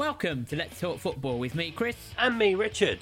Welcome 0.00 0.46
to 0.46 0.56
Let's 0.56 0.80
Talk 0.80 0.98
Football 0.98 1.38
with 1.38 1.54
me, 1.54 1.72
Chris. 1.72 1.94
And 2.16 2.38
me, 2.38 2.54
Richard. 2.54 3.00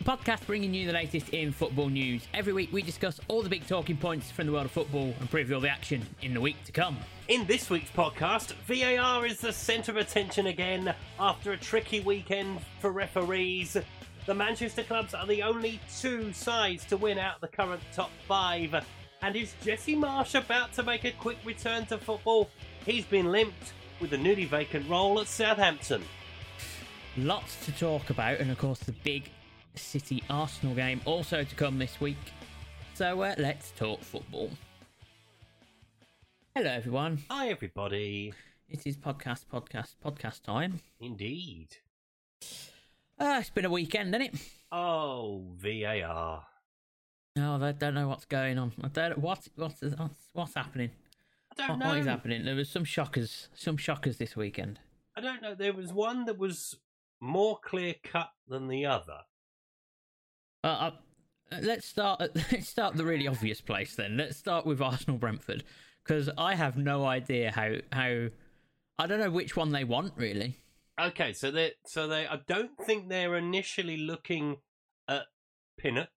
A 0.00 0.02
podcast 0.02 0.44
bringing 0.48 0.74
you 0.74 0.84
the 0.84 0.92
latest 0.92 1.28
in 1.28 1.52
football 1.52 1.88
news. 1.88 2.26
Every 2.34 2.52
week 2.52 2.72
we 2.72 2.82
discuss 2.82 3.20
all 3.28 3.40
the 3.40 3.48
big 3.48 3.68
talking 3.68 3.96
points 3.96 4.32
from 4.32 4.46
the 4.46 4.52
world 4.52 4.64
of 4.64 4.72
football 4.72 5.14
and 5.20 5.30
preview 5.30 5.54
all 5.54 5.60
the 5.60 5.68
action 5.68 6.04
in 6.22 6.34
the 6.34 6.40
week 6.40 6.56
to 6.64 6.72
come. 6.72 6.96
In 7.28 7.46
this 7.46 7.70
week's 7.70 7.92
podcast, 7.92 8.54
VAR 8.66 9.24
is 9.24 9.38
the 9.38 9.52
centre 9.52 9.92
of 9.92 9.98
attention 9.98 10.48
again 10.48 10.92
after 11.20 11.52
a 11.52 11.56
tricky 11.56 12.00
weekend 12.00 12.58
for 12.80 12.90
referees. 12.90 13.76
The 14.26 14.34
Manchester 14.34 14.82
clubs 14.82 15.14
are 15.14 15.28
the 15.28 15.44
only 15.44 15.78
two 16.00 16.32
sides 16.32 16.84
to 16.86 16.96
win 16.96 17.16
out 17.20 17.40
the 17.40 17.46
current 17.46 17.82
top 17.94 18.10
five. 18.26 18.74
And 19.22 19.36
is 19.36 19.54
Jesse 19.62 19.94
Marsch 19.94 20.36
about 20.36 20.72
to 20.72 20.82
make 20.82 21.04
a 21.04 21.12
quick 21.12 21.38
return 21.44 21.86
to 21.86 21.98
football? 21.98 22.50
He's 22.84 23.04
been 23.04 23.30
limped 23.30 23.72
with 24.00 24.10
the 24.10 24.18
newly 24.18 24.46
vacant 24.46 24.90
role 24.90 25.20
at 25.20 25.28
Southampton. 25.28 26.02
Lots 27.20 27.64
to 27.66 27.72
talk 27.72 28.08
about, 28.08 28.38
and 28.40 28.50
of 28.50 28.56
course, 28.58 28.78
the 28.80 28.92
big 28.92 29.30
City 29.74 30.22
Arsenal 30.30 30.74
game 30.74 31.00
also 31.04 31.44
to 31.44 31.54
come 31.54 31.78
this 31.78 32.00
week. 32.00 32.16
So 32.94 33.20
uh, 33.20 33.34
let's 33.36 33.72
talk 33.72 34.00
football. 34.02 34.50
Hello, 36.54 36.70
everyone. 36.70 37.18
Hi, 37.30 37.48
everybody. 37.48 38.32
It 38.70 38.86
is 38.86 38.96
podcast, 38.96 39.44
podcast, 39.52 39.96
podcast 40.02 40.42
time. 40.44 40.80
Indeed. 40.98 41.68
Uh, 43.18 43.36
it's 43.40 43.50
been 43.50 43.66
a 43.66 43.70
weekend, 43.70 44.14
hasn't 44.14 44.34
it? 44.34 44.40
Oh, 44.72 45.42
VAR. 45.56 46.46
Oh, 47.38 47.62
I 47.62 47.72
don't 47.72 47.94
know 47.94 48.08
what's 48.08 48.24
going 48.24 48.58
on. 48.58 48.72
I 48.82 48.88
don't 48.88 49.18
what 49.18 49.46
what's 49.56 49.82
what's, 49.82 50.14
what's 50.32 50.54
happening. 50.54 50.90
I 51.52 51.54
don't 51.56 51.68
What, 51.70 51.78
know. 51.80 51.88
what 51.90 51.98
is 51.98 52.06
happening? 52.06 52.44
There 52.46 52.54
was 52.54 52.70
some 52.70 52.84
shockers, 52.84 53.48
some 53.54 53.76
shockers 53.76 54.16
this 54.16 54.36
weekend. 54.36 54.78
I 55.16 55.20
don't 55.20 55.42
know. 55.42 55.54
There 55.54 55.72
was 55.74 55.92
one 55.92 56.24
that 56.24 56.38
was 56.38 56.76
more 57.20 57.58
clear 57.62 57.94
cut 58.02 58.30
than 58.48 58.68
the 58.68 58.86
other. 58.86 59.20
Uh, 60.64 60.66
uh, 60.66 60.90
let's 61.62 61.86
start. 61.86 62.20
At, 62.20 62.36
let's 62.52 62.68
start 62.68 62.96
the 62.96 63.04
really 63.04 63.26
obvious 63.28 63.60
place 63.60 63.94
then. 63.96 64.16
Let's 64.16 64.36
start 64.36 64.66
with 64.66 64.80
Arsenal 64.80 65.18
Brentford 65.18 65.64
because 66.04 66.28
I 66.36 66.54
have 66.54 66.76
no 66.76 67.04
idea 67.04 67.50
how 67.50 67.74
how. 67.92 68.28
I 68.98 69.06
don't 69.06 69.20
know 69.20 69.30
which 69.30 69.56
one 69.56 69.72
they 69.72 69.84
want 69.84 70.12
really. 70.16 70.58
Okay, 71.00 71.32
so 71.32 71.50
they 71.50 71.72
so 71.86 72.06
they 72.06 72.26
I 72.26 72.40
don't 72.46 72.72
think 72.84 73.08
they're 73.08 73.36
initially 73.36 73.96
looking 73.96 74.58
at 75.08 75.22
Pinnock 75.78 76.10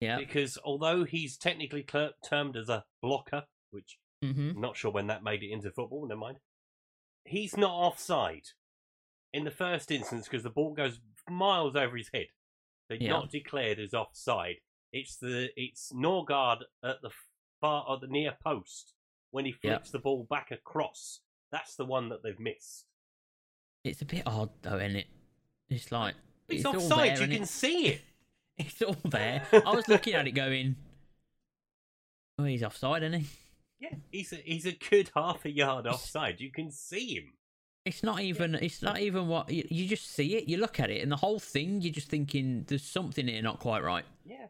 Yeah. 0.00 0.16
because 0.16 0.56
although 0.64 1.04
he's 1.04 1.36
technically 1.36 1.82
cler- 1.82 2.14
termed 2.26 2.56
as 2.56 2.70
a 2.70 2.84
blocker, 3.02 3.44
which 3.70 3.98
hmm 4.22 4.52
I'm 4.54 4.60
not 4.62 4.76
sure 4.76 4.90
when 4.90 5.08
that 5.08 5.22
made 5.22 5.42
it 5.42 5.50
into 5.52 5.70
football, 5.70 6.06
never 6.08 6.18
mind. 6.18 6.38
He's 7.26 7.58
not 7.58 7.72
offside 7.72 8.48
in 9.32 9.44
the 9.44 9.50
first 9.50 9.90
instance 9.90 10.24
because 10.24 10.42
the 10.42 10.50
ball 10.50 10.72
goes 10.74 11.00
miles 11.28 11.76
over 11.76 11.96
his 11.96 12.10
head. 12.12 12.26
They're 12.88 12.98
Yeah. 12.98 13.10
not 13.10 13.30
declared 13.30 13.78
as 13.78 13.92
offside. 13.94 14.56
It's 14.92 15.16
the 15.16 15.50
it's 15.56 15.92
Nørgaard 15.92 16.62
at 16.82 17.02
the 17.02 17.10
far 17.60 17.92
at 17.94 18.00
the 18.00 18.06
near 18.06 18.36
post 18.42 18.94
when 19.30 19.44
he 19.44 19.50
Yeah. 19.62 19.72
flips 19.76 19.90
the 19.90 19.98
ball 19.98 20.24
back 20.24 20.50
across. 20.50 21.20
That's 21.50 21.76
the 21.76 21.84
one 21.84 22.08
that 22.08 22.22
they've 22.22 22.38
missed. 22.38 22.86
It's 23.84 24.00
a 24.02 24.06
bit 24.06 24.22
odd 24.26 24.50
though, 24.62 24.76
isn't 24.78 24.96
it? 24.96 25.06
It's 25.68 25.92
like 25.92 26.14
It's, 26.48 26.64
all 26.64 26.76
offside. 26.76 27.16
there, 27.18 27.28
you 27.28 27.36
can 27.38 27.46
see 27.46 27.86
it. 27.88 28.00
It's 28.60 28.82
all 28.82 28.94
there. 29.04 29.46
I 29.52 29.70
was 29.72 29.86
looking 29.86 30.14
at 30.14 30.26
it 30.26 30.32
going, 30.32 30.74
"Oh, 32.38 32.44
he's 32.44 32.62
offside, 32.64 33.04
isn't 33.04 33.20
he?" 33.20 33.26
Yeah, 33.78 33.94
he's 34.10 34.32
a, 34.32 34.36
he's 34.36 34.66
a 34.66 34.72
good 34.72 35.10
half 35.14 35.44
a 35.44 35.50
yard 35.50 35.86
offside. 35.86 36.40
You 36.40 36.50
can 36.50 36.72
see 36.72 37.14
him. 37.14 37.34
It's 37.88 38.02
not 38.02 38.20
even. 38.20 38.54
It's 38.54 38.82
not 38.82 39.00
even 39.00 39.28
what 39.28 39.50
you, 39.50 39.66
you 39.70 39.88
just 39.88 40.10
see 40.12 40.36
it. 40.36 40.48
You 40.48 40.58
look 40.58 40.78
at 40.78 40.90
it, 40.90 41.02
and 41.02 41.10
the 41.10 41.16
whole 41.16 41.38
thing. 41.40 41.80
You're 41.80 41.92
just 41.92 42.08
thinking, 42.08 42.64
"There's 42.68 42.84
something 42.84 43.26
here 43.26 43.42
not 43.42 43.58
quite 43.60 43.82
right." 43.82 44.04
Yeah. 44.24 44.46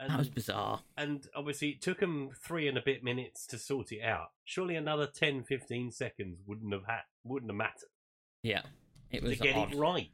And, 0.00 0.10
That 0.10 0.18
was 0.18 0.28
bizarre. 0.28 0.82
and 0.96 1.26
obviously, 1.36 1.70
it 1.70 1.80
took 1.80 2.00
them 2.00 2.30
three 2.36 2.66
and 2.68 2.76
a 2.76 2.82
bit 2.82 3.04
minutes 3.04 3.46
to 3.48 3.58
sort 3.58 3.92
it 3.92 4.02
out. 4.02 4.32
Surely 4.44 4.74
another 4.74 5.06
10, 5.06 5.44
15 5.44 5.92
seconds 5.92 6.40
wouldn't 6.46 6.72
have 6.72 6.84
had, 6.86 7.02
wouldn't 7.22 7.50
have 7.50 7.56
mattered 7.56 7.88
Yeah, 8.42 8.62
it 9.12 9.22
was 9.22 9.38
to 9.38 9.42
get 9.44 9.56
odd. 9.56 9.72
it 9.72 9.76
right. 9.76 10.10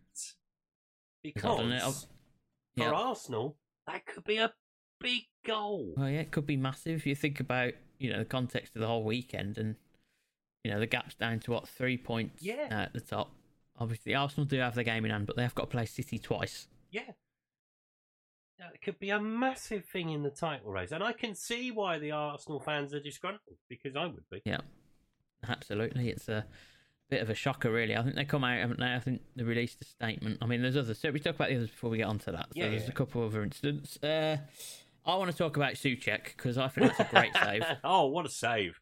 Because 1.22 2.06
Yeah. 2.76 2.88
for 2.90 2.94
Arsenal, 2.94 3.58
that 3.86 4.06
could 4.06 4.24
be 4.24 4.36
a 4.36 4.52
big 5.00 5.22
goal. 5.44 5.94
Well, 5.96 6.10
yeah, 6.10 6.20
it 6.20 6.30
could 6.30 6.46
be 6.46 6.56
massive 6.58 6.96
if 6.96 7.06
you 7.06 7.14
think 7.14 7.40
about 7.40 7.72
you 7.98 8.10
know 8.12 8.18
the 8.18 8.24
context 8.26 8.76
of 8.76 8.80
the 8.80 8.86
whole 8.86 9.04
weekend, 9.04 9.56
and 9.58 9.76
you 10.64 10.70
know 10.70 10.78
the 10.80 10.86
gap's 10.86 11.14
down 11.14 11.40
to 11.40 11.50
what 11.52 11.68
three 11.68 11.96
points 11.96 12.42
Yeah. 12.42 12.68
now 12.68 12.80
at 12.82 12.92
the 12.92 13.00
top. 13.00 13.30
Obviously, 13.78 14.14
Arsenal 14.14 14.44
do 14.44 14.58
have 14.58 14.74
the 14.74 14.84
game 14.84 15.04
in 15.04 15.10
hand, 15.10 15.26
but 15.26 15.36
they 15.36 15.42
have 15.42 15.54
got 15.54 15.62
to 15.62 15.68
play 15.68 15.86
City 15.86 16.18
twice. 16.18 16.68
Yeah. 16.90 17.02
That 18.58 18.82
could 18.82 18.98
be 18.98 19.08
a 19.08 19.18
massive 19.18 19.86
thing 19.86 20.10
in 20.10 20.22
the 20.22 20.28
title 20.30 20.70
race. 20.70 20.92
And 20.92 21.02
I 21.02 21.12
can 21.14 21.34
see 21.34 21.70
why 21.70 21.98
the 21.98 22.10
Arsenal 22.10 22.60
fans 22.60 22.92
are 22.92 23.00
disgruntled, 23.00 23.56
because 23.70 23.96
I 23.96 24.04
would 24.04 24.28
be. 24.30 24.42
Yeah, 24.44 24.58
absolutely. 25.48 26.10
It's 26.10 26.28
a 26.28 26.44
bit 27.08 27.22
of 27.22 27.30
a 27.30 27.34
shocker, 27.34 27.72
really. 27.72 27.96
I 27.96 28.02
think 28.02 28.16
they 28.16 28.26
come 28.26 28.44
out, 28.44 28.58
haven't 28.58 28.78
they? 28.80 28.92
I 28.94 28.98
think 29.00 29.22
they 29.34 29.44
released 29.44 29.80
a 29.80 29.86
statement. 29.86 30.38
I 30.42 30.46
mean, 30.46 30.60
there's 30.60 30.76
others. 30.76 30.98
So 30.98 31.10
we 31.10 31.20
talk 31.20 31.36
about 31.36 31.48
the 31.48 31.56
others 31.56 31.70
before 31.70 31.88
we 31.88 31.96
get 31.98 32.06
onto 32.06 32.32
that. 32.32 32.48
So 32.54 32.60
Yeah, 32.60 32.68
there's 32.68 32.82
yeah. 32.82 32.90
a 32.90 32.92
couple 32.92 33.22
of 33.24 33.30
other 33.32 33.42
incidents. 33.42 33.96
Uh, 34.02 34.36
I 35.06 35.16
want 35.16 35.30
to 35.30 35.36
talk 35.36 35.56
about 35.56 35.72
Soucek 35.74 36.24
because 36.36 36.58
I 36.58 36.68
think 36.68 36.88
that's 36.88 37.00
a 37.00 37.14
great 37.14 37.32
save. 37.42 37.64
oh, 37.82 38.08
what 38.08 38.26
a 38.26 38.28
save. 38.28 38.78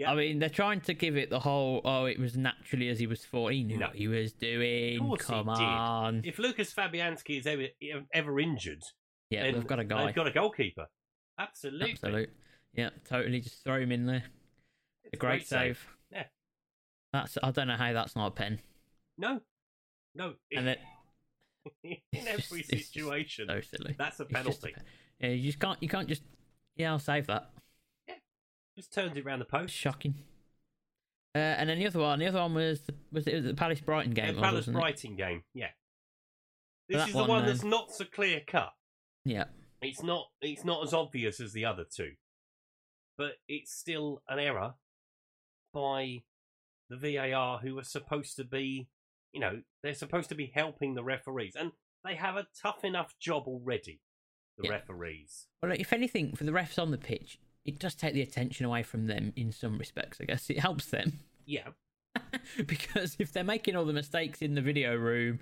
Yeah. 0.00 0.12
I 0.12 0.14
mean, 0.14 0.38
they're 0.38 0.48
trying 0.48 0.80
to 0.82 0.94
give 0.94 1.16
it 1.16 1.28
the 1.30 1.40
whole, 1.40 1.82
oh, 1.84 2.06
it 2.06 2.18
was 2.18 2.36
naturally 2.36 2.88
as 2.88 2.98
he 2.98 3.06
was 3.06 3.24
14. 3.24 3.56
He 3.56 3.64
knew 3.64 3.78
No. 3.78 3.88
what 3.88 3.96
he 3.96 4.08
was 4.08 4.32
doing. 4.32 4.98
Of 5.00 5.06
course 5.06 5.26
he 5.26 5.32
Come 5.32 5.46
did. 5.46 5.52
on. 5.62 6.22
If 6.24 6.36
Lukasz 6.38 6.74
Fabianski 6.74 7.38
is 7.38 7.46
ever, 7.46 7.66
ever 8.14 8.40
injured, 8.40 8.82
Yeah, 9.28 9.50
they've 9.50 9.66
got 9.66 9.78
a 9.78 9.84
guy. 9.84 10.06
They've 10.06 10.14
got 10.14 10.26
a 10.26 10.30
goalkeeper. 10.32 10.86
Absolutely. 11.38 11.92
Absolute. 11.92 12.30
Yeah, 12.74 12.90
totally. 13.08 13.40
Just 13.40 13.62
throw 13.62 13.78
him 13.80 13.92
in 13.92 14.06
there. 14.06 14.24
It's 15.04 15.14
a 15.14 15.16
great, 15.16 15.46
save. 15.46 15.84
Yeah. 16.10 16.24
That's. 17.12 17.36
I 17.42 17.50
don't 17.50 17.66
know 17.68 17.76
how 17.76 17.92
that's 17.92 18.14
not 18.16 18.26
a 18.28 18.30
pen. 18.30 18.60
No. 19.18 19.40
No. 20.14 20.34
And 20.52 20.68
it, 20.68 20.78
in 21.82 21.98
every 22.26 22.62
just- 22.62 22.92
situation, 22.92 23.48
so 23.48 23.60
silly. 23.60 23.96
that's 23.98 24.20
a 24.20 24.22
It's 24.22 24.30
just 24.30 24.30
a 24.30 24.34
penalty. 24.34 24.72
pen. 24.74 24.84
Yeah, 25.20 25.28
you 25.30 25.42
just 25.42 25.58
can't. 25.60 25.82
You 25.82 25.88
can't 25.88 26.08
just. 26.08 26.22
Yeah, 26.76 26.92
I'll 26.92 26.98
save 26.98 27.26
that. 27.26 27.50
Just 28.80 28.94
turns 28.94 29.14
it 29.14 29.26
around 29.26 29.40
the 29.40 29.44
post. 29.44 29.74
shocking. 29.74 30.14
Uh, 31.34 31.38
and 31.38 31.68
then 31.68 31.78
the 31.78 31.86
other 31.86 31.98
one, 32.00 32.18
the 32.18 32.26
other 32.26 32.40
one 32.40 32.54
was 32.54 32.80
the, 32.80 32.94
was 33.12 33.26
it 33.26 33.44
the 33.44 33.52
Palace 33.52 33.80
Brighton 33.80 34.12
game? 34.14 34.36
Yeah, 34.36 34.40
Palace 34.40 34.68
it? 34.68 34.72
Brighton 34.72 35.16
game. 35.16 35.42
Yeah. 35.52 35.68
This 36.88 37.06
is 37.08 37.12
the 37.12 37.18
one, 37.18 37.28
one 37.28 37.46
that's 37.46 37.62
um, 37.62 37.68
not 37.68 37.92
so 37.92 38.06
clear 38.06 38.40
cut. 38.46 38.72
Yeah, 39.26 39.44
It's 39.82 40.02
not. 40.02 40.28
It's 40.40 40.64
not 40.64 40.82
as 40.82 40.94
obvious 40.94 41.40
as 41.40 41.52
the 41.52 41.66
other 41.66 41.84
two, 41.84 42.12
but 43.18 43.32
it's 43.48 43.70
still 43.70 44.22
an 44.30 44.38
error 44.38 44.72
by 45.74 46.22
the 46.88 46.96
VAR, 46.96 47.58
who 47.58 47.78
are 47.78 47.84
supposed 47.84 48.36
to 48.36 48.44
be, 48.44 48.88
you 49.34 49.40
know, 49.40 49.60
they're 49.82 49.92
supposed 49.94 50.30
to 50.30 50.34
be 50.34 50.50
helping 50.54 50.94
the 50.94 51.04
referees, 51.04 51.54
and 51.54 51.72
they 52.02 52.14
have 52.14 52.36
a 52.36 52.46
tough 52.60 52.82
enough 52.82 53.14
job 53.20 53.42
already. 53.46 54.00
The 54.56 54.68
Yeah. 54.68 54.70
referees. 54.72 55.48
Well, 55.62 55.72
if 55.72 55.92
anything, 55.92 56.34
for 56.34 56.44
the 56.44 56.50
refs 56.52 56.80
on 56.80 56.90
the 56.90 56.98
pitch, 56.98 57.38
it 57.64 57.78
does 57.78 57.94
take 57.94 58.14
the 58.14 58.22
attention 58.22 58.66
away 58.66 58.82
from 58.82 59.06
them 59.06 59.32
in 59.36 59.52
some 59.52 59.78
respects. 59.78 60.18
I 60.20 60.24
guess 60.24 60.48
it 60.50 60.58
helps 60.58 60.86
them 60.86 61.20
Yeah, 61.46 61.68
because 62.66 63.16
if 63.18 63.32
they're 63.32 63.44
making 63.44 63.76
all 63.76 63.84
the 63.84 63.92
mistakes 63.92 64.42
in 64.42 64.54
the 64.54 64.62
video 64.62 64.94
room, 64.96 65.40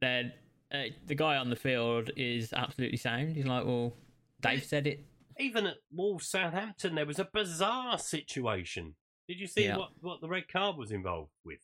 then 0.00 0.32
uh, 0.72 0.84
the 1.06 1.14
guy 1.14 1.36
on 1.36 1.50
the 1.50 1.56
field 1.56 2.10
is 2.16 2.52
absolutely 2.52 2.96
sound. 2.98 3.36
He's 3.36 3.46
like, 3.46 3.64
"Well, 3.64 3.92
Dave 4.40 4.64
said 4.64 4.86
it." 4.86 5.04
even 5.38 5.64
at 5.66 5.76
Wolves 5.90 6.28
Southampton, 6.28 6.94
there 6.94 7.06
was 7.06 7.18
a 7.18 7.24
bizarre 7.32 7.98
situation. 7.98 8.94
Did 9.26 9.40
you 9.40 9.46
see 9.46 9.64
Yeah. 9.64 9.78
what, 9.78 9.92
what 10.02 10.20
the 10.20 10.28
red 10.28 10.48
card 10.48 10.76
was 10.76 10.90
involved 10.92 11.32
with? 11.46 11.60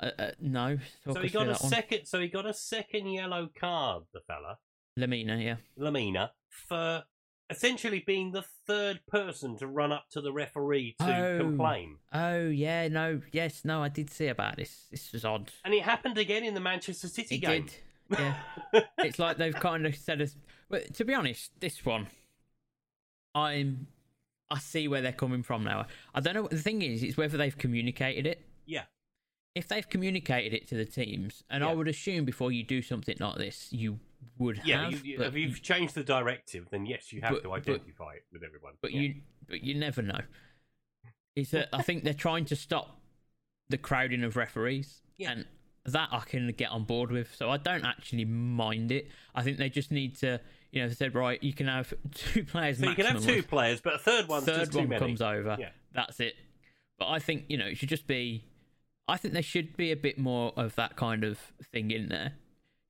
Uh, 0.00 0.10
uh, 0.18 0.30
no, 0.40 0.76
talk 1.04 1.14
so 1.14 1.22
he 1.22 1.28
got 1.28 1.46
a 1.46 1.52
that 1.52 1.62
one. 1.62 1.70
second. 1.70 2.06
So 2.06 2.18
he 2.20 2.26
got 2.26 2.46
a 2.46 2.52
second 2.54 3.06
yellow 3.12 3.48
card. 3.54 4.04
The 4.12 4.22
fella 4.26 4.58
Lemina, 4.98 5.40
yeah, 5.40 5.56
Lemina 5.78 6.30
for 6.48 7.04
essentially 7.52 8.02
being 8.06 8.32
the 8.32 8.42
third 8.66 9.00
person 9.06 9.56
to 9.58 9.66
run 9.66 9.92
up 9.92 10.06
to 10.10 10.20
the 10.20 10.32
referee 10.32 10.96
to 10.98 11.04
Oh. 11.04 11.38
complain. 11.38 11.98
Oh 12.12 12.48
yeah, 12.48 12.88
no, 12.88 13.20
yes, 13.32 13.64
no, 13.64 13.82
I 13.82 13.88
did 13.88 14.10
see 14.10 14.26
about 14.28 14.56
this. 14.56 14.86
This 14.90 15.12
was 15.12 15.24
odd. 15.24 15.50
And 15.64 15.72
it 15.74 15.82
happened 15.82 16.18
again 16.18 16.44
in 16.44 16.54
the 16.54 16.60
Manchester 16.60 17.08
City 17.08 17.36
It 17.36 17.38
game. 17.38 17.66
did. 17.66 18.18
Yeah, 18.18 18.82
it's 18.98 19.18
like 19.18 19.36
they've 19.38 19.54
kind 19.54 19.86
of 19.86 19.94
said 19.96 20.20
us. 20.20 20.34
But 20.68 20.94
to 20.94 21.04
be 21.04 21.14
honest, 21.14 21.50
this 21.60 21.84
one, 21.84 22.08
I'm, 23.34 23.86
I 24.50 24.58
see 24.58 24.88
where 24.88 25.00
they're 25.00 25.12
coming 25.12 25.42
from 25.42 25.64
now. 25.64 25.86
I 26.14 26.20
don't 26.20 26.34
know. 26.34 26.42
what 26.42 26.50
The 26.50 26.58
thing 26.58 26.82
is, 26.82 27.02
it's 27.02 27.16
whether 27.16 27.38
they've 27.38 27.56
communicated 27.56 28.26
it. 28.26 28.44
yeah, 28.66 28.84
If 29.54 29.68
they've 29.68 29.88
communicated 29.88 30.52
it 30.54 30.68
to 30.68 30.74
the 30.74 30.84
teams, 30.84 31.42
and 31.48 31.64
I 31.64 31.72
would 31.74 31.88
assume 31.88 32.24
before 32.24 32.52
you 32.52 32.62
do 32.62 32.82
something 32.82 33.16
like 33.20 33.36
this, 33.36 33.68
you 33.72 33.98
would 34.38 34.60
yeah. 34.64 34.84
have. 34.90 35.04
you, 35.06 35.14
you, 35.18 35.22
if 35.22 35.34
you've 35.34 35.62
changed 35.62 35.94
the 35.94 36.04
directive, 36.04 36.66
then 36.70 36.86
yes, 36.86 37.12
you 37.12 37.20
have 37.22 37.30
But- 37.32 37.42
to 37.42 37.48
but- 37.48 37.54
identify 37.56 38.14
it 38.14 38.24
with 38.32 38.42
everyone. 38.42 38.74
but 38.80 38.92
Yeah. 38.92 39.00
you, 39.00 39.14
but 39.48 39.62
you 39.62 39.74
never 39.74 40.02
know. 40.02 40.20
Is 41.34 41.50
that 41.52 41.68
I 41.72 41.82
think 41.82 42.04
they're 42.04 42.12
trying 42.14 42.44
to 42.46 42.56
stop 42.56 43.00
the 43.68 43.78
crowding 43.78 44.22
of 44.22 44.36
referees, 44.36 45.00
Yeah. 45.16 45.32
and 45.32 45.46
that 45.86 46.10
I 46.12 46.20
can 46.20 46.48
get 46.48 46.70
on 46.70 46.84
board 46.84 47.10
with. 47.10 47.34
So 47.34 47.50
I 47.50 47.56
don't 47.56 47.84
actually 47.86 48.24
mind 48.26 48.92
it. 48.92 49.08
I 49.34 49.42
think 49.42 49.56
they 49.56 49.70
just 49.70 49.90
need 49.90 50.16
to, 50.18 50.40
you 50.72 50.82
know, 50.82 50.88
they 50.88 50.94
said 50.94 51.14
right, 51.14 51.42
you 51.42 51.54
can 51.54 51.68
have 51.68 51.94
two 52.14 52.44
players. 52.44 52.78
So 52.78 52.88
you 52.88 52.94
can 52.94 53.06
have 53.06 53.24
two 53.24 53.38
of- 53.40 53.48
players, 53.48 53.80
but 53.80 53.94
a 53.94 53.98
third 53.98 54.28
one's 54.28 54.44
third 54.44 54.74
one 54.74 54.88
comes 54.90 55.22
over. 55.22 55.56
Yeah. 55.58 55.70
That's 55.92 56.20
it. 56.20 56.34
But 56.98 57.08
I 57.08 57.18
think 57.18 57.46
you 57.48 57.56
know 57.56 57.66
it 57.66 57.76
should 57.78 57.88
just 57.88 58.06
be. 58.06 58.44
I 59.08 59.16
think 59.16 59.34
there 59.34 59.42
should 59.42 59.76
be 59.76 59.90
a 59.90 59.96
bit 59.96 60.18
more 60.18 60.52
of 60.56 60.76
that 60.76 60.94
kind 60.96 61.24
of 61.24 61.38
thing 61.72 61.90
in 61.90 62.08
there, 62.08 62.34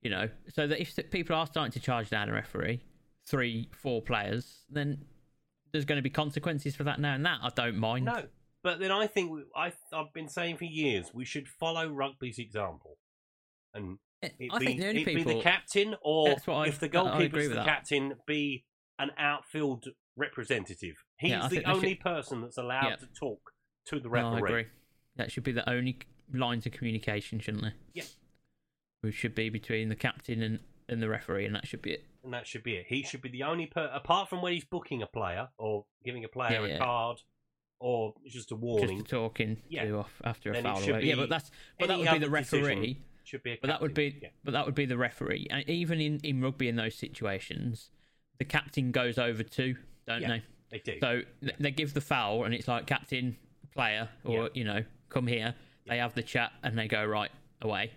you 0.03 0.09
know, 0.09 0.29
so 0.53 0.67
that 0.67 0.79
if 0.81 0.95
people 1.11 1.35
are 1.35 1.47
starting 1.47 1.71
to 1.71 1.79
charge 1.79 2.09
down 2.09 2.29
a 2.29 2.33
referee, 2.33 2.81
three, 3.27 3.69
four 3.71 4.01
players, 4.01 4.65
then 4.69 5.05
there's 5.71 5.85
going 5.85 5.97
to 5.97 6.01
be 6.03 6.09
consequences 6.09 6.75
for 6.75 6.83
that 6.83 6.99
now, 6.99 7.13
and 7.15 7.25
that 7.25 7.39
I 7.41 7.49
don't 7.55 7.77
mind. 7.77 8.05
No, 8.05 8.23
but 8.63 8.79
then 8.79 8.91
I 8.91 9.07
think 9.07 9.31
we, 9.31 9.43
I, 9.55 9.71
I've 9.93 10.13
been 10.13 10.27
saying 10.29 10.57
for 10.57 10.65
years 10.65 11.11
we 11.13 11.25
should 11.25 11.47
follow 11.47 11.87
rugby's 11.89 12.37
example, 12.37 12.97
and 13.73 13.97
eh, 14.21 14.29
it 14.39 14.49
I 14.51 14.59
be, 14.59 14.65
think 14.65 14.79
the 14.81 14.87
only 14.89 15.01
it 15.01 15.05
be 15.05 15.15
people 15.15 15.35
the 15.37 15.41
captain, 15.41 15.95
or 16.01 16.35
I- 16.47 16.67
if 16.67 16.79
the 16.79 16.89
goalkeeper's 16.89 17.49
the 17.49 17.55
that. 17.55 17.65
captain, 17.65 18.13
be 18.27 18.65
an 18.99 19.11
outfield 19.17 19.85
representative. 20.17 20.95
He's 21.17 21.31
Yeah, 21.31 21.47
the 21.47 21.63
only 21.63 21.89
should- 21.91 22.01
person 22.01 22.41
that's 22.41 22.57
allowed 22.57 22.89
Yeah. 22.89 22.95
to 22.97 23.07
talk 23.19 23.39
to 23.87 23.99
the 23.99 24.09
No, 24.09 24.33
referee. 24.33 24.33
I 24.35 24.37
agree. 24.59 24.65
That 25.15 25.31
should 25.31 25.43
be 25.43 25.51
the 25.53 25.67
only 25.69 25.97
lines 26.33 26.65
of 26.65 26.71
communication, 26.73 27.39
shouldn't 27.39 27.63
they? 27.63 27.71
Yeah. 27.93 28.03
Which 29.03 29.15
should 29.15 29.35
be 29.35 29.49
between 29.49 29.89
the 29.89 29.95
captain 29.95 30.41
and, 30.41 30.59
and 30.87 31.01
the 31.03 31.09
referee, 31.09 31.45
and 31.45 31.53
that 31.55 31.67
should 31.67 31.81
be 31.81 31.91
it. 31.91 32.05
and 32.23 32.33
that 32.33 32.47
should 32.47 32.63
be 32.63 32.75
it. 32.75 32.85
He 32.87 33.03
should 33.03 33.21
be 33.21 33.27
the 33.29 33.43
only 33.43 33.65
per 33.65 33.89
apart 33.93 34.29
from 34.29 34.41
when 34.41 34.53
he's 34.53 34.63
booking 34.63 35.01
a 35.01 35.07
player 35.07 35.49
or 35.57 35.83
giving 36.05 36.23
a 36.23 36.29
player 36.29 36.61
Yeah, 36.61 36.65
a 36.65 36.67
yeah. 36.69 36.77
card 36.77 37.17
or 37.79 38.13
just 38.25 38.51
a 38.53 38.55
warning. 38.55 38.99
Just 38.99 39.09
talking 39.09 39.57
Yeah. 39.67 39.83
to 39.83 39.97
off 39.97 40.21
after 40.23 40.51
a 40.51 40.53
Then 40.53 40.63
foul. 40.63 40.81
away. 40.89 41.03
yeah, 41.03 41.15
but 41.15 41.27
that's 41.27 41.51
but 41.77 41.89
that 41.89 41.99
would 41.99 42.09
be 42.11 42.17
the 42.19 42.29
referee. 42.29 43.01
should 43.25 43.43
be 43.43 43.51
a 43.53 43.57
But 43.61 43.67
that 43.67 43.81
would 43.81 43.93
be 43.93 44.19
Yeah. 44.21 44.29
but 44.45 44.51
that 44.51 44.65
would 44.65 44.75
be 44.75 44.85
the 44.85 44.97
referee. 44.97 45.47
And 45.49 45.69
even 45.69 45.99
in, 45.99 46.19
in 46.23 46.39
rugby 46.41 46.69
in 46.69 46.77
those 46.77 46.95
situations, 46.95 47.89
the 48.37 48.45
captain 48.45 48.91
goes 48.93 49.17
over 49.17 49.43
too, 49.43 49.75
don't 50.07 50.21
Yeah. 50.21 50.27
they? 50.29 50.43
they 50.71 50.79
do. 50.79 50.99
So 51.01 51.21
th- 51.41 51.55
they 51.59 51.71
give 51.71 51.93
the 51.93 52.01
foul, 52.01 52.45
and 52.45 52.53
it's 52.53 52.69
like 52.69 52.87
captain, 52.87 53.35
player, 53.73 54.07
or 54.23 54.49
you 54.53 54.63
know, 54.63 54.85
come 55.09 55.27
here. 55.27 55.55
They 55.87 55.97
have 55.97 56.13
the 56.15 56.23
chat, 56.23 56.53
and 56.63 56.77
they 56.77 56.87
go 56.87 57.03
right 57.05 57.31
away. 57.61 57.91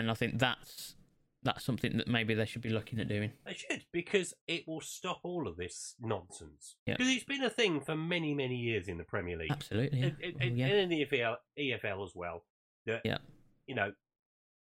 And 0.00 0.10
I 0.10 0.14
think 0.14 0.38
that's 0.38 0.94
that's 1.42 1.64
something 1.64 1.96
that 1.96 2.06
maybe 2.06 2.34
they 2.34 2.44
should 2.44 2.60
be 2.62 2.68
looking 2.68 2.98
at 3.00 3.08
doing. 3.08 3.32
They 3.46 3.54
should 3.54 3.84
because 3.92 4.34
it 4.46 4.68
will 4.68 4.80
stop 4.82 5.20
all 5.22 5.48
of 5.48 5.56
this 5.56 5.94
nonsense. 6.00 6.76
Because 6.84 7.08
it's 7.08 7.24
been 7.24 7.42
a 7.42 7.48
thing 7.50 7.80
for 7.80 7.96
many 7.96 8.34
many 8.34 8.56
years 8.56 8.88
in 8.88 8.98
the 8.98 9.04
Premier 9.04 9.36
League. 9.38 9.50
Absolutely. 9.50 10.00
Yeah. 10.00 10.06
It- 10.06 10.16
it- 10.20 10.36
Oh, 10.40 10.44
yeah. 10.44 10.66
and 10.66 10.78
in 10.80 10.88
the 10.90 11.00
EFL, 11.06 11.36
EFL 11.58 12.04
as 12.04 12.12
well. 12.14 12.44
That 12.86 13.02
Yeah. 13.04 13.18
you 13.66 13.74
know, 13.74 13.92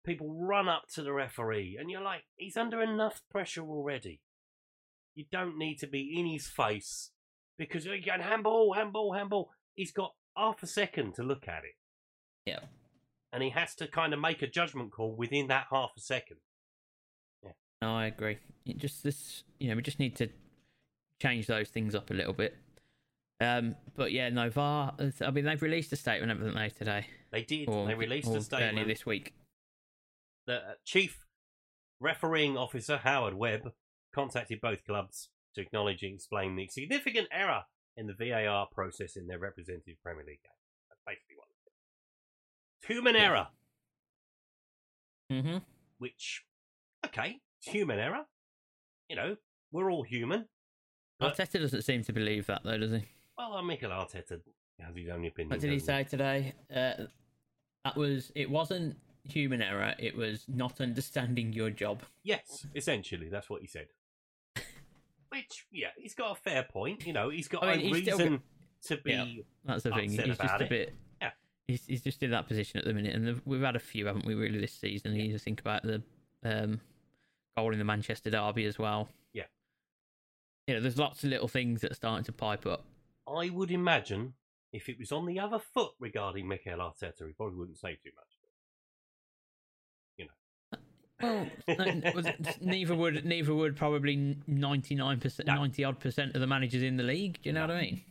people 0.04 0.32
run 0.34 0.68
up 0.68 0.84
to 0.94 1.02
the 1.02 1.12
referee, 1.12 1.76
and 1.78 1.90
you're 1.90 2.02
like, 2.02 2.22
he's 2.36 2.56
under 2.56 2.80
enough 2.82 3.22
pressure 3.30 3.62
already. 3.62 4.20
You 5.14 5.24
don't 5.30 5.56
need 5.58 5.76
to 5.76 5.86
be 5.86 6.14
in 6.18 6.26
his 6.26 6.48
face 6.48 7.10
because 7.58 7.86
oh, 7.86 7.92
you're 7.92 8.04
going 8.04 8.20
handball, 8.20 8.72
handball, 8.74 9.12
handball. 9.12 9.50
He's 9.74 9.92
got 9.92 10.14
half 10.36 10.62
a 10.62 10.66
second 10.66 11.14
to 11.14 11.22
look 11.22 11.46
at 11.46 11.64
it, 11.64 11.76
yeah. 12.46 12.60
And 13.34 13.42
he 13.42 13.50
has 13.50 13.74
to 13.74 13.88
kind 13.88 14.14
of 14.14 14.20
make 14.20 14.40
a 14.42 14.46
judgment 14.46 14.92
call 14.92 15.14
within 15.14 15.48
that 15.48 15.66
half 15.70 15.90
a 15.96 16.00
second. 16.00 16.36
No, 17.82 17.94
I 17.94 18.06
agree. 18.06 18.38
It 18.64 18.78
just 18.78 19.02
this, 19.02 19.42
you 19.58 19.68
know, 19.68 19.76
we 19.76 19.82
just 19.82 19.98
need 19.98 20.16
to 20.16 20.28
change 21.20 21.48
those 21.48 21.68
things 21.68 21.94
up 21.94 22.10
a 22.10 22.14
little 22.14 22.32
bit. 22.32 22.56
Um, 23.40 23.74
but 23.96 24.12
yeah, 24.12 24.28
no 24.30 24.48
VAR. 24.48 24.94
I 25.20 25.30
mean, 25.32 25.44
they've 25.44 25.60
released 25.60 25.92
a 25.92 25.96
statement, 25.96 26.30
haven't 26.30 26.54
they, 26.54 26.68
today? 26.70 27.06
They 27.32 27.42
did. 27.42 27.68
Or, 27.68 27.86
they 27.86 27.94
released 27.94 28.28
a 28.28 28.40
statement. 28.40 28.74
earlier 28.74 28.86
this 28.86 29.04
week. 29.04 29.34
the 30.46 30.54
uh, 30.54 30.72
chief 30.84 31.26
refereeing 32.00 32.56
officer 32.56 32.98
Howard 32.98 33.34
Webb 33.34 33.72
contacted 34.14 34.60
both 34.60 34.84
clubs 34.86 35.28
to 35.56 35.60
acknowledge 35.60 36.02
and 36.04 36.14
explain 36.14 36.54
the 36.54 36.68
significant 36.68 37.28
error 37.32 37.64
in 37.96 38.06
the 38.06 38.14
VAR 38.14 38.68
process 38.72 39.16
in 39.16 39.26
their 39.26 39.38
representative 39.38 39.96
Premier 40.02 40.24
League 40.24 40.42
game. 40.42 40.63
Human 42.86 43.16
error, 43.16 43.48
Mm-hmm. 45.32 45.58
which, 45.98 46.44
okay, 47.06 47.38
human 47.62 47.98
error. 47.98 48.24
You 49.08 49.16
know, 49.16 49.36
we're 49.72 49.90
all 49.90 50.02
human. 50.02 50.46
But- 51.18 51.36
Arteta 51.36 51.60
doesn't 51.60 51.82
seem 51.82 52.02
to 52.04 52.12
believe 52.12 52.46
that, 52.46 52.62
though, 52.64 52.78
does 52.78 52.92
he? 52.92 53.04
Well, 53.38 53.54
uh, 53.54 53.62
Mikel 53.62 53.90
Arteta 53.90 54.40
has 54.80 54.94
his 54.96 55.08
own 55.08 55.24
opinion. 55.26 55.50
What 55.50 55.60
did 55.60 55.70
he 55.72 55.78
say 55.78 56.04
today? 56.04 56.52
Uh, 56.70 57.04
that 57.84 57.96
was 57.96 58.30
it. 58.34 58.48
Wasn't 58.50 58.96
human 59.24 59.60
error. 59.62 59.94
It 59.98 60.16
was 60.16 60.44
not 60.48 60.80
understanding 60.80 61.52
your 61.52 61.70
job. 61.70 62.02
Yes, 62.22 62.66
essentially, 62.74 63.28
that's 63.28 63.48
what 63.50 63.60
he 63.62 63.66
said. 63.66 63.88
Which, 65.30 65.66
yeah, 65.72 65.88
he's 65.96 66.14
got 66.14 66.32
a 66.32 66.34
fair 66.40 66.62
point. 66.62 67.06
You 67.06 67.12
know, 67.12 67.30
he's 67.30 67.48
got 67.48 67.64
I 67.64 67.76
mean, 67.76 67.86
a 67.92 67.96
he's 67.96 68.02
still 68.04 68.18
reason 68.18 68.42
to 68.86 68.96
be. 68.98 69.12
Yeah. 69.12 69.24
That's 69.64 69.82
the 69.82 69.90
thing. 69.90 70.10
He's 70.10 70.18
just 70.22 70.40
a 70.40 70.62
it. 70.62 70.68
bit. 70.68 70.94
Yeah. 71.66 71.72
He's, 71.72 71.86
he's 71.86 72.02
just 72.02 72.22
in 72.22 72.30
that 72.30 72.46
position 72.46 72.78
at 72.78 72.84
the 72.84 72.92
minute, 72.92 73.14
and 73.14 73.26
the, 73.26 73.40
we've 73.44 73.60
had 73.62 73.76
a 73.76 73.80
few, 73.80 74.06
haven't 74.06 74.26
we? 74.26 74.34
Really, 74.34 74.58
this 74.58 74.72
season. 74.72 75.14
You 75.14 75.32
just 75.32 75.44
think 75.44 75.60
about 75.60 75.82
the 75.82 76.02
um, 76.44 76.80
goal 77.56 77.72
in 77.72 77.78
the 77.78 77.84
Manchester 77.84 78.30
derby 78.30 78.64
as 78.66 78.78
well. 78.78 79.08
Yeah. 79.32 79.44
You 80.66 80.74
know, 80.74 80.80
there's 80.80 80.98
lots 80.98 81.24
of 81.24 81.30
little 81.30 81.48
things 81.48 81.80
that 81.80 81.92
are 81.92 81.94
starting 81.96 82.24
to 82.24 82.32
pipe 82.32 82.66
up. 82.66 82.84
I 83.26 83.48
would 83.50 83.70
imagine 83.70 84.34
if 84.72 84.88
it 84.88 84.98
was 84.98 85.12
on 85.12 85.24
the 85.26 85.38
other 85.40 85.58
foot 85.58 85.92
regarding 85.98 86.46
Mikel 86.48 86.78
Arteta, 86.78 87.26
he 87.26 87.32
probably 87.32 87.56
wouldn't 87.56 87.78
say 87.78 87.94
too 87.94 88.10
much. 88.16 88.24
Well, 91.22 91.46
no, 91.68 92.12
was 92.14 92.26
it- 92.26 92.60
neither 92.60 92.94
would 92.94 93.24
neither 93.24 93.54
would 93.54 93.76
probably 93.76 94.36
ninety 94.46 94.94
nine 94.96 95.20
percent, 95.20 95.46
ninety 95.46 95.84
odd 95.84 96.00
percent 96.00 96.34
of 96.34 96.40
the 96.40 96.46
managers 96.46 96.82
in 96.82 96.96
the 96.96 97.04
league. 97.04 97.40
Do 97.42 97.48
you 97.48 97.52
know 97.54 97.62
what 97.62 97.70
I 97.70 97.80
mean? 97.80 98.02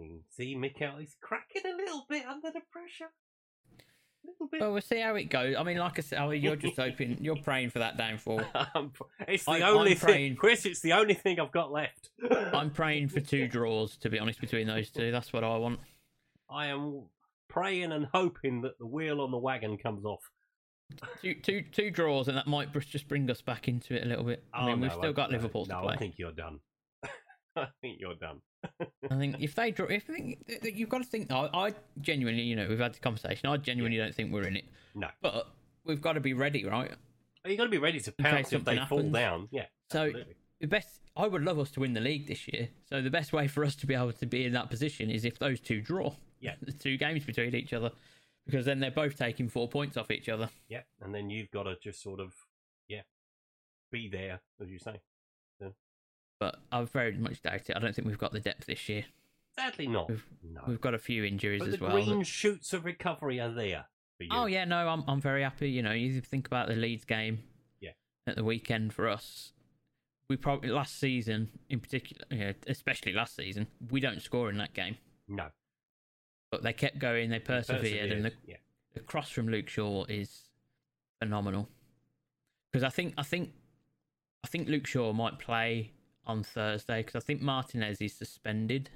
You 0.00 0.20
see, 0.30 0.54
Mikel 0.54 0.98
is 0.98 1.16
cracking 1.20 1.62
a 1.66 1.76
little 1.76 2.04
bit 2.08 2.24
under 2.26 2.50
the 2.50 2.60
pressure. 2.70 3.10
Little 4.24 4.48
bit. 4.50 4.60
Well, 4.60 4.72
we'll 4.72 4.82
see 4.82 5.00
how 5.00 5.14
it 5.14 5.24
goes. 5.30 5.54
I 5.56 5.62
mean, 5.62 5.78
like 5.78 5.98
I 5.98 6.02
said, 6.02 6.30
you're 6.42 6.56
just 6.56 6.76
hoping, 6.78 7.18
you're 7.20 7.36
praying 7.36 7.70
for 7.70 7.78
that 7.78 7.96
downfall. 7.96 8.42
It's 9.28 9.44
the 9.44 9.50
I- 9.52 9.60
only 9.62 9.92
I'm 9.92 9.96
thing, 9.96 10.08
praying- 10.08 10.36
Chris. 10.40 10.66
It's 10.66 10.80
the 10.80 10.92
only 10.94 11.14
thing 11.14 11.38
I've 11.40 11.52
got 11.52 11.70
left. 11.72 12.10
I'm 12.52 12.70
praying 12.70 13.08
for 13.08 13.20
two 13.20 13.46
draws, 13.48 13.96
to 13.98 14.10
be 14.10 14.18
honest, 14.18 14.40
between 14.40 14.66
those 14.66 14.90
two. 14.90 15.10
That's 15.12 15.32
what 15.32 15.44
I 15.44 15.56
want. 15.56 15.80
I 16.50 16.66
am 16.66 17.04
praying 17.48 17.92
and 17.92 18.06
hoping 18.12 18.62
that 18.62 18.78
the 18.78 18.86
wheel 18.86 19.20
on 19.20 19.30
the 19.30 19.38
wagon 19.38 19.76
comes 19.78 20.04
off. 20.04 20.20
Two, 21.22 21.34
two, 21.34 21.62
two 21.70 21.90
draws, 21.90 22.28
and 22.28 22.36
that 22.36 22.46
might 22.46 22.72
just 22.80 23.08
bring 23.08 23.30
us 23.30 23.40
back 23.42 23.68
into 23.68 23.94
it 23.94 24.02
a 24.04 24.06
little 24.06 24.24
bit. 24.24 24.42
I 24.54 24.62
Oh, 24.62 24.66
mean, 24.66 24.80
we've 24.80 24.92
still 24.92 25.10
I- 25.10 25.12
got 25.12 25.30
no, 25.30 25.36
Liverpool 25.36 25.64
to 25.66 25.72
No, 25.72 25.82
play. 25.82 25.94
I 25.94 25.96
think 25.96 26.14
you're 26.18 26.32
done. 26.32 26.60
I 27.56 27.68
think 27.80 27.98
you're 28.00 28.14
done. 28.14 28.40
I 29.10 29.16
think 29.16 29.36
if 29.40 29.54
they 29.54 29.70
draw, 29.70 29.86
if 29.86 30.06
they, 30.06 30.36
you've 30.74 30.88
got 30.88 30.98
to 30.98 31.04
think. 31.04 31.30
I, 31.30 31.48
I 31.52 31.72
genuinely, 32.00 32.42
you 32.42 32.56
know, 32.56 32.66
we've 32.68 32.78
had 32.78 32.94
the 32.94 32.98
conversation. 33.00 33.48
I 33.48 33.56
genuinely 33.56 33.98
don't 33.98 34.14
think 34.14 34.32
we're 34.32 34.44
in 34.46 34.56
it, 34.56 34.64
No, 34.94 35.08
but 35.22 35.48
we've 35.84 36.02
got 36.02 36.14
to 36.14 36.20
be 36.20 36.34
ready, 36.34 36.64
right? 36.64 36.92
you 37.46 37.56
got 37.56 37.64
to 37.64 37.70
be 37.70 37.78
ready 37.78 37.98
to 38.00 38.12
pounce 38.12 38.52
if 38.52 38.64
they 38.64 38.76
something 38.76 38.86
fall 38.88 39.10
down. 39.10 39.48
Yeah, 39.50 39.66
So 39.90 40.06
absolutely. 40.06 40.34
the 40.60 40.66
best, 40.66 41.00
I 41.16 41.26
would 41.26 41.42
love 41.42 41.58
us 41.58 41.70
to 41.72 41.80
win 41.80 41.94
the 41.94 42.00
league 42.00 42.26
this 42.26 42.46
year. 42.48 42.68
So 42.88 43.00
the 43.00 43.10
best 43.10 43.32
way 43.32 43.48
for 43.48 43.64
us 43.64 43.74
to 43.76 43.86
be 43.86 43.94
able 43.94 44.12
to 44.12 44.26
be 44.26 44.44
in 44.44 44.52
that 44.52 44.68
position 44.68 45.10
is 45.10 45.24
if 45.24 45.38
those 45.38 45.60
two 45.60 45.80
draw. 45.80 46.14
Yeah. 46.40 46.54
the 46.62 46.72
two 46.72 46.96
games 46.98 47.24
between 47.24 47.54
each 47.54 47.72
other, 47.72 47.90
because 48.44 48.66
then 48.66 48.80
they're 48.80 48.90
both 48.90 49.16
taking 49.16 49.48
four 49.48 49.66
points 49.68 49.96
off 49.96 50.10
each 50.10 50.28
other. 50.28 50.50
Yeah, 50.68 50.82
and 51.00 51.14
then 51.14 51.30
you've 51.30 51.50
got 51.50 51.62
to 51.62 51.76
just 51.82 52.02
sort 52.02 52.20
of, 52.20 52.34
yeah, 52.88 53.02
be 53.90 54.08
there, 54.08 54.40
as 54.60 54.68
you 54.68 54.78
say. 54.78 55.00
But 56.40 56.56
I 56.70 56.82
very 56.84 57.16
much 57.16 57.42
doubt 57.42 57.68
it. 57.68 57.76
I 57.76 57.80
don't 57.80 57.94
think 57.94 58.06
we've 58.06 58.18
got 58.18 58.32
the 58.32 58.40
depth 58.40 58.66
this 58.66 58.88
year. 58.88 59.04
Sadly, 59.58 59.88
not. 59.88 60.08
We've- 60.08 60.22
no. 60.42 60.62
We've 60.68 60.80
got 60.80 60.94
a 60.94 60.98
few 60.98 61.24
injuries 61.24 61.58
But 61.60 61.68
as 61.68 61.78
the 61.78 61.84
well. 61.84 61.92
green 61.92 62.22
shoots 62.22 62.72
of 62.72 62.84
recovery 62.84 63.40
are 63.40 63.50
there 63.50 63.86
for 64.16 64.24
you. 64.24 64.30
Oh 64.32 64.46
yeah, 64.46 64.64
no, 64.64 64.88
I'm 64.88 65.02
I'm 65.08 65.20
very 65.20 65.42
happy. 65.42 65.68
You 65.70 65.82
know, 65.82 65.90
you 65.92 66.20
think 66.20 66.46
about 66.46 66.68
the 66.68 66.76
Leeds 66.76 67.04
game, 67.04 67.40
Yeah. 67.80 67.90
at 68.26 68.36
the 68.36 68.44
weekend 68.44 68.92
for 68.94 69.08
us. 69.08 69.52
We 70.28 70.36
probably 70.36 70.68
last 70.68 70.98
season, 71.00 71.48
in 71.70 71.80
particular, 71.80 72.24
you 72.30 72.38
know, 72.38 72.52
especially 72.66 73.14
last 73.14 73.34
season, 73.34 73.66
we 73.90 73.98
don't 73.98 74.20
score 74.20 74.50
in 74.50 74.58
that 74.58 74.74
game, 74.74 74.98
No. 75.26 75.48
but 76.52 76.62
they 76.62 76.74
kept 76.74 76.98
going, 76.98 77.30
they 77.30 77.38
persevered, 77.38 78.12
and 78.12 78.24
the, 78.26 78.32
yeah. 78.46 78.58
the 78.92 79.00
cross 79.00 79.30
from 79.30 79.48
Luke 79.48 79.68
Shaw 79.70 80.04
is 80.04 80.42
phenomenal. 81.18 81.68
Because 82.70 82.84
I 82.84 82.90
think 82.90 83.14
I 83.18 83.22
think 83.22 83.52
I 84.44 84.48
think 84.48 84.68
Luke 84.68 84.86
Shaw 84.86 85.12
might 85.14 85.38
play 85.38 85.92
on 86.28 86.42
Thursday 86.44 87.00
because 87.02 87.16
I 87.16 87.20
think 87.24 87.40
Martinez 87.40 88.00
is 88.00 88.14
suspended 88.14 88.90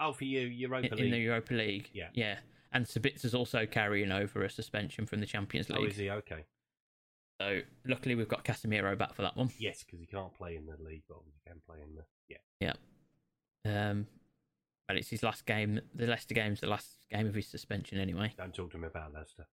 Oh, 0.00 0.12
for 0.12 0.24
you, 0.24 0.40
Europa 0.40 0.88
in, 0.88 0.96
League. 0.96 1.04
in 1.04 1.10
the 1.12 1.18
Europa 1.18 1.54
League. 1.54 1.90
Yeah. 1.92 2.08
yeah, 2.14 2.38
and 2.72 2.84
Sabitzer's 2.86 3.34
also 3.34 3.66
carrying 3.66 4.10
over 4.10 4.42
a 4.42 4.50
suspension 4.50 5.06
from 5.06 5.20
the 5.20 5.26
Champions 5.26 5.68
League. 5.70 5.78
Oh, 5.80 5.84
is 5.86 5.96
he 5.96 6.10
okay? 6.10 6.44
So 7.40 7.60
luckily 7.86 8.14
we've 8.16 8.28
got 8.28 8.44
Casemiro 8.44 8.96
back 8.98 9.14
for 9.14 9.22
that 9.22 9.36
one. 9.36 9.50
Yes, 9.58 9.84
because 9.84 10.00
he 10.00 10.06
can't 10.06 10.34
play 10.34 10.56
in 10.56 10.66
the 10.66 10.76
league, 10.82 11.02
but 11.08 11.18
he 11.24 11.32
can 11.48 11.60
play 11.66 11.78
in 11.82 11.94
the 11.94 12.04
yeah. 12.28 12.38
Yeah. 13.64 13.90
Um, 13.90 14.06
Well, 14.88 14.98
it's 14.98 15.08
his 15.10 15.22
last 15.22 15.46
game. 15.46 15.80
The 15.94 16.06
Leicester 16.06 16.34
game's 16.34 16.60
the 16.60 16.66
last 16.66 16.96
game 17.10 17.26
of 17.26 17.34
his 17.34 17.46
suspension, 17.46 17.98
anyway. 17.98 18.32
Don't 18.36 18.54
talk 18.54 18.72
to 18.72 18.78
me 18.78 18.88
about 18.88 19.12
Leicester. 19.12 19.46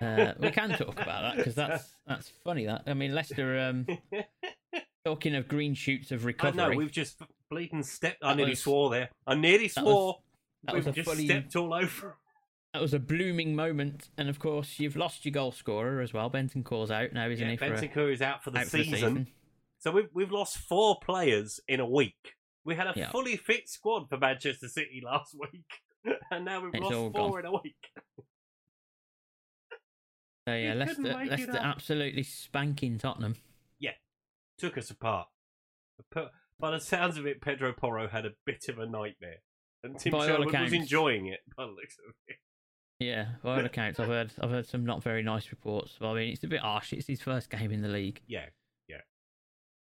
Uh, 0.00 0.32
we 0.40 0.50
can 0.50 0.70
talk 0.70 1.00
about 1.00 1.22
that 1.22 1.36
because 1.36 1.54
that's 1.54 1.84
that's 2.06 2.28
funny. 2.42 2.64
That 2.66 2.82
I 2.86 2.94
mean, 2.94 3.14
Leicester. 3.14 3.58
Um, 3.58 3.86
talking 5.04 5.34
of 5.34 5.46
green 5.48 5.74
shoots 5.74 6.10
of 6.12 6.22
I 6.24 6.26
recovery. 6.28 6.56
know 6.56 6.70
we've 6.76 6.90
just 6.90 7.20
bleeding 7.50 7.82
stepped. 7.82 8.22
I 8.22 8.30
That 8.30 8.36
nearly 8.38 8.52
was- 8.52 8.62
swore 8.62 8.90
there. 8.90 9.10
I 9.26 9.34
nearly 9.34 9.68
that 9.68 9.84
was- 9.84 9.92
swore. 9.92 10.22
that 10.64 10.74
we've 10.74 10.86
was 10.86 10.92
a 10.92 10.96
just 10.96 11.10
fully- 11.10 11.26
stepped 11.26 11.56
all 11.56 11.74
over. 11.74 12.16
That 12.72 12.80
was 12.82 12.94
a 12.94 12.98
blooming 12.98 13.54
moment, 13.54 14.08
and 14.16 14.28
of 14.28 14.40
course, 14.40 14.80
you've 14.80 14.96
lost 14.96 15.24
your 15.24 15.30
goal 15.32 15.52
scorer 15.52 16.00
as 16.00 16.12
well. 16.12 16.28
Bentancur's 16.28 16.90
out 16.90 17.12
now, 17.12 17.28
isn't 17.28 17.46
Yeah, 17.46 17.54
he? 17.54 17.98
A- 18.00 18.08
is 18.08 18.20
out 18.22 18.42
for 18.42 18.50
the 18.50 18.58
out 18.60 18.66
for 18.66 18.78
the 18.78 18.84
season. 18.84 18.94
season. 18.98 19.26
So 19.78 19.90
we've 19.92 20.08
we've 20.12 20.32
lost 20.32 20.56
four 20.58 20.98
players 20.98 21.60
in 21.68 21.78
a 21.78 21.86
week. 21.88 22.34
We 22.64 22.74
had 22.74 22.86
a 22.88 22.92
Yeah. 22.96 23.10
fully 23.10 23.36
fit 23.36 23.68
squad 23.68 24.08
for 24.08 24.16
Manchester 24.16 24.68
City 24.68 25.00
last 25.04 25.36
week, 25.38 25.82
and 26.32 26.44
now 26.46 26.60
we've 26.64 26.74
It's 26.74 26.82
lost 26.82 27.12
four 27.14 27.38
in 27.38 27.46
a 27.46 27.52
week. 27.52 27.76
So 30.48 30.54
yeah, 30.54 30.74
Leicester, 30.74 30.96
couldn't 30.96 31.18
make 31.18 31.26
it 31.26 31.30
Leicester 31.30 31.56
absolutely 31.58 32.22
spanking 32.24 32.98
Tottenham. 32.98 33.36
Took 34.58 34.78
us 34.78 34.90
apart. 34.90 35.28
But 36.12 36.30
by 36.58 36.70
the 36.70 36.80
sounds 36.80 37.16
of 37.18 37.26
it, 37.26 37.40
Pedro 37.40 37.72
Porro 37.72 38.08
had 38.08 38.26
a 38.26 38.32
bit 38.46 38.68
of 38.68 38.78
a 38.78 38.86
nightmare, 38.86 39.42
and 39.82 39.98
Tim 39.98 40.12
By 40.12 40.26
Sherwood 40.26 40.52
was 40.52 40.72
enjoying 40.72 41.26
it. 41.26 41.40
By 41.56 41.64
the 41.64 41.72
looks 41.72 41.96
of 42.06 42.14
it. 42.28 42.36
Yeah, 43.00 43.26
by 43.42 43.58
all 43.58 43.64
accounts, 43.64 43.98
I've 43.98 44.08
heard 44.08 44.32
I've 44.40 44.50
heard 44.50 44.66
some 44.66 44.86
not 44.86 45.02
very 45.02 45.22
nice 45.22 45.50
reports. 45.50 45.98
Well, 46.00 46.12
I 46.12 46.14
mean, 46.14 46.32
it's 46.32 46.44
a 46.44 46.48
bit 46.48 46.60
harsh. 46.60 46.92
It's 46.92 47.06
his 47.06 47.20
first 47.20 47.50
game 47.50 47.72
in 47.72 47.82
the 47.82 47.88
league. 47.88 48.20
Yeah, 48.26 48.46
yeah. 48.88 49.00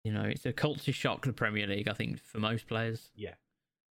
You 0.03 0.11
know, 0.11 0.23
it's 0.23 0.45
a 0.45 0.53
culture 0.53 0.91
shock 0.91 1.25
the 1.25 1.33
Premier 1.33 1.65
League. 1.65 1.87
I 1.87 1.93
think 1.93 2.19
for 2.21 2.39
most 2.39 2.67
players 2.67 3.09
yeah. 3.15 3.35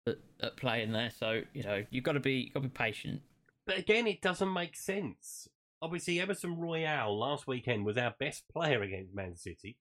that, 0.04 0.18
that 0.40 0.56
play 0.56 0.82
in 0.82 0.92
there. 0.92 1.10
So 1.10 1.42
you 1.54 1.62
know, 1.62 1.84
you've 1.90 2.04
got 2.04 2.12
to 2.12 2.20
be 2.20 2.34
you've 2.44 2.54
got 2.54 2.62
to 2.62 2.68
be 2.68 2.72
patient. 2.72 3.22
But 3.66 3.78
again, 3.78 4.06
it 4.06 4.20
doesn't 4.20 4.52
make 4.52 4.76
sense. 4.76 5.48
Obviously, 5.82 6.20
Emerson 6.20 6.58
Royal 6.58 7.18
last 7.18 7.46
weekend 7.46 7.86
was 7.86 7.96
our 7.96 8.14
best 8.20 8.44
player 8.52 8.82
against 8.82 9.14
Man 9.14 9.34
City. 9.36 9.78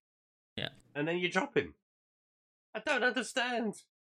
And 0.99 1.07
then 1.07 1.17
you 1.17 1.31
drop 1.31 1.55
him. 1.55 1.73
I 2.75 2.79
don't 2.85 3.03
understand. 3.05 3.73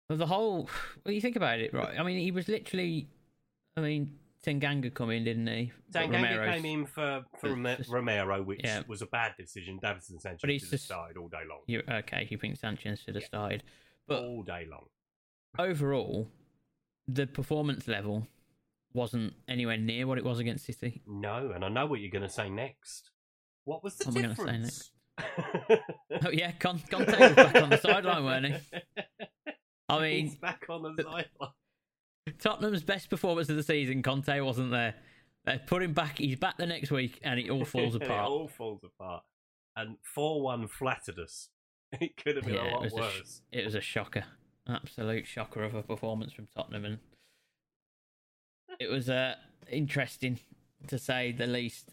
Well, 0.10 0.18
the 0.18 0.26
whole, 0.28 0.70
well, 1.06 1.14
you 1.14 1.22
think 1.22 1.38
about 1.38 1.60
it, 1.60 1.74
right? 1.74 1.98
I 1.98 2.04
mean, 2.04 2.18
he 2.20 2.32
was 2.32 2.50
literally, 2.50 3.08
I 3.78 3.82
mean, 3.82 4.16
Tanganga 4.46 4.94
come 4.94 5.10
in, 5.12 5.24
didn't 5.24 5.48
he? 5.48 5.72
Tanganga 5.94 6.54
came 6.54 6.66
in 6.66 6.86
for, 6.86 7.24
for 7.40 7.52
Rome- 7.52 7.78
just- 7.78 7.90
Romero, 7.90 8.44
which 8.44 8.60
yeah. 8.66 8.82
was 8.86 9.02
a 9.02 9.06
bad 9.06 9.32
decision. 9.40 9.80
Davinson 9.82 10.20
Sanchez 10.20 10.40
But 10.42 10.50
he's 10.50 10.62
should 10.64 10.66
have 10.72 10.72
just- 10.72 10.86
started 10.86 11.16
all 11.16 11.30
day 11.30 11.44
long. 11.50 11.62
You, 11.68 11.84
okay, 11.90 12.28
you 12.30 12.38
think 12.38 12.58
Sanchez 12.58 13.00
should 13.00 13.16
have 13.16 13.24
Yeah. 13.24 13.28
started, 13.28 13.64
but 14.06 14.22
all 14.24 14.44
day 14.44 14.68
long. 14.70 14.88
overall, 15.58 16.30
the 17.08 17.26
performance 17.28 17.88
level 17.88 18.28
wasn't 18.94 19.34
anywhere 19.48 19.78
near 19.78 20.06
what 20.06 20.18
it 20.18 20.26
was 20.26 20.40
against 20.40 20.66
City. 20.66 21.02
No, 21.08 21.52
and 21.56 21.64
I 21.64 21.70
know 21.70 21.86
what 21.86 22.02
you're 22.02 22.12
going 22.12 22.24
to 22.24 22.30
say 22.30 22.50
next. 22.50 23.12
What 23.64 23.84
was 23.84 23.96
the 23.96 24.06
What 24.10 24.18
am 24.18 24.20
I 24.20 24.22
gonna 24.24 24.36
say 24.36 24.44
difference? 24.44 24.92
Oh 26.26 26.30
yeah, 26.32 26.52
Con- 26.54 26.82
Conte 26.90 27.18
was 27.20 27.34
back 27.34 27.56
on 27.56 27.70
the 27.70 27.78
sideline, 27.78 28.24
weren't 28.24 28.46
he? 28.48 28.56
I 29.90 30.00
mean, 30.00 30.26
He's 30.28 30.36
back 30.36 30.66
on 30.70 30.84
the 30.84 31.04
sideline. 31.04 31.52
Tottenham's 32.40 32.84
best 32.84 33.10
performance 33.10 33.50
of 33.50 33.56
the 33.58 33.64
season, 33.64 34.02
Conte 34.02 34.40
wasn't 34.42 34.72
there. 34.72 34.96
They 35.46 35.60
put 35.68 35.84
him 35.84 35.94
back. 35.94 36.20
He's 36.20 36.38
back 36.38 36.58
the 36.58 36.66
next 36.66 36.90
week, 36.92 37.20
and 37.24 37.40
it 37.40 37.50
all 37.50 37.66
falls 37.66 37.96
apart. 37.96 38.12
it 38.12 38.32
all 38.32 38.48
falls 38.48 38.82
apart. 38.84 39.24
And 39.76 39.98
4 40.16 40.42
1 40.42 40.68
flattered 40.68 41.20
us. 41.20 41.50
It 42.02 42.16
could 42.18 42.38
have 42.38 42.46
been 42.46 42.56
Yeah, 42.56 42.62
a 42.62 42.68
it 42.68 42.72
lot 42.74 42.82
was 42.84 42.94
a 42.94 42.96
sh- 42.96 43.00
worse. 43.20 43.42
It 43.52 43.66
was 43.66 43.76
a 43.76 43.82
shocker, 43.82 44.24
absolute 44.68 45.28
shocker 45.28 45.64
of 45.64 45.76
a 45.76 45.84
performance 45.84 46.32
from 46.34 46.48
Tottenham, 46.56 46.86
and 46.86 46.98
it 48.80 48.90
was 48.90 49.10
uh, 49.10 49.36
interesting 49.70 50.40
to 50.88 50.98
say 50.98 51.32
the 51.32 51.46
least. 51.48 51.92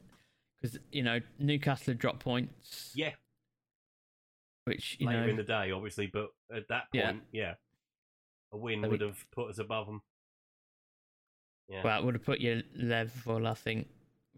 Because 0.61 0.79
you 0.93 1.03
know 1.03 1.21
Newcastle 1.39 1.93
had 1.93 1.99
dropped 1.99 2.21
points, 2.21 2.93
yeah, 2.95 3.13
which 4.65 4.97
you 5.01 5.07
later 5.07 5.23
know 5.23 5.29
in 5.29 5.37
the 5.37 5.43
day, 5.43 5.71
obviously, 5.71 6.07
but 6.07 6.29
at 6.55 6.69
that 6.69 6.85
point, 6.95 7.23
yeah, 7.33 7.55
a 8.53 8.57
win 8.57 8.83
would 8.83 9.01
have 9.01 9.25
put 9.33 9.49
us 9.49 9.59
above 9.59 9.87
them. 9.87 10.03
Yeah. 11.69 11.83
well, 11.85 12.01
it 12.01 12.05
would 12.05 12.15
have 12.15 12.25
put 12.25 12.41
you 12.41 12.63
level, 12.77 13.47
I 13.47 13.55
think. 13.55 13.87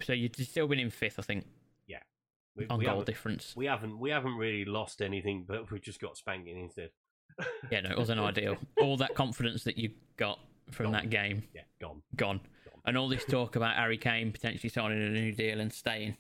So 0.03 0.13
you'd 0.13 0.37
still 0.37 0.69
been 0.69 0.79
in 0.79 0.91
fifth, 0.91 1.19
I 1.19 1.23
think, 1.23 1.47
we, 2.57 2.67
on 2.69 2.79
we 2.79 2.85
goal 2.85 3.03
difference. 3.03 3.55
we 3.57 3.67
haven't 3.67 3.99
we 3.99 4.11
haven't 4.11 4.37
really 4.37 4.65
lost 4.65 5.01
anything, 5.01 5.45
but 5.47 5.71
we've 5.71 5.81
just 5.81 6.01
got 6.01 6.17
spanking 6.17 6.59
instead. 6.59 6.91
Yeah, 7.71 7.81
no, 7.81 7.91
it 7.91 7.99
wasn't 7.99 8.21
ideal. 8.21 8.57
All 8.81 8.97
that 8.99 9.15
confidence 9.15 9.65
that 9.65 9.79
you 9.79 9.91
got 10.17 10.39
from 10.71 10.87
Gone. 10.87 10.93
that 10.93 11.11
game 11.11 11.43
Yeah, 11.55 11.63
gone, 11.81 12.03
Gone. 12.17 12.41
And 12.85 12.97
all 12.97 13.09
this 13.09 13.25
talk 13.25 13.57
about 13.57 13.77
Harry 13.77 13.99
Kane 13.99 14.33
potentially 14.33 14.69
signing 14.71 15.01
a 15.03 15.11
new 15.11 15.33
deal 15.33 15.61
and 15.61 15.73
staying 15.73 16.17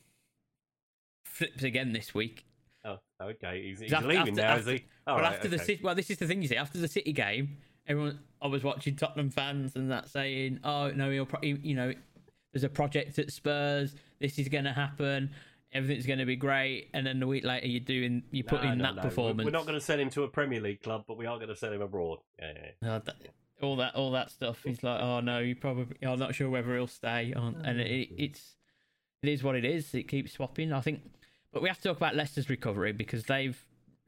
flips 1.24 1.62
again 1.62 1.92
this 1.92 2.14
week. 2.14 2.44
Oh, 2.84 2.98
okay. 3.20 3.62
He's, 3.62 3.80
he's 3.80 3.92
After- 3.92 4.08
leaving 4.08 4.20
after- 4.22 4.32
now, 4.34 4.48
after- 4.54 4.60
is 4.72 4.80
he? 4.80 4.86
All 5.06 5.16
well, 5.16 5.24
right, 5.24 5.34
after 5.34 5.48
the 5.48 5.56
okay. 5.56 5.64
City, 5.64 5.80
well, 5.82 5.94
this 5.94 6.10
is 6.10 6.18
the 6.18 6.26
thing 6.26 6.42
you 6.42 6.48
see. 6.48 6.56
After 6.56 6.78
the 6.78 6.88
City 6.88 7.12
game, 7.12 7.56
everyone 7.86 8.18
I 8.40 8.46
was 8.46 8.62
watching 8.62 8.96
Tottenham 8.96 9.30
fans 9.30 9.74
and 9.76 9.90
that 9.90 10.08
saying, 10.08 10.60
"Oh 10.64 10.90
no, 10.90 11.10
he'll 11.10 11.26
pro- 11.26 11.40
you 11.42 11.74
know, 11.74 11.92
there's 12.52 12.64
a 12.64 12.68
project 12.68 13.18
at 13.18 13.32
Spurs. 13.32 13.94
This 14.20 14.38
is 14.38 14.48
going 14.48 14.64
to 14.64 14.72
happen. 14.72 15.30
Everything's 15.72 16.06
going 16.06 16.18
to 16.20 16.24
be 16.26 16.36
great." 16.36 16.90
And 16.94 17.04
then 17.06 17.20
a 17.22 17.26
week 17.26 17.44
later, 17.44 17.66
you're 17.66 17.80
doing 17.80 18.22
you 18.30 18.44
put 18.44 18.62
No, 18.62 18.70
in 18.72 18.78
no, 18.78 18.84
that 18.84 18.96
no. 18.96 19.02
Performance. 19.02 19.44
We're 19.44 19.50
not 19.50 19.62
going 19.66 19.78
to 19.78 19.84
sell 19.84 19.98
him 19.98 20.10
to 20.10 20.22
a 20.24 20.28
Premier 20.28 20.60
League 20.60 20.82
club, 20.82 21.04
but 21.08 21.16
we 21.16 21.26
are 21.26 21.36
going 21.36 21.48
to 21.48 21.56
sell 21.56 21.72
him 21.72 21.82
abroad. 21.82 22.18
Yeah, 22.38 22.52
yeah, 22.54 22.70
yeah. 22.82 22.92
Uh, 22.94 22.98
that, 23.00 23.16
all 23.62 23.76
that, 23.76 23.94
all 23.94 24.10
that 24.12 24.30
stuff. 24.30 24.62
He's 24.64 24.82
like, 24.82 25.00
"Oh 25.00 25.20
no, 25.20 25.38
you 25.38 25.54
probably. 25.54 25.96
I'm 26.06 26.18
not 26.18 26.34
sure 26.34 26.50
whether 26.50 26.74
he'll 26.74 26.86
stay." 26.86 27.32
On, 27.34 27.56
and 27.64 27.80
oh, 27.80 27.84
it, 27.84 28.08
it's 28.16 28.56
it 29.22 29.28
is 29.28 29.42
what 29.42 29.54
it 29.54 29.64
is. 29.64 29.94
It 29.94 30.08
keeps 30.08 30.32
swapping. 30.32 30.72
I 30.72 30.80
think, 30.80 31.00
but 31.52 31.62
we 31.62 31.68
have 31.68 31.78
to 31.78 31.84
talk 31.84 31.96
about 31.96 32.16
Leicester's 32.16 32.50
recovery 32.50 32.92
because 32.92 33.24
they've 33.24 33.58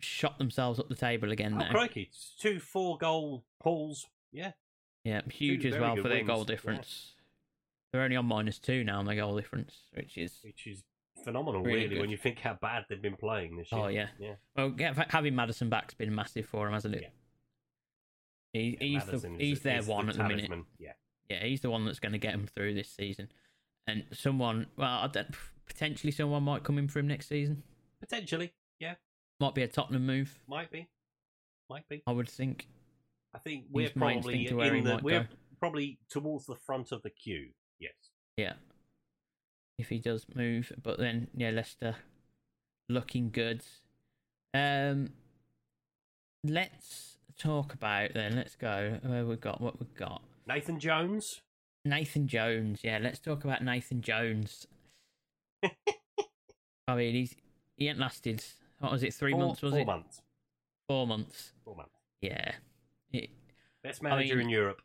shot 0.00 0.38
themselves 0.38 0.78
up 0.78 0.88
the 0.88 0.94
table 0.94 1.32
again 1.32 1.54
Oh, 1.54 1.58
now. 1.58 1.70
crikey. 1.70 2.02
It's 2.02 2.34
Two 2.38 2.58
four 2.60 2.98
goal 2.98 3.44
pulls. 3.60 4.06
Yeah. 4.32 4.52
Yeah, 5.04 5.20
huge 5.30 5.62
Two 5.62 5.68
as 5.68 5.78
well 5.78 5.96
for 5.96 6.02
their 6.08 6.18
wins, 6.18 6.26
goal 6.26 6.38
yeah. 6.40 6.44
difference. 6.46 7.12
They're 7.92 8.02
only 8.02 8.16
on 8.16 8.26
minus 8.26 8.58
two 8.58 8.82
now 8.84 8.98
on 8.98 9.04
their 9.06 9.16
goal 9.16 9.36
difference, 9.36 9.74
which 9.92 10.18
is 10.18 10.38
Which 10.42 10.66
is 10.66 10.82
phenomenal, 11.22 11.62
Really 11.62 11.88
really, 11.88 12.00
when 12.00 12.10
you 12.10 12.16
think 12.16 12.40
how 12.40 12.54
bad 12.60 12.86
they've 12.88 13.00
been 13.00 13.16
playing 13.16 13.56
this 13.56 13.68
oh, 13.72 13.86
year. 13.88 14.10
Oh, 14.20 14.24
yeah. 14.24 14.34
Yeah. 14.56 14.94
well, 14.94 14.94
having 15.08 15.34
Maddison 15.34 15.68
back's 15.68 15.94
been 15.94 16.14
massive 16.14 16.46
for 16.46 16.64
them, 16.66 16.74
hasn't 16.74 16.94
it? 16.94 17.02
Yeah. 17.02 17.08
He, 18.54 18.78
Yeah, 18.80 18.86
he's 18.86 19.22
the, 19.22 19.28
he's 19.38 19.60
their 19.60 19.82
one 19.82 20.06
the 20.06 20.12
at 20.12 20.16
the 20.16 20.24
minute. 20.24 20.50
Yeah. 20.78 20.92
Yeah, 21.28 21.44
he's 21.44 21.60
the 21.60 21.70
one 21.70 21.84
that's 21.84 21.98
going 21.98 22.12
to 22.12 22.18
get 22.18 22.32
him 22.32 22.46
through 22.46 22.74
this 22.74 22.88
season. 22.88 23.28
And 23.86 24.04
someone, 24.12 24.66
well, 24.76 25.12
potentially 25.66 26.10
someone 26.10 26.42
might 26.44 26.64
come 26.64 26.78
in 26.78 26.88
for 26.88 27.00
him 27.00 27.08
next 27.08 27.28
season. 27.28 27.62
Potentially. 28.00 28.54
Yeah. 28.80 28.94
Might 29.40 29.54
be 29.54 29.62
a 29.62 29.68
Tottenham 29.68 30.06
move, 30.06 30.38
Might 30.46 30.70
be. 30.70 30.88
Might 31.68 31.88
be. 31.88 32.02
I 32.06 32.12
would 32.12 32.28
think. 32.28 32.68
I 33.34 33.38
think 33.38 33.64
we're 33.70 33.90
probably 33.90 34.16
instinct 34.16 34.50
to 34.50 34.56
where 34.56 34.72
he 34.72 34.78
in 34.78 34.84
the 34.84 35.00
we're 35.02 35.20
go. 35.20 35.26
probably 35.58 35.98
towards 36.08 36.46
the 36.46 36.54
front 36.54 36.92
of 36.92 37.02
the 37.02 37.10
queue. 37.10 37.48
Yes. 37.80 37.94
Yeah. 38.36 38.52
If 39.78 39.88
he 39.88 39.98
does 39.98 40.26
move, 40.34 40.72
but 40.80 40.98
then 40.98 41.28
yeah, 41.34 41.50
Leicester 41.50 41.96
looking 42.88 43.30
good. 43.30 43.62
Um, 44.52 45.10
let's 46.44 47.13
talk 47.38 47.74
about 47.74 48.14
then. 48.14 48.36
Let's 48.36 48.56
go 48.56 48.98
where 49.02 49.24
we've 49.24 49.40
got 49.40 49.60
what 49.60 49.78
we've 49.80 49.94
got. 49.94 50.22
Nathan 50.46 50.78
Jones. 50.78 51.40
Nathan 51.84 52.26
Jones. 52.28 52.80
Yeah, 52.82 52.98
let's 53.02 53.18
talk 53.18 53.44
about 53.44 53.62
Nathan 53.62 54.00
Jones. 54.00 54.66
I 55.62 56.94
mean, 56.94 57.14
he's 57.14 57.34
he 57.76 57.88
ain't 57.88 57.98
lasted. 57.98 58.44
What 58.78 58.92
was 58.92 59.02
it? 59.02 59.14
Three 59.14 59.32
four, 59.32 59.40
months? 59.40 59.62
Was 59.62 59.72
four 59.72 59.80
it 59.80 59.86
months. 59.86 60.22
four 60.88 61.06
months? 61.06 61.52
Four 61.64 61.76
months. 61.76 61.90
Yeah. 62.20 62.52
It, 63.12 63.30
Best 63.82 64.02
manager 64.02 64.36
mean- 64.36 64.46
in 64.46 64.50
Europe. 64.50 64.80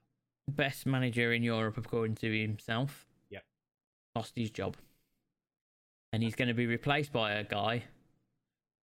best 0.49 0.85
manager 0.85 1.31
in 1.33 1.43
Europe 1.43 1.77
according 1.77 2.15
to 2.17 2.31
himself. 2.41 3.07
Yep. 3.29 3.43
Lost 4.15 4.33
his 4.35 4.49
job. 4.51 4.75
And 6.11 6.23
he's 6.23 6.35
going 6.35 6.47
to 6.47 6.53
be 6.53 6.65
replaced 6.65 7.11
by 7.13 7.33
a 7.33 7.43
guy 7.43 7.83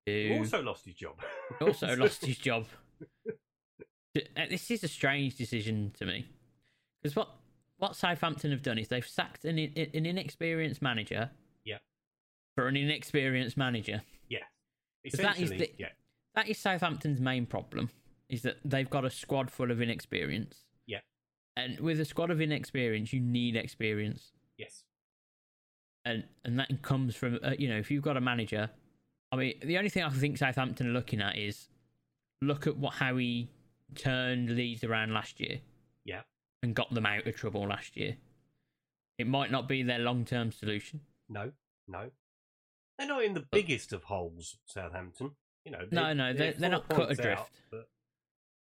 who 0.05 0.35
also 0.37 0.61
lost 0.61 0.85
his 0.85 0.93
job. 0.95 1.15
also 1.59 1.95
lost 1.95 2.23
his 2.25 2.37
job. 2.37 2.65
Uh, 4.15 4.45
This 4.49 4.69
is 4.71 4.83
a 4.83 4.87
strange 4.87 5.35
decision 5.35 5.91
to 5.99 6.05
me. 6.05 6.25
Because 7.01 7.15
what, 7.15 7.29
what 7.77 7.95
Southampton 7.95 8.51
have 8.51 8.61
done 8.61 8.77
is 8.77 8.87
they've 8.87 9.07
sacked 9.07 9.45
an, 9.45 9.57
an 9.59 10.05
inexperienced 10.05 10.81
manager 10.81 11.29
Yeah. 11.63 11.77
for 12.55 12.67
an 12.67 12.75
inexperienced 12.77 13.57
manager. 13.57 14.01
Yeah. 14.29 14.39
That 15.13 15.39
is 15.39 15.49
the- 15.51 15.71
yeah. 15.77 15.89
That 16.35 16.49
is 16.49 16.57
Southampton's 16.57 17.21
main 17.21 17.45
problem, 17.45 17.89
is 18.27 18.41
that 18.41 18.57
they've 18.65 18.89
got 18.89 19.05
a 19.05 19.09
squad 19.09 19.49
full 19.51 19.71
of 19.71 19.81
inexperience. 19.81 20.65
Yeah. 20.85 20.99
And 21.55 21.79
with 21.79 21.99
a 22.01 22.05
squad 22.05 22.29
of 22.31 22.41
inexperience, 22.41 23.13
you 23.13 23.21
need 23.21 23.55
experience. 23.55 24.31
Yes. 24.57 24.83
and 26.05 26.23
and 26.45 26.57
that 26.59 26.81
comes 26.81 27.15
from 27.15 27.39
uh, 27.43 27.51
you 27.59 27.67
know 27.67 27.77
if 27.77 27.89
you've 27.91 28.03
got 28.03 28.15
a 28.15 28.21
manager 28.21 28.69
i 29.31 29.35
mean 29.35 29.53
the 29.63 29.75
only 29.77 29.89
thing 29.89 30.03
i 30.03 30.09
think 30.09 30.37
southampton 30.37 30.87
are 30.87 30.91
looking 30.93 31.19
at 31.19 31.35
is 31.37 31.67
look 32.41 32.67
at 32.67 32.77
what 32.77 32.93
how 32.93 33.17
he 33.17 33.49
turned 33.95 34.49
Leeds 34.49 34.83
around 34.83 35.13
last 35.13 35.39
year. 35.39 35.59
Yeah. 36.03 36.21
And 36.63 36.75
got 36.75 36.93
them 36.93 37.05
out 37.05 37.27
of 37.27 37.35
trouble 37.35 37.67
last 37.67 37.95
year. 37.95 38.17
It 39.17 39.27
might 39.27 39.51
not 39.51 39.67
be 39.67 39.83
their 39.83 39.99
long 39.99 40.25
term 40.25 40.51
solution. 40.51 41.01
No, 41.29 41.51
no. 41.87 42.09
They're 42.97 43.07
not 43.07 43.23
in 43.23 43.33
the 43.33 43.45
biggest 43.51 43.93
of 43.93 44.03
holes, 44.03 44.57
Southampton. 44.65 45.31
You 45.65 45.71
know, 45.71 45.87
No, 45.91 46.13
no, 46.13 46.33
they're- 46.33 46.53
they're 46.53 46.69
not 46.69 46.87
cut 46.87 47.11
adrift. 47.11 47.41
out, 47.41 47.49
but 47.71 47.89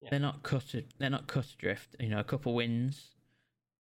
Yeah. 0.01 0.09
They're 0.11 0.19
not 0.19 0.43
cut. 0.43 0.75
They're 0.97 1.09
not 1.09 1.27
cut 1.27 1.51
adrift. 1.53 1.95
You 1.99 2.09
know, 2.09 2.19
a 2.19 2.23
couple 2.23 2.53
wins 2.53 3.15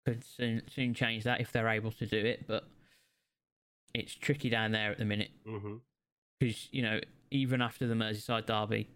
could 0.05 0.23
soon 0.23 0.67
soon 0.67 0.93
change 0.93 1.23
that 1.25 1.41
if 1.41 1.51
they're 1.51 1.69
able 1.69 1.91
to 1.91 2.05
do 2.05 2.17
it. 2.17 2.47
But 2.47 2.67
it's 3.93 4.15
tricky 4.15 4.49
down 4.49 4.71
there 4.71 4.91
at 4.91 4.97
the 4.97 5.05
minute 5.05 5.31
mm-hmm. 5.45 5.77
because 6.39 6.71
you 6.71 6.81
know 6.81 6.99
even 7.29 7.61
after 7.61 7.87
the 7.87 7.93
Merseyside 7.93 8.45
derby, 8.45 8.89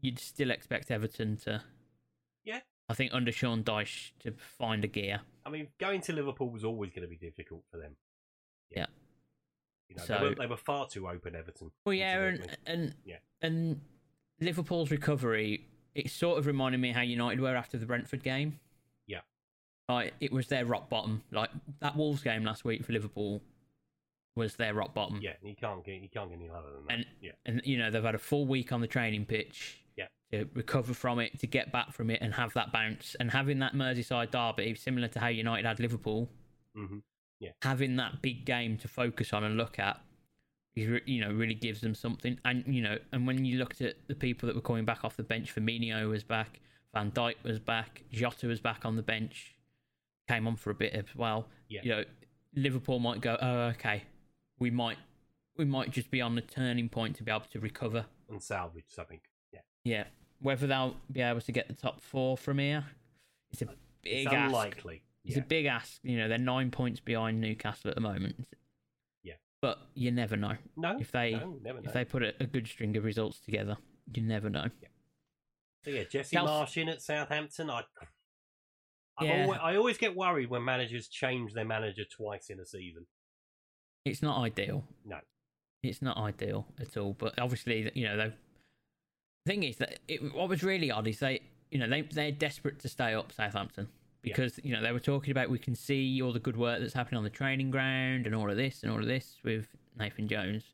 you'd 0.00 0.18
still 0.18 0.50
expect 0.50 0.90
Everton 0.90 1.36
to. 1.38 1.62
Yeah. 2.46 2.60
I 2.88 2.94
think 2.94 3.12
under 3.12 3.32
Sean 3.32 3.62
Dyche 3.64 4.12
to 4.20 4.32
find 4.58 4.82
a 4.84 4.88
gear. 4.88 5.20
I 5.44 5.50
mean, 5.50 5.68
going 5.78 6.00
to 6.02 6.12
Liverpool 6.12 6.48
was 6.50 6.64
always 6.64 6.90
going 6.90 7.02
to 7.02 7.08
be 7.08 7.16
difficult 7.16 7.64
for 7.70 7.76
them. 7.78 7.96
Yeah. 8.70 8.86
You 9.88 9.96
know, 9.96 10.04
So- 10.04 10.18
they, 10.18 10.24
were, 10.28 10.34
they 10.36 10.46
were 10.46 10.56
far 10.56 10.86
too 10.88 11.08
open, 11.08 11.34
Everton. 11.36 11.70
Well, 11.84 11.94
yeah, 11.94 12.18
and 12.22 12.56
and 12.66 12.94
Yeah. 13.04 13.16
and 13.42 13.80
Liverpool's 14.40 14.90
recovery. 14.90 15.66
It 15.94 16.10
sort 16.10 16.38
of 16.38 16.46
reminded 16.46 16.80
me 16.80 16.92
how 16.92 17.00
United 17.02 17.40
were 17.40 17.56
after 17.56 17.76
the 17.78 17.86
Brentford 17.86 18.22
game. 18.22 18.60
Yeah. 19.06 19.20
Like 19.88 20.14
it 20.20 20.30
was 20.32 20.46
their 20.48 20.64
rock 20.66 20.88
bottom. 20.88 21.22
Like 21.32 21.50
that 21.80 21.96
Wolves 21.96 22.22
game 22.22 22.44
last 22.44 22.64
week 22.64 22.84
for 22.84 22.92
Liverpool 22.92 23.42
was 24.36 24.56
their 24.56 24.74
rock 24.74 24.92
bottom. 24.94 25.18
yeah, 25.22 25.32
you 25.42 25.54
can't 25.56 25.82
get 25.84 26.02
you 26.02 26.08
can't 26.10 26.28
get 26.28 26.38
any 26.38 26.48
lower 26.50 26.70
than 26.72 26.84
that. 26.86 26.92
And 26.94 27.06
yeah, 27.22 27.32
and 27.46 27.62
you 27.64 27.78
know 27.78 27.90
they've 27.90 28.02
had 28.04 28.14
a 28.14 28.18
full 28.18 28.46
week 28.46 28.72
on 28.72 28.80
the 28.80 28.86
training 28.86 29.24
pitch. 29.24 29.80
Yeah. 30.30 30.40
To 30.40 30.48
recover 30.54 30.92
from 30.94 31.20
it, 31.20 31.38
to 31.40 31.46
get 31.46 31.70
back 31.72 31.92
from 31.92 32.10
it, 32.10 32.20
and 32.20 32.34
have 32.34 32.52
that 32.54 32.72
bounce, 32.72 33.14
and 33.20 33.30
having 33.30 33.60
that 33.60 33.74
Merseyside 33.74 34.32
derby, 34.32 34.74
similar 34.74 35.06
to 35.08 35.20
how 35.20 35.28
United 35.28 35.66
had 35.66 35.78
Liverpool, 35.80 36.28
hmm 36.74 36.98
having 37.62 37.96
that 37.96 38.22
big 38.22 38.44
game 38.46 38.78
to 38.78 38.88
focus 38.88 39.32
on 39.34 39.44
and 39.44 39.56
look 39.58 39.78
at 39.78 40.00
you 40.74 41.20
know 41.20 41.30
really 41.32 41.54
gives 41.54 41.80
them 41.82 41.94
something 41.94 42.38
and 42.46 42.64
you 42.66 42.82
know 42.82 42.98
and 43.12 43.26
when 43.26 43.44
you 43.44 43.58
looked 43.58 43.80
at 43.82 43.94
the 44.08 44.14
people 44.14 44.46
that 44.46 44.54
were 44.56 44.62
coming 44.62 44.84
back 44.86 45.04
off 45.04 45.16
the 45.16 45.22
bench 45.22 45.54
Firmino 45.54 46.08
was 46.08 46.22
back 46.22 46.60
Van 46.94 47.10
Dijk 47.10 47.34
was 47.44 47.58
back 47.58 48.02
Jota 48.10 48.46
was 48.46 48.60
back 48.60 48.84
on 48.86 48.96
the 48.96 49.02
bench 49.02 49.54
came 50.28 50.46
on 50.46 50.56
for 50.56 50.70
a 50.70 50.74
bit 50.74 50.92
as 50.94 51.04
well 51.14 51.48
Yeah. 51.68 51.80
you 51.82 51.90
know 51.90 52.04
Liverpool 52.54 52.98
might 52.98 53.20
go 53.20 53.36
oh 53.40 53.58
okay 53.74 54.04
we 54.58 54.70
might 54.70 54.98
we 55.56 55.64
might 55.66 55.90
just 55.90 56.10
be 56.10 56.20
on 56.22 56.34
the 56.34 56.42
turning 56.42 56.88
point 56.88 57.16
to 57.16 57.22
be 57.22 57.30
able 57.30 57.44
to 57.52 57.60
recover 57.60 58.06
and 58.30 58.42
salvage 58.42 58.84
something. 58.88 59.20
Yeah, 59.86 60.04
whether 60.40 60.66
they'll 60.66 60.96
be 61.12 61.20
able 61.20 61.40
to 61.40 61.52
get 61.52 61.68
the 61.68 61.74
top 61.74 62.00
4 62.00 62.36
from 62.36 62.58
here 62.58 62.84
it's 63.52 63.62
a 63.62 63.66
big 63.66 63.76
it's 64.04 64.26
ask 64.32 64.46
unlikely. 64.48 65.02
it's 65.24 65.36
Yeah. 65.36 65.42
a 65.42 65.46
big 65.46 65.66
ask. 65.66 66.00
You 66.02 66.18
know, 66.18 66.28
they're 66.28 66.38
nine 66.38 66.70
points 66.72 66.98
behind 67.00 67.40
Newcastle 67.40 67.90
at 67.90 67.94
the 67.94 68.00
moment. 68.00 68.46
Yeah. 69.22 69.34
But 69.62 69.78
you 69.94 70.10
never 70.10 70.36
know. 70.36 70.56
no, 70.76 70.98
If 71.00 71.12
they 71.12 71.32
no, 71.32 71.58
never 71.62 71.80
know. 71.80 71.86
if 71.88 71.94
they 71.94 72.04
put 72.04 72.22
a, 72.24 72.34
a 72.40 72.46
good 72.46 72.66
string 72.66 72.96
of 72.96 73.04
results 73.04 73.38
together, 73.38 73.76
you 74.12 74.22
never 74.22 74.50
know. 74.50 74.66
Yeah. 74.82 74.88
So 75.84 75.90
yeah, 75.92 76.02
Jesse 76.10 76.36
Marsch 76.36 76.76
in 76.82 76.88
at 76.88 77.00
Southampton. 77.00 77.70
I, 77.70 77.82
Yeah. 79.22 79.44
always, 79.44 79.60
I 79.62 79.76
always 79.76 79.98
get 79.98 80.16
worried 80.16 80.50
when 80.50 80.64
managers 80.64 81.06
change 81.08 81.52
their 81.54 81.64
manager 81.64 82.02
twice 82.04 82.50
in 82.50 82.58
a 82.58 82.66
season. 82.66 83.06
It's 84.04 84.20
not 84.22 84.40
ideal. 84.42 84.84
No. 85.04 85.20
It's 85.84 86.02
not 86.02 86.16
ideal 86.16 86.66
at 86.80 86.96
all. 86.96 87.14
But 87.14 87.38
obviously, 87.38 87.90
you 87.94 88.04
know, 88.04 88.16
the 88.16 88.32
thing 89.46 89.62
is 89.62 89.76
that 89.76 90.00
it, 90.08 90.34
what 90.34 90.48
was 90.48 90.62
really 90.62 90.90
odd 90.90 91.06
is 91.08 91.18
they, 91.20 91.40
you 91.70 91.78
know, 91.78 91.88
they 91.88 92.02
they're 92.02 92.30
desperate 92.32 92.78
to 92.80 92.88
stay 92.88 93.14
up 93.14 93.32
Southampton 93.32 93.88
Yeah. 94.22 94.34
because 94.34 94.60
you 94.62 94.72
know 94.74 94.82
they 94.82 94.92
were 94.92 95.00
talking 95.00 95.30
about 95.30 95.48
we 95.50 95.58
can 95.58 95.74
see 95.74 96.20
all 96.20 96.32
the 96.32 96.40
good 96.40 96.56
work 96.56 96.80
that's 96.80 96.94
happening 96.94 97.18
on 97.18 97.24
the 97.24 97.30
training 97.30 97.70
ground 97.70 98.26
and 98.26 98.34
all 98.34 98.50
of 98.50 98.56
this 98.56 98.82
and 98.82 98.92
all 98.92 98.98
of 99.00 99.06
this 99.06 99.38
with 99.44 99.68
Nathan 99.98 100.28
Jones. 100.28 100.64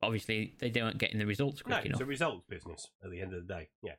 But 0.00 0.06
obviously, 0.08 0.54
they 0.58 0.70
weren't 0.80 0.98
getting 0.98 1.18
the 1.18 1.26
results 1.26 1.62
No, 1.66 1.74
quick 1.76 1.86
it's 1.86 1.86
enough. 1.90 2.00
a 2.00 2.04
results 2.04 2.44
business 2.48 2.88
at 3.04 3.10
the 3.10 3.20
end 3.20 3.34
of 3.34 3.46
the 3.46 3.54
day. 3.54 3.68
Yeah, 3.82 3.94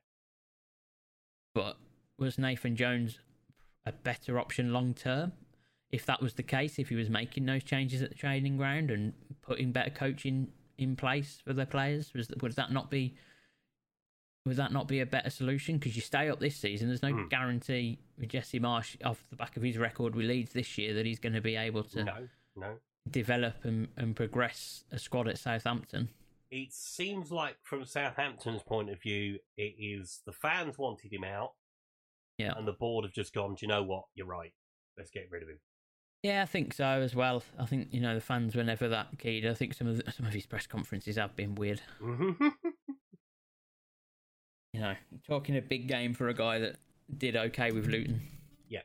But 1.53 1.77
was 2.17 2.37
Nathan 2.37 2.75
Jones 2.75 3.19
a 3.85 3.91
better 3.91 4.39
option 4.39 4.73
long 4.73 4.93
term? 4.93 5.33
If 5.91 6.05
that 6.07 6.21
was 6.21 6.33
the 6.33 6.43
case, 6.43 6.79
if 6.79 6.89
he 6.89 6.95
was 6.95 7.09
making 7.09 7.45
those 7.45 7.63
changes 7.63 8.01
at 8.01 8.09
the 8.09 8.15
training 8.15 8.57
ground 8.57 8.89
and 8.89 9.13
putting 9.43 9.71
better 9.71 9.91
coaching 9.91 10.47
in 10.79 10.95
place 10.95 11.39
for 11.45 11.53
their 11.53 11.67
players, 11.67 12.13
was 12.13 12.29
would 12.41 12.53
that 12.53 12.71
not 12.71 12.89
be 12.89 13.15
would 14.45 14.57
that 14.57 14.71
not 14.73 14.87
be 14.87 14.99
a 14.99 15.05
better 15.05 15.29
solution? 15.29 15.77
Because 15.77 15.95
you 15.95 16.01
stay 16.01 16.29
up 16.29 16.39
this 16.39 16.55
season, 16.57 16.87
there's 16.87 17.01
no 17.03 17.13
Hmm. 17.13 17.27
guarantee 17.29 17.99
with 18.17 18.29
Jesse 18.29 18.59
Marsch 18.59 18.97
off 19.05 19.25
the 19.29 19.35
back 19.35 19.55
of 19.57 19.63
his 19.63 19.77
record 19.77 20.15
with 20.15 20.25
Leeds 20.25 20.53
this 20.53 20.77
year 20.77 20.93
that 20.95 21.05
he's 21.05 21.19
going 21.19 21.33
to 21.33 21.41
be 21.41 21.55
able 21.55 21.83
to 21.85 22.03
no, 22.03 22.27
no. 22.55 22.79
develop 23.09 23.63
and, 23.63 23.87
and 23.97 24.15
progress 24.15 24.83
a 24.91 24.99
squad 24.99 25.27
at 25.27 25.37
Southampton. 25.37 26.09
It 26.51 26.71
seems 26.73 27.31
like, 27.31 27.55
from 27.63 27.85
Southampton's 27.85 28.61
point 28.63 28.89
of 28.91 29.01
view, 29.01 29.39
it 29.57 29.73
is 29.79 30.21
the 30.25 30.33
fans 30.33 30.77
wanted 30.77 31.11
him 31.11 31.23
out, 31.23 31.53
Yeah. 32.37 32.53
and 32.57 32.67
the 32.67 32.73
board 32.73 33.05
have 33.05 33.13
just 33.13 33.33
gone. 33.33 33.55
Do 33.55 33.65
you 33.65 33.67
know 33.69 33.81
what? 33.83 34.05
You're 34.13 34.27
right. 34.27 34.53
Let's 34.97 35.09
get 35.09 35.29
rid 35.31 35.41
of 35.43 35.49
him. 35.49 35.59
Yeah, 36.21 36.43
I 36.43 36.45
think 36.45 36.73
so 36.73 36.85
as 36.85 37.15
well. 37.15 37.43
I 37.59 37.65
think 37.65 37.89
you 37.91 37.99
know 37.99 38.13
the 38.15 38.21
fans 38.21 38.55
were 38.55 38.63
never 38.63 38.87
that 38.89 39.07
keen. 39.17 39.45
I 39.47 39.53
think 39.55 39.73
some 39.73 39.87
of 39.87 39.97
the, 39.97 40.11
some 40.11 40.25
of 40.25 40.31
his 40.33 40.45
press 40.45 40.67
conferences 40.67 41.15
have 41.17 41.35
been 41.35 41.55
weird. 41.55 41.81
You 44.73 44.79
know, 44.81 44.95
talking 45.27 45.55
a 45.55 45.61
big 45.61 45.87
game 45.87 46.13
for 46.13 46.29
a 46.29 46.33
guy 46.33 46.59
that 46.59 46.77
did 47.15 47.35
okay 47.35 47.71
with 47.71 47.85
Luton. 47.87 48.21
Yeah. 48.67 48.81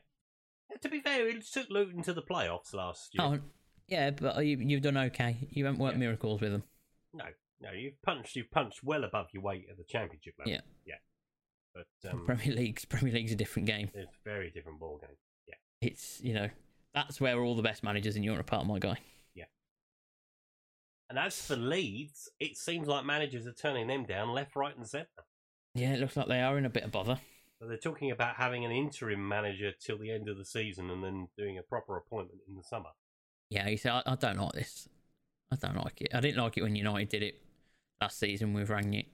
To 0.81 0.87
be 0.89 0.99
fair, 0.99 1.27
it 1.27 1.43
took 1.51 1.69
Luton 1.69 2.03
to 2.03 2.13
the 2.13 2.21
playoffs 2.21 2.73
last 2.73 3.09
year. 3.13 3.25
Oh, 3.25 3.39
yeah, 3.87 4.11
but 4.11 4.45
you, 4.45 4.57
you've 4.59 4.83
done 4.83 4.97
okay. 4.97 5.47
You 5.49 5.65
haven't 5.65 5.79
worked 5.79 5.95
Yeah. 5.95 5.99
miracles 6.01 6.41
with 6.41 6.51
them. 6.51 6.63
No, 7.13 7.25
no, 7.59 7.71
you've 7.71 7.99
punched. 8.03 8.35
You've 8.35 8.51
punched 8.51 8.83
well 8.83 9.03
above 9.03 9.27
your 9.33 9.41
weight 9.41 9.65
at 9.69 9.77
the 9.77 9.83
championship 9.83 10.35
level. 10.37 10.51
Yeah. 10.53 10.61
yeah. 10.85 10.95
But 11.73 12.11
um, 12.11 12.25
Premier 12.25 12.53
League's 12.55 12.85
Premier 12.85 13.13
League's 13.13 13.31
a 13.31 13.35
different 13.35 13.67
game. 13.67 13.89
it's 13.95 14.13
a 14.13 14.29
very 14.29 14.51
different 14.51 14.79
ball 14.79 14.99
game. 15.01 15.15
Yeah, 15.47 15.55
it's 15.81 16.19
you 16.21 16.33
know 16.33 16.49
that's 16.93 17.19
where 17.21 17.39
all 17.39 17.55
the 17.55 17.61
best 17.63 17.83
managers 17.83 18.15
in 18.15 18.23
Europe 18.23 18.41
are, 18.41 18.43
part 18.43 18.61
of 18.61 18.67
my 18.67 18.79
guy. 18.79 18.97
Yeah. 19.33 19.45
And 21.09 21.17
as 21.17 21.41
for 21.41 21.55
Leeds, 21.55 22.29
it 22.39 22.57
seems 22.57 22.87
like 22.87 23.05
managers 23.05 23.47
are 23.47 23.53
turning 23.53 23.87
them 23.87 24.05
down 24.05 24.29
left, 24.33 24.55
right, 24.55 24.75
and 24.75 24.87
centre. 24.87 25.07
Yeah, 25.75 25.93
it 25.93 25.99
looks 25.99 26.17
like 26.17 26.27
they 26.27 26.41
are 26.41 26.57
in 26.57 26.65
a 26.65 26.69
bit 26.69 26.83
of 26.83 26.91
bother. 26.91 27.19
So 27.59 27.67
they're 27.67 27.77
talking 27.77 28.11
about 28.11 28.35
having 28.35 28.65
an 28.65 28.71
interim 28.71 29.27
manager 29.27 29.71
till 29.79 29.97
the 29.97 30.11
end 30.11 30.29
of 30.29 30.37
the 30.37 30.45
season 30.45 30.89
and 30.89 31.03
then 31.03 31.27
doing 31.37 31.57
a 31.57 31.61
proper 31.61 31.97
appointment 31.97 32.39
in 32.47 32.55
the 32.55 32.63
summer. 32.63 32.89
Yeah, 33.49 33.67
you 33.67 33.77
see, 33.77 33.89
I, 33.89 34.01
I 34.05 34.15
don't 34.15 34.37
like 34.39 34.53
this. 34.53 34.87
I 35.51 35.55
don't 35.55 35.75
like 35.75 36.01
it. 36.01 36.09
I 36.13 36.19
didn't 36.19 36.41
like 36.41 36.57
it 36.57 36.63
when 36.63 36.75
United 36.75 37.09
did 37.09 37.23
it 37.23 37.35
last 37.99 38.19
season 38.19 38.53
with 38.53 38.69
Rangnick. 38.69 39.07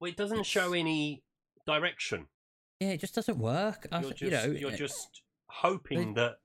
Well, 0.00 0.10
it 0.10 0.16
doesn't 0.16 0.44
show 0.44 0.72
any 0.74 1.22
direction. 1.66 2.26
Yeah, 2.80 2.90
it 2.90 3.00
just 3.00 3.14
doesn't 3.14 3.38
work. 3.38 3.86
You're 3.90 4.02
th- 4.02 4.14
just, 4.14 4.22
you 4.22 4.30
know, 4.30 4.44
you're 4.44 4.70
uh, 4.72 4.76
just 4.76 5.22
hoping 5.48 6.14
that 6.14 6.36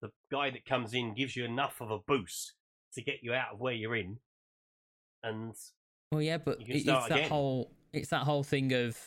the 0.00 0.10
guy 0.30 0.50
that 0.50 0.64
comes 0.64 0.94
in 0.94 1.14
gives 1.14 1.34
you 1.34 1.44
enough 1.44 1.80
of 1.80 1.90
a 1.90 1.98
boost 1.98 2.52
to 2.94 3.02
get 3.02 3.16
you 3.22 3.32
out 3.34 3.54
of 3.54 3.58
where 3.60 3.72
you're 3.74 3.96
in. 3.96 4.18
And 5.24 5.54
Well, 6.12 6.22
yeah, 6.22 6.38
but 6.38 6.60
You 6.60 6.66
can 6.66 6.74
it's 6.76 6.84
start 6.84 7.08
that 7.08 7.18
again. 7.18 7.30
whole 7.30 7.72
it's 7.92 8.08
that 8.10 8.22
whole 8.22 8.42
thing 8.42 8.72
of 8.72 8.98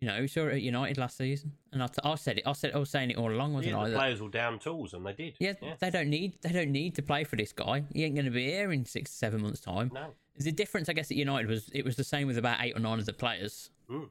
you 0.00 0.08
know 0.08 0.20
we 0.20 0.28
saw 0.28 0.46
it 0.46 0.54
at 0.54 0.62
United 0.62 0.98
last 0.98 1.16
season, 1.16 1.52
and 1.72 1.82
I, 1.82 1.86
t- 1.86 1.94
I 2.04 2.14
said 2.14 2.38
it. 2.38 2.44
I 2.46 2.52
said 2.52 2.72
I 2.74 2.78
was 2.78 2.90
saying 2.90 3.10
it 3.10 3.16
all 3.16 3.30
along, 3.30 3.54
wasn't 3.54 3.74
yeah, 3.74 3.80
I? 3.80 3.88
the 3.90 3.96
players 3.96 4.20
will 4.20 4.28
down 4.28 4.58
tools, 4.58 4.94
and 4.94 5.04
they 5.04 5.12
did. 5.12 5.36
yeah, 5.40 5.54
they 5.80 5.90
don't 5.90 6.08
need 6.08 6.38
they 6.42 6.52
don't 6.52 6.70
need 6.70 6.94
to 6.96 7.02
play 7.02 7.24
for 7.24 7.36
this 7.36 7.52
guy. 7.52 7.84
He 7.92 8.04
ain't 8.04 8.14
going 8.14 8.24
to 8.24 8.30
be 8.30 8.46
here 8.46 8.72
in 8.72 8.84
six 8.84 9.10
seven 9.10 9.42
months' 9.42 9.60
time. 9.60 9.90
No. 9.92 10.14
The 10.36 10.52
difference, 10.52 10.88
I 10.88 10.92
guess, 10.92 11.10
at 11.10 11.16
United 11.16 11.48
was 11.48 11.68
it 11.72 11.84
was 11.84 11.96
the 11.96 12.04
same 12.04 12.28
with 12.28 12.38
about 12.38 12.58
eight 12.60 12.76
or 12.76 12.80
nine 12.80 12.98
of 13.00 13.06
the 13.06 13.12
players. 13.12 13.70
Mm. 13.90 14.08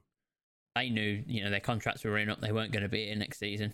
They 0.76 0.90
knew 0.90 1.24
you 1.26 1.44
know 1.44 1.50
their 1.50 1.60
contracts 1.60 2.04
were 2.04 2.18
in 2.18 2.30
up. 2.30 2.42
They 2.42 2.52
weren't 2.52 2.72
going 2.72 2.84
to 2.84 2.90
be 2.90 3.06
here 3.06 3.16
next 3.16 3.40
season. 3.40 3.74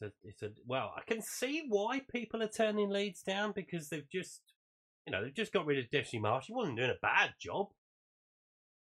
It's 0.00 0.12
a, 0.12 0.28
it's 0.28 0.42
a 0.42 0.50
well, 0.66 0.92
I 0.96 1.02
can 1.06 1.22
see 1.22 1.64
why 1.68 2.00
people 2.10 2.42
are 2.42 2.48
turning 2.48 2.90
Leeds 2.90 3.22
down 3.22 3.52
because 3.52 3.88
they've 3.88 4.08
just, 4.10 4.40
you 5.06 5.12
know, 5.12 5.22
they've 5.22 5.34
just 5.34 5.52
got 5.52 5.66
rid 5.66 5.78
of 5.78 5.90
Jesse 5.90 6.18
Marsch. 6.18 6.46
He 6.46 6.52
wasn't 6.52 6.78
doing 6.78 6.90
a 6.90 6.98
bad 7.00 7.34
job. 7.38 7.68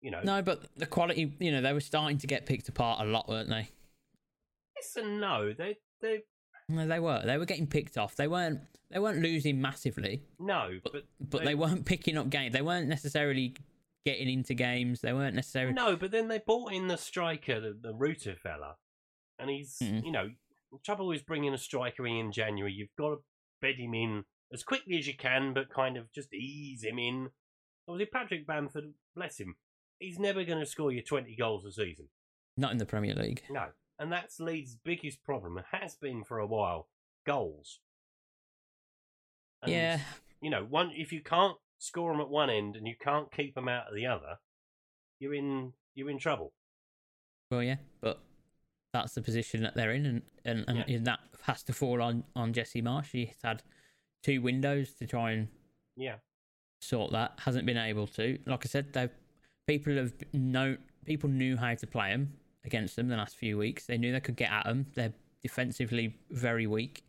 You 0.05 0.11
know, 0.11 0.21
No, 0.23 0.43
but 0.43 0.61
the 0.77 0.85
quality, 0.85 1.33
you 1.39 1.51
know, 1.51 1.63
they 1.63 1.73
were 1.73 1.81
starting 1.81 2.19
to 2.19 2.27
get 2.27 2.45
picked 2.45 2.69
apart 2.69 3.01
a 3.01 3.05
lot, 3.11 3.27
weren't 3.27 3.49
they? 3.49 3.69
yes 4.77 4.97
and 4.97 5.19
no. 5.19 5.53
They 5.57 5.79
they 6.03 6.19
No, 6.69 6.87
they 6.87 7.01
were. 7.01 7.23
They 7.25 7.39
were 7.39 7.47
getting 7.47 7.67
picked 7.67 7.97
off. 7.97 8.15
They 8.17 8.29
weren't. 8.29 8.61
They 8.91 8.99
weren't 8.99 9.21
losing 9.23 9.61
massively. 9.63 10.23
no, 10.39 10.79
but 10.85 11.05
but 11.21 11.39
They- 11.39 11.45
they 11.47 11.55
weren't 11.55 11.87
picking 11.87 12.19
up 12.19 12.29
games. 12.29 12.53
They 12.53 12.61
weren't 12.63 12.87
necessarily 12.89 13.55
getting 14.05 14.29
into 14.29 14.53
games. 14.53 15.01
They 15.01 15.15
weren't 15.15 15.35
necessarily. 15.35 15.73
no, 15.73 15.97
but 15.97 16.11
then 16.11 16.29
they 16.29 16.39
bought 16.39 16.73
in 16.73 16.89
the 16.89 16.99
striker, 16.99 17.59
the, 17.61 17.73
the 17.73 17.95
Rutter 17.95 18.37
fella, 18.37 18.77
and 19.39 19.49
he's 19.49 19.79
Mhm. 19.79 20.05
you 20.05 20.13
know, 20.13 20.29
the 20.71 20.79
trouble 20.85 21.11
is 21.13 21.23
bringing 21.23 21.55
a 21.55 21.59
striker 21.59 22.07
in 22.07 22.17
in 22.17 22.31
January. 22.33 22.75
You've 22.75 22.95
got 22.99 23.09
to 23.15 23.23
bed 23.63 23.77
him 23.77 23.95
in 23.95 24.27
as 24.53 24.63
quickly 24.63 24.99
as 24.99 25.07
you 25.07 25.17
can, 25.17 25.55
but 25.55 25.71
kind 25.71 25.97
of 25.97 26.13
just 26.13 26.35
ease 26.35 26.85
him 26.85 26.99
in. 26.99 27.31
Obviously, 27.89 28.11
Patrick 28.13 28.47
Bamford, 28.47 28.93
bless 29.17 29.41
him, 29.41 29.57
he's 29.99 30.19
never 30.19 30.45
going 30.45 30.61
to 30.61 30.67
score 30.67 30.93
you 30.93 31.03
twenty 31.03 31.35
goals 31.37 31.65
a 31.65 31.73
season. 31.73 32.09
Not 32.57 32.73
in 32.73 32.79
the 32.79 32.87
Premier 32.87 33.15
League. 33.15 33.43
No, 33.51 33.67
and 33.99 34.13
that's 34.13 34.39
Leeds' 34.41 34.77
biggest 34.85 35.23
problem. 35.25 35.59
It 35.59 35.65
has 35.73 35.95
been 35.97 36.23
for 36.25 36.39
a 36.39 36.47
while. 36.47 36.89
Goals. 37.27 37.81
And, 39.63 39.73
yeah, 39.73 40.01
You 40.41 40.51
know, 40.51 40.65
one 40.69 40.93
if 40.95 41.13
you 41.13 41.23
can't 41.23 41.57
score 41.79 42.13
them 42.13 42.21
at 42.21 42.29
one 42.29 42.51
end 42.51 42.77
and 42.77 42.87
you 42.87 42.95
can't 43.01 43.33
keep 43.33 43.55
them 43.55 43.69
out 43.69 43.87
at 43.89 43.95
the 43.95 44.07
other, 44.07 44.39
you're 45.19 45.35
in 45.35 45.73
you're 45.95 46.11
in 46.11 46.19
trouble. 46.19 46.53
well, 47.51 47.63
yeah, 47.63 47.77
but 48.01 48.21
that's 48.93 49.15
the 49.15 49.23
position 49.23 49.63
that 49.63 49.75
they're 49.75 49.93
in, 49.93 50.07
and 50.07 50.23
and, 50.45 50.65
and, 50.69 50.79
Yeah. 50.89 50.97
and 50.97 51.07
that 51.07 51.21
has 51.43 51.63
to 51.65 51.73
fall 51.73 52.03
on 52.03 52.25
on 52.37 52.53
Jesse 52.53 52.83
Marsch. 52.83 53.11
He's 53.13 53.35
had 53.43 53.63
two 54.23 54.41
windows 54.43 54.93
to 54.95 55.07
try 55.07 55.33
and 55.33 55.49
Yeah, 55.97 56.17
sort 56.81 57.13
that. 57.13 57.39
Hasn't 57.41 57.65
been 57.67 57.79
able 57.79 58.07
to. 58.09 58.39
Like 58.47 58.67
I 58.67 58.69
said, 58.69 58.93
they 58.93 59.09
people 59.67 59.97
have 59.97 60.13
know 60.33 60.77
people 61.05 61.29
knew 61.29 61.57
how 61.57 61.75
to 61.75 61.87
play 61.87 62.11
them 62.11 62.33
against 62.65 62.97
them 62.97 63.09
the 63.09 63.17
last 63.17 63.37
few 63.37 63.59
weeks. 63.59 63.87
They 63.87 63.99
knew 63.99 64.13
they 64.13 64.21
could 64.21 64.37
get 64.37 64.51
at 64.51 64.65
them. 64.65 64.87
They're 64.95 65.13
defensively 65.43 66.17
very 66.31 66.67
weak. 66.67 67.05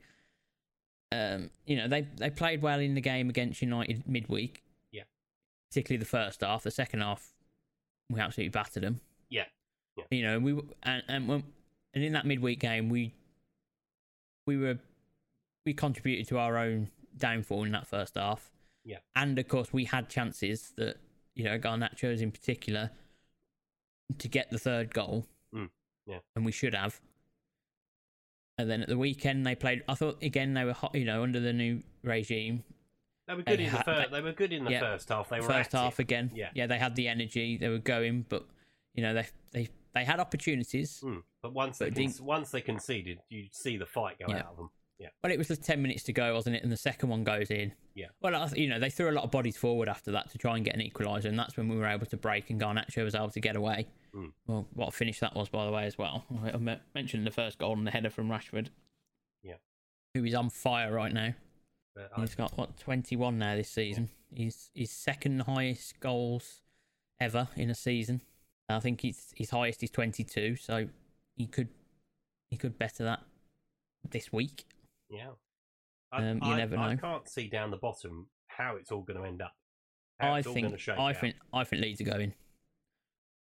Um, 1.12 1.50
you 1.66 1.78
know 1.78 1.88
they 1.88 2.08
they 2.18 2.30
played 2.30 2.62
well 2.62 2.80
in 2.80 2.96
the 2.96 3.02
game 3.02 3.30
against 3.30 3.62
United 3.62 4.08
midweek. 4.08 4.64
Yeah. 4.92 5.04
particularly 5.70 6.00
the 6.00 6.10
first 6.10 6.42
half. 6.42 6.64
The 6.64 6.72
second 6.72 7.02
half, 7.02 7.32
we 8.10 8.20
absolutely 8.20 8.50
battered 8.50 8.84
them. 8.84 9.00
yeah, 9.30 9.46
Yeah. 9.98 10.06
You 10.12 10.24
know 10.24 10.40
we 10.40 10.62
and 10.84 11.04
and 11.08 11.28
when, 11.28 11.44
and 11.94 12.04
in 12.04 12.14
that 12.14 12.26
midweek 12.26 12.60
game 12.60 12.90
we 12.90 13.14
we 14.46 14.58
were 14.58 14.78
we 15.66 15.74
contributed 15.74 16.28
to 16.30 16.38
our 16.38 16.58
own 16.58 16.90
downfall 17.18 17.64
in 17.64 17.72
that 17.72 17.88
first 17.88 18.16
half. 18.16 18.52
Yeah. 18.84 18.98
And 19.16 19.40
of 19.40 19.48
course, 19.48 19.74
we 19.74 19.86
had 19.86 20.10
chances 20.10 20.74
that, 20.78 20.98
you 21.36 21.44
know, 21.44 21.58
Garnacho's 21.60 22.22
in 22.22 22.32
particular, 22.32 22.92
to 24.18 24.28
get 24.28 24.50
the 24.52 24.60
third 24.60 24.94
goal. 24.94 25.26
Mm, 25.54 25.70
yeah. 26.08 26.20
And 26.36 26.46
we 26.46 26.52
should 26.52 26.74
have. 26.74 27.00
And 28.58 28.70
then 28.70 28.82
at 28.82 28.88
the 28.88 28.98
weekend, 28.98 29.46
they 29.46 29.56
played. 29.56 29.84
I 29.88 29.96
thought, 29.96 30.22
again, 30.24 30.54
they 30.54 30.64
were, 30.64 30.74
hot, 30.74 30.96
you 30.96 31.04
know, 31.06 31.24
under 31.24 31.40
the 31.40 31.52
new 31.54 31.84
regime. 32.04 32.64
they 33.28 33.34
were 33.34 33.42
good 33.44 33.60
They 33.60 33.66
in 33.66 33.72
the 33.72 33.78
first. 33.84 34.12
they- 34.12 34.18
They 34.18 34.22
were 34.22 34.32
good 34.32 34.54
in 34.54 34.64
the 34.64 34.72
yeah, 34.72 34.80
first 34.80 35.10
half. 35.10 35.30
They 35.30 35.40
were 35.40 35.48
First 35.48 35.58
active. 35.74 35.80
half 35.80 36.00
again. 36.00 36.32
Yeah. 36.34 36.50
Yeah, 36.54 36.68
they 36.68 36.78
had 36.78 36.96
the 36.96 37.08
energy. 37.08 37.58
They 37.58 37.68
were 37.70 37.80
going, 37.80 38.26
but, 38.30 38.46
you 38.94 39.04
know, 39.04 39.14
they 39.14 39.28
they, 39.52 39.70
they 39.94 40.06
had 40.06 40.20
opportunities. 40.20 41.02
Mm, 41.04 41.24
But 41.42 41.54
once 41.54 41.80
But 41.80 41.96
they 41.96 42.10
once 42.22 42.52
they 42.52 42.62
conceded, 42.62 43.20
you 43.30 43.48
see 43.52 43.76
the 43.78 43.86
fight 43.86 44.20
go 44.20 44.26
Yeah. 44.30 44.40
out 44.40 44.46
of 44.52 44.58
them. 44.58 44.70
Yeah, 44.98 45.10
Well, 45.22 45.32
it 45.34 45.38
was 45.38 45.50
just 45.50 45.64
10 45.64 45.82
minutes 45.82 46.04
to 46.04 46.14
go, 46.14 46.34
wasn't 46.34 46.56
it? 46.56 46.64
And 46.64 46.72
the 46.72 46.78
second 46.78 47.10
one 47.10 47.26
goes 47.26 47.52
in. 47.52 47.74
Yeah. 47.96 48.08
Well, 48.22 48.50
you 48.56 48.70
know, 48.70 48.80
they 48.80 48.90
threw 48.90 49.10
a 49.10 49.12
lot 49.12 49.26
of 49.26 49.32
bodies 49.32 49.58
forward 49.58 49.90
after 49.90 50.12
that 50.14 50.30
to 50.32 50.38
try 50.38 50.56
and 50.56 50.64
get 50.64 50.74
an 50.74 50.82
equaliser, 50.82 51.26
and 51.26 51.38
that's 51.38 51.58
when 51.58 51.68
we 51.68 51.76
were 51.76 51.86
able 51.88 52.06
to 52.06 52.16
break, 52.18 52.50
and 52.50 52.62
Garnacho 52.62 53.04
was 53.04 53.14
able 53.14 53.30
to 53.32 53.42
get 53.42 53.58
away. 53.58 53.88
Mm. 54.16 54.32
Well, 54.48 54.68
what 54.74 54.88
a 54.88 54.92
finish 54.92 55.20
that 55.20 55.36
was, 55.36 55.50
by 55.50 55.66
the 55.66 55.72
way, 55.72 55.86
as 55.86 55.98
well. 55.98 56.24
I 56.44 56.52
I 56.52 56.58
me- 56.58 56.80
mentioned 56.94 57.28
the 57.28 57.32
first 57.32 57.58
goal 57.58 57.74
and 57.74 57.86
the 57.86 57.92
header 57.92 58.10
from 58.10 58.30
Rashford. 58.30 58.70
Yeah. 59.44 59.56
Who 60.14 60.24
is 60.24 60.34
on 60.34 60.50
fire 60.50 60.94
right 60.94 61.12
now. 61.14 61.34
I, 61.98 62.22
He's 62.22 62.36
got, 62.36 62.58
what, 62.58 62.78
21 62.78 63.38
now 63.38 63.56
this 63.56 63.70
season. 63.70 64.10
He's 64.34 64.70
his 64.74 64.92
second 64.92 65.42
highest 65.42 66.00
goals 66.00 66.62
ever 67.20 67.50
in 67.56 67.70
a 67.70 67.76
season. 67.76 68.22
I 68.70 68.80
think 68.80 69.02
his, 69.02 69.34
his 69.36 69.50
highest 69.50 69.84
is 69.84 69.90
22, 69.92 70.56
so 70.56 70.88
he 71.36 71.48
could 71.48 71.70
he 72.50 72.58
could 72.58 72.78
better 72.78 73.04
that 73.04 73.22
this 74.10 74.32
week. 74.34 74.66
Yeah. 75.16 75.30
I, 76.12 76.24
Um, 76.30 76.40
you 76.44 76.52
I, 76.52 76.58
never 76.58 76.78
I 76.78 76.94
know. 76.94 77.00
can't 77.02 77.28
see 77.28 77.48
down 77.48 77.72
the 77.72 77.78
bottom 77.78 78.28
how 78.48 78.76
it's 78.76 78.92
all 78.92 79.02
going 79.02 79.20
to 79.20 79.26
end 79.26 79.42
up. 79.42 79.54
I 80.20 80.42
think 80.42 80.62
going 80.62 80.72
to 80.72 80.78
shake 80.78 80.98
I 80.98 81.10
out. 81.10 81.18
think 81.18 81.36
I 81.52 81.64
think 81.66 81.82
Leeds 81.82 82.00
are 82.02 82.06
going. 82.06 82.34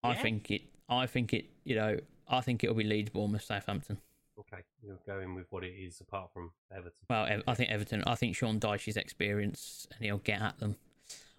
I 0.04 0.14
think 0.14 0.50
it. 0.50 0.62
I 0.88 1.06
think 1.06 1.33
it. 1.35 1.46
You 1.64 1.74
know, 1.76 1.96
I 2.28 2.40
think 2.40 2.62
it'll 2.62 2.76
be 2.76 2.85
Leeds, 2.85 3.11
Bournemouth, 3.11 3.42
Southampton. 3.42 3.98
Okay, 4.38 4.62
you're 4.83 4.98
going 5.06 5.35
with 5.35 5.46
what 5.50 5.64
it 5.64 5.72
is, 5.74 6.00
apart 6.00 6.30
from 6.33 6.52
Everton. 6.74 6.92
Well, 7.11 7.42
I 7.46 7.54
think 7.54 7.70
Everton. 7.70 8.02
I 8.06 8.14
think 8.14 8.37
Sean 8.37 8.59
Dyche's 8.59 8.96
experience, 8.96 9.87
and 9.94 10.04
he'll 10.04 10.18
get 10.18 10.40
at 10.40 10.59
them. 10.59 10.76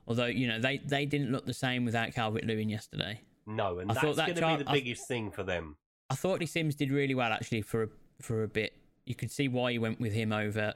Although 0.07 0.25
you 0.27 0.47
know 0.47 0.59
they, 0.59 0.77
they 0.79 1.05
didn't 1.05 1.31
look 1.31 1.45
the 1.45 1.53
same 1.53 1.85
without 1.85 2.13
Calvert 2.13 2.43
Lewin 2.43 2.69
yesterday. 2.69 3.21
No, 3.47 3.79
and 3.79 3.89
I 3.89 3.93
that's 3.93 4.05
thought 4.05 4.15
that 4.17 4.35
going 4.35 4.57
to 4.57 4.57
be 4.57 4.63
the 4.65 4.69
I- 4.69 4.73
biggest 4.73 5.07
thing 5.07 5.31
for 5.31 5.43
them. 5.43 5.77
I 6.09 6.15
thought 6.15 6.35
Ellis 6.41 6.51
Simms 6.51 6.75
did 6.75 6.91
really 6.91 7.15
well 7.15 7.31
actually 7.31 7.61
for 7.61 7.83
a, 7.83 7.87
for 8.21 8.43
a 8.43 8.47
bit. 8.49 8.73
You 9.12 9.15
could 9.15 9.30
see 9.30 9.50
why 9.50 9.74
he 9.74 9.78
went 9.78 10.00
with 10.00 10.13
him 10.13 10.32
over 10.32 10.74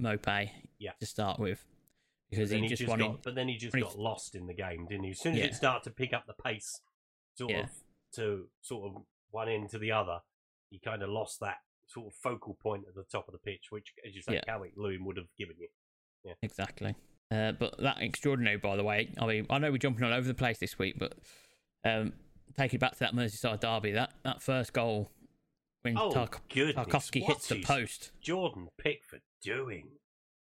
Maupay. 0.00 0.50
Yeah. 0.78 0.92
To 1.00 1.04
start 1.06 1.40
with, 1.40 1.64
because 2.30 2.52
he 2.52 2.60
he 2.60 2.68
just, 2.68 2.78
just 2.82 2.88
wanted. 2.88 3.08
got, 3.08 3.22
but 3.24 3.34
then 3.34 3.48
he 3.48 3.56
just 3.56 3.74
got 3.74 3.98
lost 3.98 4.36
in 4.36 4.46
the 4.46 4.54
game, 4.54 4.86
didn't 4.88 5.02
he? 5.02 5.10
As 5.10 5.18
soon 5.18 5.32
as 5.32 5.38
Yeah. 5.40 5.44
it 5.46 5.54
started 5.56 5.82
to 5.82 5.90
pick 5.90 6.12
up 6.12 6.28
the 6.28 6.32
pace, 6.32 6.80
sort 7.36 7.50
Yeah. 7.50 7.64
of 7.64 7.70
to 8.12 8.46
sort 8.60 8.88
of 8.88 9.02
one 9.32 9.48
end 9.48 9.70
to 9.70 9.80
the 9.80 9.90
other, 9.90 10.20
he 10.70 10.78
kind 10.78 11.02
of 11.02 11.08
lost 11.08 11.40
that 11.40 11.56
sort 11.88 12.06
of 12.06 12.14
focal 12.14 12.54
point 12.54 12.84
at 12.86 12.94
the 12.94 13.02
top 13.02 13.26
of 13.26 13.32
the 13.32 13.38
pitch, 13.40 13.66
which, 13.70 13.92
as 14.06 14.14
you 14.14 14.22
say, 14.22 14.34
Yeah. 14.34 14.42
Calvert 14.42 14.76
Lewin 14.76 15.04
would 15.04 15.16
have 15.16 15.26
given 15.36 15.56
you. 15.58 15.66
Yeah, 16.24 16.34
exactly. 16.40 16.94
Uh, 17.32 17.50
but 17.50 17.76
that 17.78 18.00
extraordinary, 18.00 18.58
by 18.58 18.76
the 18.76 18.84
way. 18.84 19.12
I 19.18 19.26
mean, 19.26 19.46
I 19.50 19.58
know 19.58 19.72
we're 19.72 19.78
jumping 19.78 20.04
all 20.04 20.12
over 20.12 20.28
the 20.28 20.34
place 20.34 20.58
this 20.58 20.78
week, 20.78 21.00
but 21.00 21.18
um, 21.84 22.12
take 22.56 22.74
it 22.74 22.78
back 22.78 22.92
to 22.92 22.98
that 23.00 23.12
Merseyside 23.12 23.58
derby. 23.58 23.90
That 23.90 24.12
that 24.22 24.40
first 24.40 24.72
goal 24.72 25.10
when 25.82 25.98
Oh, 25.98 26.12
Tark- 26.12 26.48
Tarkowski 26.48 27.22
hits 27.22 27.48
the 27.48 27.62
post. 27.62 28.12
Jordan 28.20 28.68
Pickford 28.78 29.22
doing? 29.42 29.88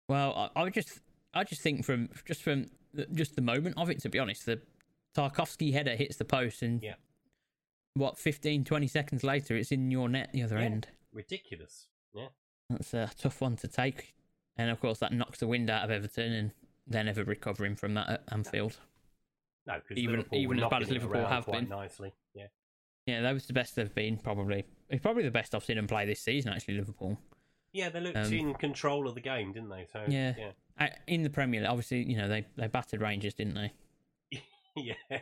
Well, 0.08 0.50
I, 0.56 0.62
I 0.62 0.70
just, 0.70 1.00
I 1.34 1.44
just 1.44 1.62
think 1.62 1.84
from 1.84 2.08
just 2.24 2.42
from 2.42 2.66
the, 2.92 3.06
just 3.06 3.36
the 3.36 3.42
moment 3.42 3.76
of 3.78 3.90
it, 3.90 4.00
to 4.02 4.08
be 4.08 4.18
honest, 4.18 4.46
the 4.46 4.60
Tarkowski 5.16 5.72
header 5.72 5.94
hits 5.96 6.16
the 6.16 6.24
post, 6.24 6.62
and 6.62 6.82
Yeah. 6.82 6.94
what 7.94 8.18
15, 8.18 8.64
20 8.64 8.86
seconds 8.86 9.24
later, 9.24 9.56
it's 9.56 9.72
in 9.72 9.90
your 9.90 10.08
net 10.08 10.30
the 10.32 10.42
other 10.42 10.58
Yeah. 10.58 10.64
end. 10.64 10.88
Ridiculous. 11.12 11.88
Yeah. 12.14 12.28
That's 12.70 12.92
a 12.94 13.10
tough 13.18 13.40
one 13.40 13.56
to 13.56 13.68
take, 13.68 14.14
and 14.56 14.70
of 14.70 14.80
course 14.80 14.98
that 14.98 15.12
knocks 15.12 15.38
the 15.40 15.46
wind 15.46 15.70
out 15.70 15.84
of 15.84 15.90
Everton, 15.90 16.32
and 16.32 16.52
they're 16.86 17.04
never 17.04 17.22
recovering 17.24 17.76
from 17.76 17.94
that 17.94 18.08
at 18.10 18.22
Anfield. 18.32 18.78
No, 19.66 19.74
because 19.80 19.98
Even- 19.98 20.16
Liverpool 20.16 20.38
even 20.38 20.60
as 20.62 20.70
bad 20.70 20.82
as 20.82 20.90
Liverpool 20.90 21.26
have 21.26 21.46
been. 21.46 21.68
nicely. 21.68 22.14
Yeah. 23.08 23.22
That 23.22 23.34
was 23.34 23.46
the 23.46 23.52
best 23.52 23.74
they've 23.76 23.94
been. 23.94 24.16
Probably, 24.18 24.64
it's 24.88 25.02
probably 25.02 25.22
the 25.24 25.30
best 25.30 25.54
I've 25.54 25.64
seen 25.64 25.76
them 25.76 25.86
play 25.86 26.06
this 26.06 26.20
season. 26.20 26.52
Actually, 26.52 26.78
Liverpool. 26.78 27.18
Yeah, 27.72 27.88
they 27.90 28.00
looked 28.00 28.16
Um, 28.16 28.32
in 28.32 28.54
control 28.54 29.08
of 29.08 29.14
the 29.14 29.20
game, 29.20 29.52
didn't 29.52 29.68
they? 29.70 29.86
So 29.92 30.04
Yeah. 30.08 30.34
yeah, 30.38 30.50
I, 30.78 30.90
in 31.06 31.22
the 31.22 31.30
Premier 31.30 31.60
League, 31.60 31.68
obviously, 31.70 32.02
you 32.02 32.16
know 32.16 32.28
they 32.28 32.46
they 32.56 32.66
battered 32.66 33.00
Rangers, 33.00 33.34
didn't 33.34 33.54
they? 33.54 33.72
yeah. 34.76 35.20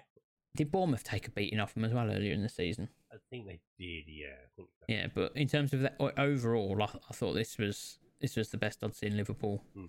Did 0.55 0.71
Bournemouth 0.71 1.05
take 1.05 1.29
a 1.29 1.31
beating 1.31 1.61
off 1.61 1.75
them 1.75 1.85
as 1.85 1.93
well 1.93 2.11
earlier 2.11 2.33
in 2.33 2.43
the 2.43 2.49
season? 2.49 2.89
I 3.13 3.17
think 3.31 3.47
they 3.47 3.61
did. 3.79 4.05
Yeah, 4.07 4.27
I 4.29 4.49
think 4.57 4.69
so. 4.79 4.85
Yeah, 4.89 5.07
but 5.15 5.33
in 5.37 5.49
terms 5.49 5.73
of 5.73 5.81
that 5.81 5.97
overall, 6.19 6.81
I, 6.83 6.87
I 7.11 7.13
thought 7.15 7.35
this 7.35 7.59
was 7.59 7.99
this 8.21 8.37
was 8.37 8.49
the 8.51 8.57
best 8.59 8.83
I'd 8.83 8.95
seen 8.95 9.17
Liverpool. 9.17 9.63
Hmm. 9.75 9.87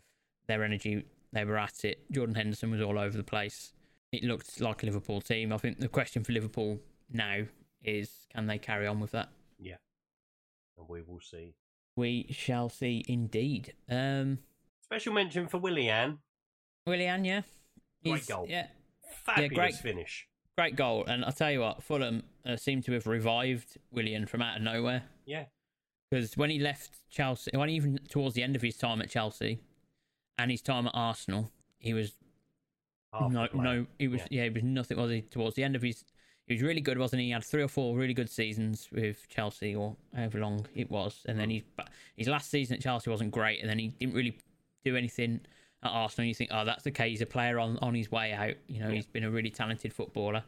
Their 0.48 0.64
energy, 0.64 1.06
they 1.32 1.46
were 1.46 1.58
at 1.58 1.86
it. 1.86 2.10
Jordan 2.12 2.36
Henderson 2.36 2.72
was 2.72 2.82
all 2.82 2.98
over 2.98 3.16
the 3.18 3.24
place. 3.24 3.74
It 4.12 4.24
looked 4.24 4.60
like 4.62 4.84
a 4.84 4.86
Liverpool 4.86 5.22
team. 5.22 5.52
I 5.54 5.58
think 5.58 5.80
the 5.80 5.88
question 5.90 6.24
for 6.24 6.32
Liverpool 6.32 6.80
now 7.12 7.44
is, 7.88 8.28
can 8.34 8.48
they 8.48 8.58
carry 8.60 8.86
on 8.88 9.00
with 9.00 9.12
that? 9.12 9.30
Yeah. 9.58 9.78
And 10.78 10.88
we 10.88 11.02
will 11.02 11.20
see. 11.22 11.56
We 11.96 12.28
shall 12.30 12.70
see, 12.70 13.04
indeed. 13.08 13.74
Um, 13.90 14.40
Special 14.84 15.14
mention 15.14 15.48
for 15.48 15.58
Willian. 15.58 16.20
Willian, 16.86 17.26
yeah, 17.26 17.42
Great 18.04 18.14
He's- 18.16 18.28
goal. 18.28 18.46
Yeah, 18.48 18.68
Fabulous 19.26 19.54
great. 19.54 19.76
finish. 19.76 20.28
great 20.58 20.76
goal. 20.76 21.06
And 21.06 21.26
I'll 21.26 21.32
tell 21.32 21.52
you 21.52 21.62
what, 21.62 21.84
Fulham 21.84 22.24
uh, 22.46 22.56
seem 22.56 22.82
to 22.84 22.92
have 22.94 23.08
revived 23.08 23.78
Willian 23.92 24.26
from 24.28 24.42
out 24.42 24.58
of 24.58 24.64
nowhere. 24.64 25.04
Yeah. 25.26 25.46
Because 26.10 26.38
when 26.38 26.50
he 26.50 26.60
left 26.60 27.00
Chelsea, 27.10 27.52
when 27.54 27.70
even 27.70 28.00
towards 28.10 28.36
the 28.36 28.44
end 28.44 28.56
of 28.56 28.62
his 28.62 28.78
time 28.78 29.02
at 29.02 29.10
Chelsea 29.10 29.60
and 30.38 30.50
his 30.52 30.62
time 30.62 30.88
at 30.88 30.94
Arsenal, 30.96 31.52
he 31.80 31.94
was 31.94 32.14
Half 33.14 33.32
no, 33.32 33.48
no, 33.54 33.86
he 34.00 34.08
was 34.08 34.22
Yeah. 34.22 34.28
yeah. 34.30 34.44
he 34.46 34.50
was 34.52 34.64
nothing. 34.64 34.98
Was 34.98 35.12
he 35.12 35.22
towards 35.22 35.56
the 35.56 35.64
end 35.64 35.76
of 35.76 35.82
his? 35.82 36.04
He 36.48 36.54
was 36.54 36.62
really 36.64 36.82
good, 36.82 36.98
wasn't 36.98 37.20
he? 37.22 37.26
He 37.28 37.32
had 37.32 37.44
three 37.44 37.62
or 37.62 37.68
four 37.68 37.96
really 37.98 38.14
good 38.14 38.30
seasons 38.30 38.88
with 38.92 39.28
Chelsea, 39.30 39.76
or 39.76 39.96
however 40.16 40.40
long 40.40 40.66
it 40.76 40.90
was, 40.90 41.24
and 41.28 41.38
then 41.40 41.50
he 41.50 41.64
his 42.16 42.28
last 42.28 42.50
season 42.50 42.78
at 42.78 42.82
Chelsea 42.82 43.10
wasn't 43.10 43.32
great, 43.32 43.60
and 43.62 43.70
then 43.70 43.80
he 43.80 43.90
didn't 43.90 44.16
really 44.16 44.38
do 44.86 44.96
anything 44.96 45.42
at 45.84 45.90
Arsenal. 45.92 46.24
And 46.24 46.30
you 46.30 46.34
think, 46.36 46.50
oh, 46.54 46.64
that's 46.66 46.88
okay. 46.88 47.10
He's 47.10 47.22
a 47.22 47.26
player 47.26 47.60
on 47.60 47.78
on 47.80 47.94
his 47.94 48.10
way 48.12 48.32
out. 48.34 48.56
You 48.68 48.80
know, 48.80 48.88
Yeah. 48.88 48.96
he's 48.96 49.06
been 49.08 49.24
a 49.26 49.30
really 49.32 49.50
talented 49.50 49.94
footballer. 49.94 50.44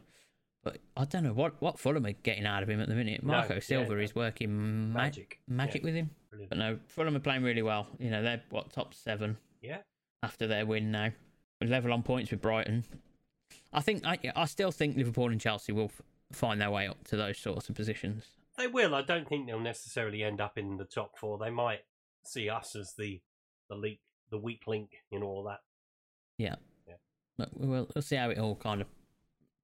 But 0.62 0.78
I 0.96 1.04
don't 1.04 1.24
know 1.24 1.32
what 1.32 1.60
what 1.60 1.78
Fulham 1.78 2.06
are 2.06 2.12
getting 2.12 2.46
out 2.46 2.62
of 2.62 2.68
him 2.70 2.80
at 2.80 2.88
the 2.88 2.94
minute. 2.94 3.22
Marco 3.22 3.54
yeah, 3.54 3.60
Silva 3.60 3.94
no. 3.94 4.00
is 4.00 4.14
working 4.14 4.92
ma- 4.92 5.02
Magic. 5.02 5.40
magic 5.48 5.82
Yeah. 5.82 5.86
with 5.86 5.94
him. 5.94 6.10
Brilliant. 6.30 6.48
But 6.50 6.58
no, 6.58 6.78
Fulham 6.86 7.16
are 7.16 7.20
playing 7.20 7.42
really 7.42 7.62
well. 7.62 7.88
You 7.98 8.10
know, 8.10 8.22
they're 8.22 8.42
what 8.50 8.70
top 8.72 8.94
seven 8.94 9.36
Yeah. 9.62 9.78
after 10.22 10.46
their 10.46 10.64
win 10.66 10.90
now. 10.90 11.10
We're 11.60 11.68
level 11.68 11.92
on 11.92 12.02
points 12.02 12.30
with 12.30 12.40
Brighton. 12.40 12.84
I 13.72 13.80
think 13.80 14.04
I, 14.06 14.18
I 14.34 14.44
still 14.46 14.70
think 14.72 14.96
Liverpool 14.96 15.30
and 15.30 15.40
Chelsea 15.40 15.72
will 15.72 15.86
f- 15.86 16.02
find 16.32 16.60
their 16.60 16.70
way 16.70 16.86
up 16.88 17.04
to 17.08 17.16
those 17.16 17.38
sorts 17.38 17.68
of 17.68 17.74
positions. 17.74 18.24
They 18.58 18.66
will. 18.66 18.94
I 18.94 19.02
don't 19.02 19.28
think 19.28 19.46
they'll 19.46 19.60
necessarily 19.60 20.22
end 20.22 20.40
up 20.40 20.58
in 20.58 20.76
the 20.76 20.84
top 20.84 21.18
four. 21.18 21.38
They 21.38 21.50
might 21.50 21.80
see 22.24 22.50
us 22.50 22.76
as 22.76 22.94
the 22.98 23.20
the 23.68 23.76
leak, 23.76 24.00
the 24.30 24.38
weak 24.38 24.66
link 24.66 24.90
in 25.10 25.22
all 25.22 25.44
that. 25.44 25.60
But 27.38 27.48
we'll, 27.58 27.88
we'll 27.94 28.02
see 28.02 28.16
how 28.16 28.28
it 28.28 28.36
all 28.38 28.54
kind 28.56 28.82
of 28.82 28.86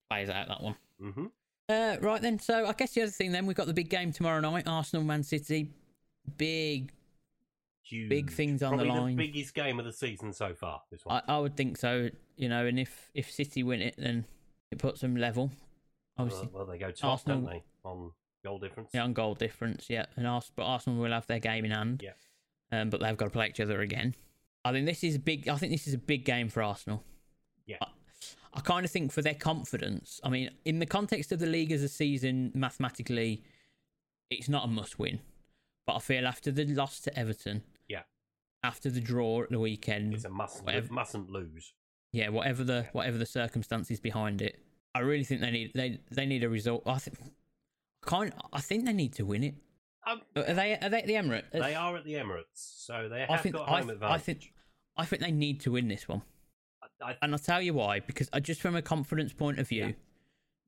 plays 0.09 0.31
out 0.31 0.49
that 0.49 0.63
one. 0.63 0.77
hmm 0.99 1.27
Uh, 1.69 1.97
right 2.01 2.23
then, 2.23 2.39
so 2.39 2.65
I 2.65 2.73
guess 2.73 2.93
the 2.95 3.03
other 3.03 3.11
thing 3.11 3.33
then 3.33 3.45
we've 3.45 3.57
got 3.57 3.67
the 3.67 3.75
big 3.75 3.91
game 3.91 4.13
tomorrow 4.13 4.41
night, 4.41 4.67
Arsenal 4.67 5.05
Man 5.05 5.23
City. 5.23 5.75
Big, 6.39 6.93
Huge. 7.89 8.09
big 8.09 8.31
things 8.33 8.63
on 8.63 8.71
Probably 8.71 8.89
the 8.89 9.01
line. 9.01 9.17
biggest 9.17 9.55
game 9.55 9.79
of 9.79 9.85
the 9.85 9.93
season 9.93 10.33
so 10.33 10.55
far. 10.55 10.83
This 10.91 11.05
one. 11.05 11.23
I, 11.29 11.37
I 11.37 11.39
would 11.39 11.57
think 11.57 11.77
so, 11.77 12.11
you 12.37 12.49
know. 12.49 12.67
And 12.67 12.79
if 12.81 13.11
if 13.15 13.31
City 13.31 13.63
win 13.63 13.81
it, 13.81 13.95
then 13.97 14.25
it 14.73 14.79
puts 14.79 15.01
them 15.03 15.17
level. 15.17 15.53
Obviously, 16.19 16.49
well, 16.53 16.65
well, 16.65 16.73
they 16.73 16.79
go 16.79 16.91
top, 16.91 17.11
Arsenal- 17.13 17.43
don't 17.43 17.51
they? 17.51 17.63
On 17.85 18.11
goal 18.45 18.59
difference. 18.59 18.91
yeah, 18.93 19.05
on 19.05 19.13
goal 19.13 19.35
difference, 19.35 19.89
yeah. 19.89 20.07
And 20.17 20.27
Ars- 20.27 20.51
but 20.57 20.65
Arsenal 20.65 21.01
will 21.01 21.13
have 21.13 21.27
their 21.29 21.39
game 21.39 21.65
in 21.65 21.71
hand. 21.71 22.03
Yeah. 22.03 22.13
Um, 22.73 22.91
but 22.91 23.01
they've 23.01 23.17
got 23.17 23.27
to 23.27 23.31
play 23.31 23.47
each 23.49 23.61
other 23.61 23.81
again. 23.81 24.15
I 24.65 24.73
think 24.73 24.87
this 24.87 25.05
is 25.05 25.15
a 25.15 25.19
big. 25.21 25.49
I 25.49 25.57
think 25.57 25.71
this 25.73 25.87
is 25.87 25.95
a 25.95 25.99
big 25.99 26.25
game 26.25 26.49
for 26.49 26.63
Arsenal. 26.63 27.05
Yeah. 27.67 27.77
I, 27.81 27.87
I 28.55 28.61
kind 28.63 28.85
of 28.85 28.91
think 28.91 29.13
for 29.13 29.23
their 29.23 29.35
confidence. 29.35 30.21
I 30.25 30.31
mean, 30.31 30.51
in 30.65 30.81
the 30.81 30.87
context 30.87 31.31
of 31.31 31.39
the 31.39 31.47
league 31.47 31.71
as 31.71 31.83
a 31.83 31.89
season, 31.89 32.51
mathematically, 32.55 33.45
it's 34.31 34.49
not 34.49 34.65
a 34.65 34.69
must-win. 34.69 35.21
But 35.87 35.97
I 35.97 35.99
feel 36.01 36.27
after 36.27 36.51
the 36.51 36.65
loss 36.65 36.99
to 37.03 37.17
Everton. 37.17 37.63
After 38.67 38.91
the 38.91 39.01
draw 39.01 39.43
at 39.43 39.51
the 39.51 39.59
weekend, 39.61 40.15
It's 40.15 40.25
a 40.25 40.29
must. 40.29 40.65
Whatever. 40.65 40.93
Mustn't 40.93 41.31
lose. 41.31 41.73
yeah, 42.13 42.29
whatever 42.29 42.65
the 42.65 42.87
whatever 42.93 43.19
the 43.19 43.27
circumstances 43.27 44.01
behind 44.01 44.43
it, 44.43 44.59
I 44.95 45.01
really 45.01 45.25
think 45.25 45.41
they 45.41 45.51
need 45.51 45.73
they 45.75 46.01
they 46.11 46.27
need 46.27 46.43
a 46.45 46.49
result. 46.49 46.83
I 46.87 46.99
think 46.99 47.17
kind 48.03 48.33
I 48.53 48.61
think 48.61 48.85
they 48.85 48.93
need 48.93 49.13
to 49.15 49.25
win 49.25 49.43
it. 49.45 49.55
Um, 50.07 50.21
Are 50.37 50.55
they 50.55 50.79
are 50.81 50.89
they 50.89 51.01
at 51.01 51.07
the 51.07 51.15
Emirates? 51.15 51.51
they 51.53 51.75
are 51.75 51.97
at 51.97 52.05
the 52.05 52.15
Emirates, 52.15 52.45
so 52.55 53.09
they 53.09 53.21
have 53.21 53.31
I 53.31 53.37
think 53.39 53.55
got 53.57 53.69
home 53.69 53.83
th- 53.83 53.95
advantage. 53.95 54.15
I 54.15 54.19
think 54.19 54.53
I 54.97 55.05
think 55.05 55.23
they 55.23 55.33
need 55.33 55.61
to 55.63 55.73
win 55.73 55.89
this 55.89 56.07
one, 56.09 56.23
I, 57.03 57.11
I, 57.11 57.17
and 57.23 57.33
I'll 57.33 57.39
tell 57.39 57.61
you 57.61 57.75
why. 57.75 58.01
Because 58.01 58.29
uh, 58.33 58.41
just 58.41 58.61
from 58.61 58.77
a 58.77 58.83
confidence 58.83 59.33
point 59.33 59.59
of 59.59 59.69
view, 59.69 59.87
Yeah. 59.87 59.93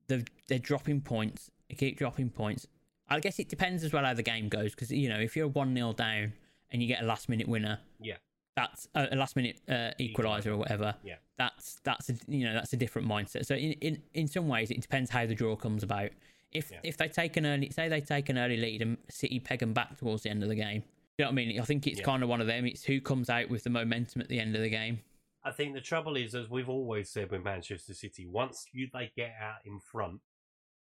they're 0.08 0.24
they're 0.48 0.58
dropping 0.58 1.00
points. 1.02 1.50
They 1.68 1.76
keep 1.76 1.98
dropping 1.98 2.30
points. 2.30 2.66
I 3.08 3.20
guess 3.20 3.38
it 3.38 3.48
depends 3.48 3.84
as 3.84 3.92
well 3.92 4.04
how 4.04 4.12
the 4.14 4.22
game 4.22 4.48
goes. 4.48 4.72
Because 4.74 4.90
you 4.90 5.08
know 5.08 5.20
if 5.20 5.36
you're 5.36 5.48
one 5.48 5.74
0 5.74 5.92
down 5.92 6.32
and 6.70 6.82
you 6.82 6.88
get 6.88 7.02
a 7.02 7.06
last 7.06 7.28
minute 7.28 7.48
winner, 7.48 7.78
yeah, 8.00 8.16
that's 8.56 8.88
a, 8.94 9.08
a 9.12 9.16
last 9.16 9.36
minute 9.36 9.60
uh, 9.68 9.90
equalizer 9.98 10.52
or 10.52 10.56
whatever. 10.56 10.94
Yeah. 11.02 11.16
That's 11.36 11.80
that's 11.84 12.10
a 12.10 12.14
you 12.26 12.44
know 12.44 12.54
that's 12.54 12.72
a 12.72 12.76
different 12.76 13.08
mindset. 13.08 13.46
So 13.46 13.54
in 13.54 13.72
in, 13.72 14.02
in 14.14 14.28
some 14.28 14.48
ways 14.48 14.70
it 14.70 14.80
depends 14.80 15.10
how 15.10 15.26
the 15.26 15.34
draw 15.34 15.56
comes 15.56 15.82
about. 15.82 16.10
If 16.50 16.70
Yeah. 16.70 16.80
if 16.82 16.96
they 16.96 17.08
take 17.08 17.36
an 17.36 17.46
early 17.46 17.70
say 17.70 17.88
they 17.88 18.00
take 18.00 18.28
an 18.28 18.38
early 18.38 18.56
lead 18.56 18.82
and 18.82 18.96
City 19.08 19.38
peg 19.38 19.60
them 19.60 19.72
back 19.72 19.96
towards 19.98 20.22
the 20.24 20.30
end 20.30 20.42
of 20.42 20.48
the 20.48 20.54
game. 20.56 20.82
You 21.18 21.24
know 21.24 21.30
what 21.30 21.32
I 21.32 21.34
mean? 21.46 21.60
I 21.60 21.64
think 21.64 21.86
it's 21.86 21.98
Yeah. 21.98 22.04
kind 22.04 22.22
of 22.22 22.28
one 22.28 22.40
of 22.40 22.46
them. 22.46 22.64
It's 22.66 22.84
who 22.84 23.00
comes 23.00 23.28
out 23.30 23.48
with 23.48 23.64
the 23.64 23.70
momentum 23.70 24.20
at 24.22 24.28
the 24.28 24.38
end 24.40 24.54
of 24.56 24.62
the 24.62 24.70
game. 24.70 25.00
I 25.44 25.50
think 25.52 25.74
the 25.74 25.80
trouble 25.80 26.16
is, 26.16 26.34
as 26.34 26.48
we've 26.50 26.68
always 26.68 27.10
said 27.10 27.30
with 27.30 27.42
Manchester 27.42 27.94
City, 27.94 28.26
once 28.26 28.66
you 28.72 28.88
they 28.92 29.12
get 29.16 29.34
out 29.40 29.58
in 29.64 29.78
front, 29.80 30.20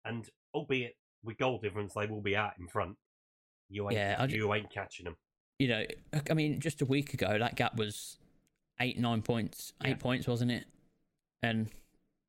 and 0.05 0.29
albeit 0.55 0.97
with 1.23 1.39
goal 1.39 1.59
difference, 1.59 1.95
they 1.95 2.07
will 2.07 2.21
be 2.21 2.37
out 2.37 2.53
in 2.59 2.67
front. 2.67 2.97
You 3.69 3.89
ain't, 3.89 3.97
Yeah, 3.97 4.25
you 4.27 4.53
ain't 4.53 4.71
catching 4.71 5.05
them. 5.05 5.17
You 5.63 5.69
know, 5.69 5.85
I 6.29 6.35
mean, 6.35 6.59
just 6.59 6.83
a 6.83 6.85
week 6.85 7.15
ago 7.15 7.39
that 7.39 7.55
gap 7.55 7.77
was 7.77 8.17
eight 8.81 8.99
nine 8.99 9.23
points, 9.23 9.73
eight 9.85 9.91
Yeah. 9.91 9.95
points, 9.95 10.27
wasn't 10.27 10.51
it? 10.51 10.65
And 11.41 11.71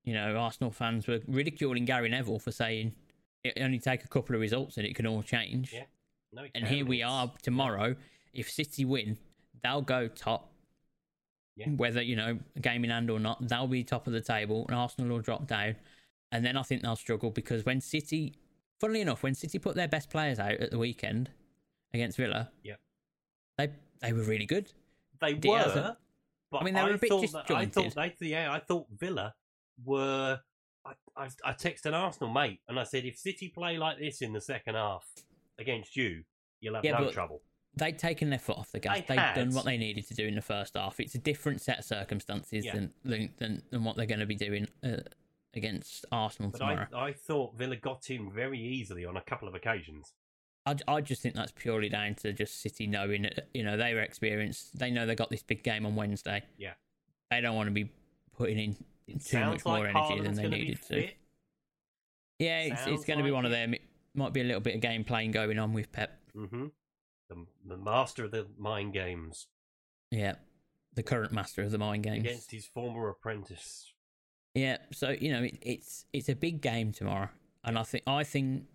you 0.04 0.14
know, 0.14 0.36
Arsenal 0.38 0.70
fans 0.70 1.08
were 1.08 1.20
ridiculing 1.28 1.86
Gary 1.86 2.10
Neville 2.10 2.38
for 2.38 2.52
saying 2.52 2.94
it 3.44 3.58
only 3.60 3.80
take 3.80 4.04
a 4.04 4.08
couple 4.08 4.36
of 4.36 4.42
results 4.42 4.78
and 4.78 4.86
it 4.86 4.96
can 4.96 5.08
all 5.08 5.24
change. 5.24 5.74
Yeah. 5.74 5.86
No, 6.32 6.46
And 6.54 6.68
here 6.68 6.86
we 6.86 7.02
are 7.02 7.32
tomorrow. 7.42 7.96
If 8.34 8.52
City 8.52 8.86
win, 8.86 9.18
they'll 9.64 9.82
go 9.82 10.08
top. 10.08 10.52
Yeah. 11.56 11.70
Whether, 11.70 12.02
you 12.04 12.16
know, 12.16 12.38
a 12.56 12.60
game 12.60 12.84
in 12.84 12.92
hand 12.92 13.10
or 13.10 13.20
not, 13.20 13.48
they'll 13.48 13.68
be 13.68 13.84
top 13.84 14.06
of 14.06 14.14
the 14.14 14.22
table 14.22 14.66
and 14.68 14.76
Arsenal 14.78 15.10
will 15.10 15.22
drop 15.22 15.48
down. 15.48 15.76
And 16.32 16.46
then 16.46 16.56
I 16.56 16.62
think 16.64 16.84
they'll 16.84 16.96
struggle 16.96 17.32
because 17.32 17.66
when 17.66 17.82
City, 17.82 18.36
funnily 18.80 19.02
enough, 19.02 19.24
when 19.24 19.34
City 19.36 19.58
put 19.58 19.76
their 19.76 19.88
best 19.88 20.10
players 20.10 20.38
out 20.40 20.60
at 20.60 20.70
the 20.72 20.78
weekend 20.78 21.32
against 21.94 22.18
Villa, 22.18 22.52
Yeah. 22.64 22.76
They 23.58 23.70
they 24.02 24.14
were 24.14 24.24
really 24.24 24.46
good. 24.46 24.72
They 25.22 25.34
Diaz 25.34 25.76
were, 25.76 25.98
but 26.52 26.62
I 26.62 26.64
mean, 26.66 26.74
they 26.74 26.84
were 26.84 26.94
a 26.94 26.98
bit 26.98 27.10
thought 27.10 27.32
that, 27.32 27.52
I 27.52 27.66
disjointed. 27.66 27.94
thought 27.94 28.20
they, 28.20 28.28
yeah, 28.28 28.52
I 28.52 28.60
thought 28.60 28.88
Villa 28.98 29.34
were. 29.84 30.40
I, 30.86 30.92
I, 31.16 31.30
I 31.46 31.54
texted 31.54 31.86
an 31.86 31.94
Arsenal 31.94 32.34
mate 32.34 32.60
and 32.68 32.78
I 32.78 32.84
said, 32.84 33.06
if 33.06 33.18
City 33.18 33.48
play 33.48 33.78
like 33.78 34.00
this 34.00 34.22
in 34.22 34.34
the 34.34 34.42
second 34.42 34.76
half 34.76 35.06
against 35.58 35.96
you, 35.96 36.24
you'll 36.60 36.76
have 36.76 36.84
Yeah, 36.84 37.00
no 37.00 37.10
trouble. 37.10 37.42
They'd 37.76 37.98
taken 37.98 38.30
their 38.30 38.38
foot 38.38 38.58
off 38.58 38.72
the 38.74 38.80
gas. 38.80 38.98
They 39.08 39.16
They'd 39.16 39.34
done 39.34 39.54
what 39.54 39.64
they 39.64 39.78
needed 39.78 40.06
to 40.10 40.14
do 40.14 40.28
in 40.28 40.36
the 40.36 40.42
first 40.42 40.76
half. 40.76 41.00
It's 41.00 41.16
a 41.16 41.20
different 41.20 41.62
set 41.62 41.80
of 41.80 41.86
circumstances 41.86 42.66
Yeah. 42.66 42.74
than, 42.74 42.94
than, 43.06 43.30
than 43.38 43.62
than 43.72 43.84
what 43.86 43.96
they're 43.96 44.06
going 44.06 44.20
to 44.20 44.26
be 44.26 44.36
doing 44.36 44.68
uh, 44.84 44.98
against 45.56 46.06
Arsenal 46.12 46.52
But 46.52 46.58
tomorrow. 46.58 46.88
I, 46.94 47.06
I 47.06 47.14
thought 47.14 47.56
Villa 47.58 47.78
got 47.78 48.10
in 48.10 48.30
very 48.30 48.60
easily 48.60 49.06
on 49.06 49.16
a 49.16 49.22
couple 49.22 49.48
of 49.48 49.56
occasions. 49.56 50.12
I, 50.66 50.76
I 50.88 51.02
just 51.02 51.22
think 51.22 51.36
that's 51.36 51.52
purely 51.52 51.90
down 51.90 52.16
to 52.16 52.34
just 52.34 52.62
City 52.62 52.88
knowing, 52.88 53.24
that, 53.24 53.50
you 53.54 53.64
know, 53.64 53.76
they 53.78 53.94
were 53.94 54.02
experienced. 54.02 54.80
They 54.80 54.92
know 54.92 55.06
they 55.06 55.16
got 55.16 55.30
this 55.30 55.44
big 55.44 55.64
game 55.64 55.86
on 55.86 55.96
Wednesday. 55.96 56.44
Yeah. 56.58 56.74
They 57.32 57.42
don't 57.42 57.56
want 57.56 57.68
to 57.68 57.74
be 57.74 57.92
putting 58.38 58.58
in 58.58 58.76
It 59.08 59.26
too 59.26 59.40
much 59.40 59.66
more 59.66 59.80
like 59.80 59.96
energy 59.96 60.22
than 60.22 60.36
they 60.36 60.48
needed 60.48 60.80
to. 60.88 61.10
Yeah, 62.40 62.62
it's, 62.62 62.88
it's 62.88 63.06
going 63.06 63.20
to 63.20 63.24
be 63.24 63.32
like 63.32 63.36
one 63.36 63.46
of 63.46 63.52
them. 63.52 63.74
It 63.74 63.82
might 64.14 64.34
be 64.34 64.42
a 64.42 64.44
little 64.44 64.62
bit 64.62 64.76
of 64.76 64.82
game 64.82 65.04
playing 65.04 65.32
going 65.32 65.60
on 65.60 65.74
with 65.74 65.92
Pep. 65.92 66.20
Mm-hmm. 66.36 66.68
The, 67.30 67.46
the 67.66 67.78
master 67.78 68.26
of 68.26 68.32
the 68.32 68.48
mind 68.58 68.94
games 68.94 69.48
Yeah, 70.12 70.36
the 70.94 71.04
current 71.04 71.32
master 71.32 71.64
of 71.64 71.72
the 71.72 71.78
mind 71.78 72.04
games. 72.04 72.20
against 72.20 72.52
his 72.52 72.66
former 72.66 73.10
apprentice. 73.10 73.94
Yeah, 74.54 74.78
so 74.92 75.10
you 75.10 75.32
know 75.32 75.44
it, 75.44 75.58
it's 75.62 76.06
it's 76.14 76.30
a 76.30 76.36
big 76.36 76.62
game 76.62 76.92
tomorrow, 76.92 77.30
and 77.64 77.80
I 77.80 77.84
think 77.84 78.04
I 78.06 78.24
think 78.24 78.66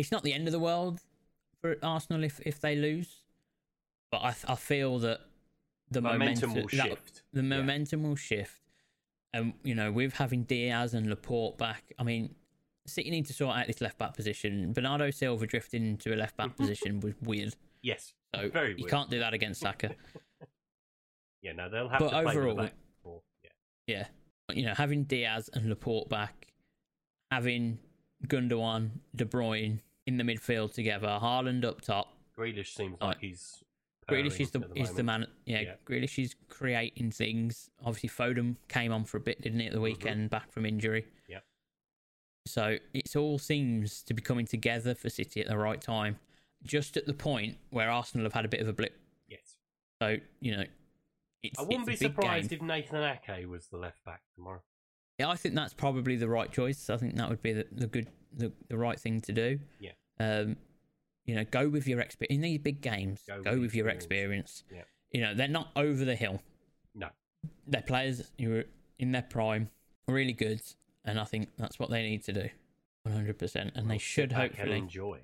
it's 0.00 0.10
not 0.12 0.22
the 0.22 0.32
end 0.32 0.48
of 0.48 0.52
the 0.52 0.58
world 0.58 1.00
for 1.60 1.76
Arsenal 1.82 2.24
if 2.24 2.40
if 2.44 2.60
they 2.60 2.74
lose, 2.76 3.22
but 4.10 4.18
I 4.18 4.34
I 4.48 4.54
feel 4.56 4.98
that 5.00 5.20
the 5.90 6.00
Momentum 6.00 6.50
momentum, 6.50 6.54
will 6.54 6.68
that- 6.78 6.88
shift. 6.88 7.22
the 7.32 7.42
Yeah. 7.42 7.48
momentum 7.48 8.02
will 8.04 8.16
shift, 8.16 8.60
and 9.32 9.54
you 9.62 9.74
know 9.74 9.90
with 9.92 10.14
having 10.14 10.44
Dias 10.44 10.94
and 10.94 11.08
Laporte 11.08 11.58
back, 11.58 11.92
I 11.98 12.02
mean. 12.02 12.34
City 12.86 13.10
need 13.10 13.26
to 13.26 13.32
sort 13.34 13.56
out 13.56 13.66
this 13.68 13.80
left 13.82 13.98
back 13.98 14.14
position. 14.14 14.72
Bernardo 14.72 15.10
Silva 15.12 15.46
drifting 15.46 15.86
into 15.86 16.12
a 16.12 16.16
left 16.16 16.36
back 16.36 16.56
position 16.56 16.98
was 16.98 17.14
weird. 17.20 17.54
Yes, 17.82 18.14
So 18.34 18.48
very 18.48 18.70
you 18.70 18.76
weird. 18.78 18.90
can't 18.90 19.10
do 19.10 19.18
that 19.20 19.32
against 19.34 19.60
Saka. 19.60 19.94
Yeah, 21.42 21.52
no, 21.52 21.68
they'll 21.68 21.88
have 21.88 22.00
But 22.00 22.06
to 22.06 22.10
play 22.10 22.24
with 22.24 22.36
overall- 22.36 22.56
the 22.56 22.62
back. 22.64 22.74
Yeah. 23.44 23.50
Yeah. 23.86 24.06
You 24.56 24.64
know, 24.66 24.74
having 24.74 25.04
Dias 25.04 25.48
and 25.52 25.68
Laporte 25.68 26.08
back, 26.08 26.48
having 27.30 27.78
Gundogan, 28.26 28.90
De 29.14 29.24
Bruyne 29.24 29.80
in 30.06 30.16
the 30.16 30.24
midfield 30.24 30.72
together, 30.74 31.18
Haaland 31.22 31.64
up 31.64 31.80
top. 31.80 32.14
Grealish 32.36 32.74
seems 32.74 32.92
Right. 33.00 33.08
like 33.08 33.20
he's. 33.20 33.62
Grealish 34.08 34.40
is 34.40 34.50
the, 34.50 34.60
at 34.60 34.76
is 34.76 34.92
the 34.94 35.04
man. 35.04 35.26
Yeah, 35.44 35.60
Yeah. 35.60 35.74
Grealish 35.86 36.20
is 36.20 36.34
creating 36.48 37.12
things. 37.12 37.70
Obviously, 37.84 38.08
Foden 38.08 38.56
came 38.68 38.92
on 38.92 39.04
for 39.04 39.18
a 39.18 39.20
bit, 39.20 39.40
didn't 39.40 39.60
he, 39.60 39.66
at 39.66 39.72
the 39.72 39.80
weekend, 39.80 40.30
back 40.30 40.50
from 40.50 40.66
injury. 40.66 41.02
Mm-hmm. 41.02 41.36
So 42.46 42.78
it 42.94 43.14
all 43.16 43.38
seems 43.38 44.02
to 44.04 44.14
be 44.14 44.22
coming 44.22 44.46
together 44.46 44.94
for 44.94 45.10
City 45.10 45.40
at 45.42 45.46
the 45.48 45.58
right 45.58 45.80
time, 45.80 46.18
just 46.64 46.96
at 46.96 47.06
the 47.06 47.12
point 47.14 47.58
where 47.68 47.90
Arsenal 47.90 48.24
have 48.24 48.32
had 48.32 48.44
a 48.44 48.48
bit 48.48 48.60
of 48.60 48.66
a 48.68 48.72
blip. 48.72 48.98
Yes. 49.28 49.56
So 50.02 50.16
you 50.40 50.56
know, 50.56 50.64
it's, 51.42 51.58
I 51.58 51.62
wouldn't 51.62 51.86
be 51.86 51.92
it's 51.92 52.02
a 52.02 52.08
big 52.08 52.14
surprised 52.16 52.50
game. 52.50 52.58
if 52.60 52.64
Nathan 52.64 53.02
Ake 53.02 53.46
was 53.48 53.66
the 53.68 53.76
left 53.76 54.02
back 54.04 54.22
tomorrow. 54.34 54.62
Yeah, 55.18 55.28
I 55.28 55.36
think 55.36 55.54
that's 55.54 55.74
probably 55.74 56.16
the 56.16 56.28
right 56.28 56.50
choice. 56.50 56.88
I 56.88 56.96
think 56.96 57.14
that 57.16 57.28
would 57.28 57.42
be 57.42 57.52
the, 57.52 57.66
the 57.70 57.86
good, 57.86 58.08
the, 58.36 58.52
the 58.68 58.76
right 58.78 58.98
thing 58.98 59.20
to 59.22 59.32
do. 59.32 59.58
Yeah. 59.78 59.92
Um, 60.18 60.56
you 61.24 61.34
know, 61.34 61.44
go 61.44 61.68
with 61.68 61.86
your 61.86 62.00
experience 62.00 62.34
in 62.34 62.40
these 62.40 62.58
big 62.58 62.80
games. 62.80 63.22
Go 63.26 63.42
Go, 63.42 63.50
with 63.52 63.60
with 63.60 63.74
your 63.74 63.88
experience. 63.88 64.62
experience. 64.68 64.86
Yeah. 65.12 65.18
You 65.20 65.26
know, 65.26 65.34
they're 65.34 65.48
not 65.48 65.68
over 65.76 66.04
the 66.04 66.14
hill. 66.16 66.40
No. 66.94 67.08
They're 67.66 67.82
players 67.82 68.30
who 68.38 68.56
are 68.56 68.64
in 68.98 69.12
their 69.12 69.22
prime, 69.22 69.70
really 70.08 70.32
good, 70.32 70.60
and 71.04 71.18
I 71.18 71.24
think 71.24 71.48
that's 71.56 71.78
what 71.78 71.90
they 71.90 72.02
need 72.02 72.22
to 72.24 72.32
do, 72.32 72.48
one 73.04 73.14
hundred 73.14 73.38
percent. 73.38 73.72
And 73.74 73.86
Well, 73.86 73.94
they 73.94 73.98
should 73.98 74.30
sit 74.30 74.36
back 74.36 74.50
and 74.50 74.56
hopefully 74.58 74.78
enjoy. 74.78 75.20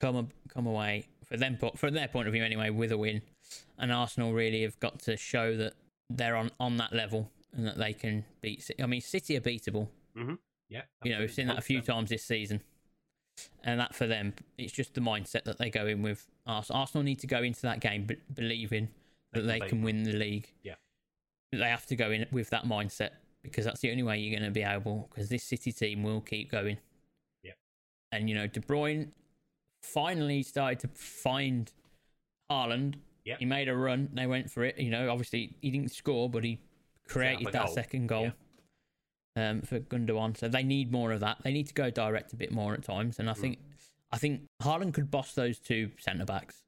come 0.00 0.28
come 0.48 0.66
away 0.66 1.06
for 1.24 1.36
them 1.36 1.58
from 1.76 1.94
their 1.94 2.08
point 2.08 2.26
of 2.26 2.32
view 2.34 2.42
anyway 2.44 2.70
with 2.70 2.90
a 2.92 2.98
win. 2.98 3.22
And 3.78 3.92
Arsenal 3.92 4.32
really 4.32 4.62
have 4.62 4.78
got 4.80 4.98
to 5.00 5.16
show 5.16 5.56
that 5.56 5.74
they're 6.10 6.36
on 6.36 6.50
on 6.58 6.76
that 6.78 6.92
level 6.92 7.30
and 7.54 7.66
that 7.66 7.78
they 7.78 7.92
can 7.92 8.24
beat. 8.40 8.62
City. 8.62 8.82
I 8.82 8.86
mean, 8.86 9.00
City 9.00 9.36
are 9.36 9.40
beatable. 9.40 9.88
Yeah. 10.68 10.82
You 11.02 11.14
know, 11.14 11.20
we've 11.20 11.32
seen 11.32 11.46
that 11.48 11.58
a 11.58 11.62
few 11.62 11.80
times 11.80 12.10
this 12.10 12.24
season. 12.24 12.62
And 13.62 13.78
that 13.78 13.94
for 13.94 14.06
them, 14.06 14.34
it's 14.56 14.72
just 14.72 14.94
the 14.94 15.00
mindset 15.00 15.44
that 15.44 15.58
they 15.58 15.70
go 15.70 15.86
in 15.86 16.02
with. 16.02 16.26
Ars- 16.46 16.70
Arsenal 16.70 17.04
need 17.04 17.20
to 17.20 17.26
go 17.26 17.42
into 17.42 17.62
that 17.62 17.80
game 17.80 18.04
b- 18.04 18.16
believing 18.34 18.88
that 19.32 19.42
they 19.42 19.60
can 19.60 19.82
win 19.82 20.02
the 20.02 20.12
league. 20.12 20.52
Yeah. 20.62 20.74
They 21.52 21.68
have 21.68 21.86
to 21.86 21.96
go 21.96 22.10
in 22.10 22.26
with 22.32 22.50
that 22.50 22.64
mindset 22.64 23.10
because 23.42 23.64
that's 23.64 23.80
the 23.80 23.90
only 23.90 24.02
way 24.02 24.18
you're 24.18 24.36
going 24.38 24.48
to 24.48 24.52
be 24.52 24.62
able. 24.62 25.08
Because 25.10 25.28
this 25.28 25.44
City 25.44 25.72
team 25.72 26.02
will 26.02 26.20
keep 26.20 26.50
going. 26.50 26.78
Yeah. 27.42 27.52
And 28.10 28.28
you 28.28 28.34
know, 28.34 28.46
De 28.46 28.60
Bruyne 28.60 29.12
finally 29.82 30.42
started 30.42 30.80
to 30.80 30.88
find 30.88 31.70
Haaland. 32.50 32.96
Yeah. 33.24 33.36
He 33.38 33.44
made 33.44 33.68
a 33.68 33.76
run. 33.76 34.08
They 34.12 34.26
went 34.26 34.50
for 34.50 34.64
it. 34.64 34.78
You 34.78 34.90
know, 34.90 35.10
obviously 35.10 35.54
he 35.60 35.70
didn't 35.70 35.92
score, 35.92 36.28
but 36.28 36.42
he 36.44 36.58
created 37.06 37.46
that 37.52 37.66
goal. 37.66 37.74
second 37.74 38.06
goal. 38.08 38.24
Yeah. 38.24 38.30
Um, 39.36 39.62
for 39.62 39.78
Gundogan. 39.80 40.36
So 40.36 40.48
they 40.48 40.62
need 40.62 40.90
more 40.92 41.12
of 41.12 41.20
that. 41.20 41.38
They 41.44 41.52
need 41.52 41.66
to 41.68 41.74
go 41.74 41.90
direct 41.90 42.32
a 42.32 42.36
bit 42.36 42.50
more 42.52 42.74
at 42.74 42.82
times. 42.82 43.18
And 43.18 43.28
I 43.30 43.34
think 43.34 43.58
I 44.10 44.18
think 44.18 44.42
Haaland 44.62 44.94
could 44.94 45.10
boss 45.10 45.34
those 45.34 45.58
two 45.58 45.90
centre 45.98 46.24
backs 46.24 46.62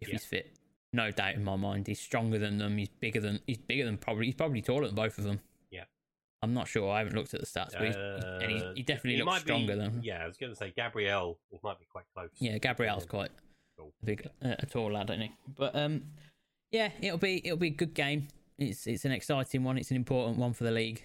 if 0.00 0.08
Yeah. 0.08 0.12
he's 0.14 0.24
fit. 0.24 0.56
No 0.92 1.10
doubt 1.10 1.34
in 1.34 1.44
my 1.44 1.56
mind. 1.56 1.86
He's 1.88 2.00
stronger 2.00 2.38
than 2.38 2.58
them. 2.58 2.78
He's 2.78 2.88
bigger 2.88 3.20
than 3.20 3.40
he's 3.46 3.58
bigger 3.58 3.84
than 3.84 3.98
probably 3.98 4.26
he's 4.26 4.34
probably 4.34 4.62
taller 4.62 4.86
than 4.86 4.94
both 4.94 5.18
of 5.18 5.24
them. 5.24 5.40
Yeah. 5.70 5.84
I'm 6.42 6.54
not 6.54 6.68
sure. 6.68 6.90
I 6.90 6.98
haven't 6.98 7.14
looked 7.16 7.34
at 7.34 7.40
the 7.40 7.46
stats, 7.46 7.72
but 7.72 7.82
he's, 7.86 7.96
and 7.96 8.50
he, 8.52 8.58
Uh, 8.62 8.72
he 8.74 8.82
definitely 8.82 9.16
he 9.16 9.22
looks 9.22 9.26
might 9.26 9.38
be- 9.38 9.48
stronger 9.48 9.76
than. 9.76 10.02
Yeah, 10.02 10.22
I 10.22 10.26
was 10.26 10.36
going 10.36 10.52
to 10.52 10.56
say 10.56 10.72
Gabriel. 10.76 11.38
Might 11.62 11.78
be 11.80 11.86
quite 11.86 12.04
close. 12.14 12.30
Yeah, 12.38 12.56
Gabriel's 12.58 13.02
Yeah. 13.04 13.08
quite 13.08 13.30
Cool. 13.76 13.92
a 14.02 14.06
big, 14.06 14.26
uh, 14.42 14.54
a 14.58 14.66
tall 14.66 14.92
lad, 14.92 15.10
isn't 15.10 15.22
he? 15.22 15.32
But 15.56 15.74
um, 15.74 16.04
yeah, 16.70 16.92
it'll 17.00 17.18
be 17.18 17.44
it'll 17.44 17.58
be 17.58 17.68
a 17.68 17.70
good 17.70 17.92
game. 17.94 18.28
It's 18.58 18.86
it's 18.86 19.04
an 19.04 19.12
exciting 19.12 19.64
one. 19.64 19.76
It's 19.76 19.90
an 19.90 19.96
important 19.96 20.38
one 20.38 20.52
for 20.54 20.64
the 20.64 20.70
league. 20.70 21.02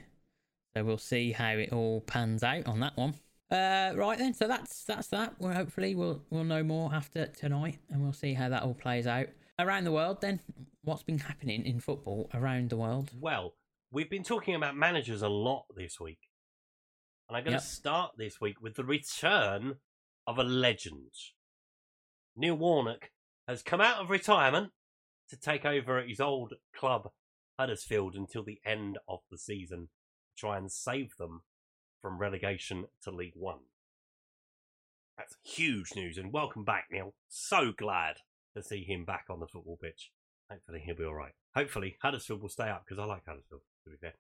So 0.76 0.84
we'll 0.84 0.98
see 0.98 1.32
how 1.32 1.52
it 1.52 1.74
all 1.74 2.02
pans 2.02 2.44
out 2.44 2.66
on 2.68 2.80
that 2.80 2.96
one. 2.96 3.16
Uh, 3.50 3.92
right 3.96 4.18
then, 4.18 4.34
so 4.34 4.48
that's 4.48 4.86
that's 4.86 5.08
that. 5.08 5.36
Well, 5.40 5.54
hopefully 5.54 5.94
we'll 5.94 6.24
we'll 6.30 6.46
know 6.46 6.64
more 6.64 6.94
after 6.94 7.28
tonight, 7.28 7.80
and 7.90 8.02
we'll 8.02 8.14
see 8.14 8.34
how 8.34 8.48
that 8.50 8.64
all 8.64 8.74
plays 8.74 9.06
out 9.08 9.28
around 9.60 9.84
the 9.84 9.92
world. 9.92 10.22
Then, 10.22 10.40
what's 10.84 11.04
been 11.04 11.20
happening 11.20 11.66
in 11.66 11.82
football 11.82 12.30
around 12.34 12.70
the 12.70 12.78
world? 12.78 13.12
Well, 13.20 13.56
we've 13.92 14.10
been 14.10 14.24
talking 14.24 14.56
about 14.56 14.78
managers 14.78 15.22
a 15.22 15.28
lot 15.28 15.66
this 15.76 16.00
week. 16.00 16.20
And 17.28 17.38
I'm 17.38 17.44
going 17.44 17.54
Yep. 17.54 17.62
to 17.62 17.68
start 17.68 18.12
this 18.18 18.40
week 18.42 18.62
with 18.62 18.76
the 18.76 18.84
return 18.84 19.76
of 20.28 20.38
a 20.38 20.44
legend. 20.44 21.12
Neil 22.36 22.56
Warnock 22.56 23.12
has 23.48 23.62
come 23.64 23.82
out 23.82 24.00
of 24.02 24.10
retirement 24.10 24.72
to 25.30 25.38
take 25.38 25.66
over 25.66 25.98
at 25.98 26.08
his 26.10 26.20
old 26.20 26.54
club, 26.74 27.10
Huddersfield, 27.60 28.16
until 28.16 28.44
the 28.44 28.60
end 28.66 28.98
of 29.08 29.20
the 29.30 29.38
season 29.38 29.90
try 30.38 30.58
and 30.58 30.72
save 30.72 31.16
them 31.18 31.42
from 32.02 32.18
relegation 32.18 32.86
to 33.04 33.12
League 33.12 33.36
One. 33.36 33.60
That's 35.18 35.36
huge 35.44 35.90
news, 35.96 36.18
and 36.18 36.34
welcome 36.34 36.64
back, 36.64 36.86
Neil. 36.92 37.14
So 37.30 37.72
glad 37.72 38.16
to 38.56 38.64
see 38.64 38.84
him 38.84 39.06
back 39.06 39.26
on 39.30 39.40
the 39.40 39.48
football 39.48 39.78
pitch. 39.82 40.12
Hopefully 40.50 40.82
he'll 40.86 40.96
be 40.96 41.06
all 41.06 41.14
right. 41.14 41.34
Hopefully 41.56 41.98
Huddersfield 42.02 42.42
will 42.42 42.50
stay 42.50 42.70
up 42.70 42.84
because 42.86 43.00
I 43.00 43.06
like 43.06 43.26
Huddersfield. 43.26 43.62
To 43.86 43.90
be 43.90 43.98
fair. 43.98 44.14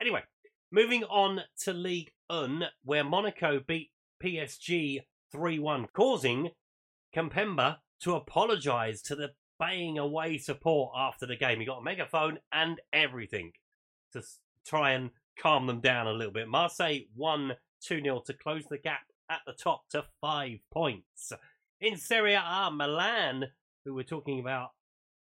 Anyway, 0.00 0.22
moving 0.70 1.04
on 1.04 1.40
to 1.60 1.72
League 1.72 2.12
Un, 2.30 2.64
where 2.84 3.04
Monaco 3.04 3.60
beat 3.66 3.90
PSG 4.22 5.00
three-one, 5.30 5.86
causing 5.92 6.50
Kimpembe 7.14 7.76
to 8.00 8.14
apologise 8.14 9.02
to 9.02 9.14
the 9.14 9.30
baying 9.58 9.98
away 9.98 10.38
support 10.38 10.92
after 10.96 11.26
the 11.26 11.36
game. 11.36 11.60
He 11.60 11.66
got 11.66 11.78
a 11.78 11.84
megaphone 11.84 12.38
and 12.52 12.80
everything 12.92 13.52
to 14.12 14.22
try 14.66 14.92
and 14.92 15.10
calm 15.40 15.66
them 15.66 15.80
down 15.80 16.06
a 16.06 16.12
little 16.12 16.32
bit. 16.32 16.48
Marseille 16.48 17.00
won 17.14 17.52
2 17.82 18.02
0 18.02 18.22
to 18.26 18.34
close 18.34 18.64
the 18.70 18.78
gap 18.78 19.02
at 19.30 19.40
the 19.46 19.52
top 19.52 19.88
to 19.90 20.04
five 20.20 20.58
points. 20.72 21.32
In 21.80 21.96
Serie 21.96 22.34
A, 22.34 22.70
Milan, 22.72 23.46
who 23.84 23.94
we're 23.94 24.04
talking 24.04 24.40
about 24.40 24.70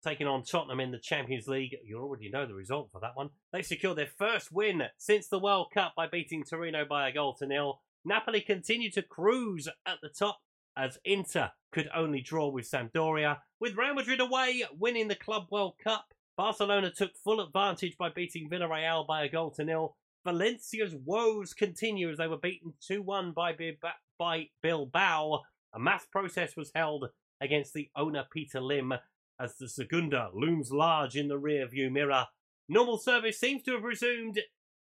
taking 0.03 0.27
on 0.27 0.43
Tottenham 0.43 0.79
in 0.79 0.91
the 0.91 0.97
Champions 0.97 1.47
League. 1.47 1.75
You 1.83 1.99
already 1.99 2.29
know 2.29 2.45
the 2.45 2.53
result 2.53 2.89
for 2.91 2.99
that 3.01 3.15
one. 3.15 3.29
They 3.53 3.61
secured 3.61 3.97
their 3.97 4.09
first 4.17 4.51
win 4.51 4.83
since 4.97 5.27
the 5.27 5.39
World 5.39 5.67
Cup 5.73 5.93
by 5.95 6.07
beating 6.07 6.43
Torino 6.43 6.85
by 6.85 7.07
a 7.07 7.13
goal 7.13 7.35
to 7.35 7.45
nil. 7.45 7.81
Napoli 8.03 8.41
continue 8.41 8.89
to 8.91 9.03
cruise 9.03 9.67
at 9.85 9.99
the 10.01 10.09
top 10.09 10.39
as 10.75 10.97
Inter 11.05 11.51
could 11.71 11.89
only 11.93 12.21
draw 12.21 12.47
with 12.47 12.69
Sampdoria, 12.69 13.37
with 13.59 13.77
Real 13.77 13.93
Madrid 13.93 14.19
away 14.19 14.63
winning 14.77 15.07
the 15.07 15.15
Club 15.15 15.47
World 15.51 15.75
Cup. 15.83 16.05
Barcelona 16.37 16.91
took 16.91 17.11
full 17.23 17.41
advantage 17.41 17.97
by 17.97 18.09
beating 18.09 18.49
Villarreal 18.49 19.05
by 19.05 19.23
a 19.23 19.29
goal 19.29 19.51
to 19.51 19.63
nil. 19.63 19.95
Valencia's 20.25 20.95
woes 20.95 21.53
continue 21.53 22.09
as 22.09 22.17
they 22.17 22.27
were 22.27 22.37
beaten 22.37 22.73
2-1 22.89 23.33
by, 23.33 23.53
Bilba- 23.53 23.93
by 24.19 24.47
Bilbao. 24.61 25.41
A 25.73 25.79
mass 25.79 26.05
process 26.11 26.55
was 26.55 26.71
held 26.75 27.09
against 27.41 27.73
the 27.73 27.89
owner 27.95 28.25
Peter 28.31 28.61
Lim 28.61 28.93
as 29.39 29.55
the 29.57 29.67
Segunda 29.67 30.29
looms 30.33 30.71
large 30.71 31.15
in 31.15 31.27
the 31.27 31.39
rear 31.39 31.67
view 31.67 31.89
mirror. 31.89 32.27
Normal 32.69 32.97
service 32.97 33.39
seems 33.39 33.63
to 33.63 33.73
have 33.73 33.83
resumed 33.83 34.39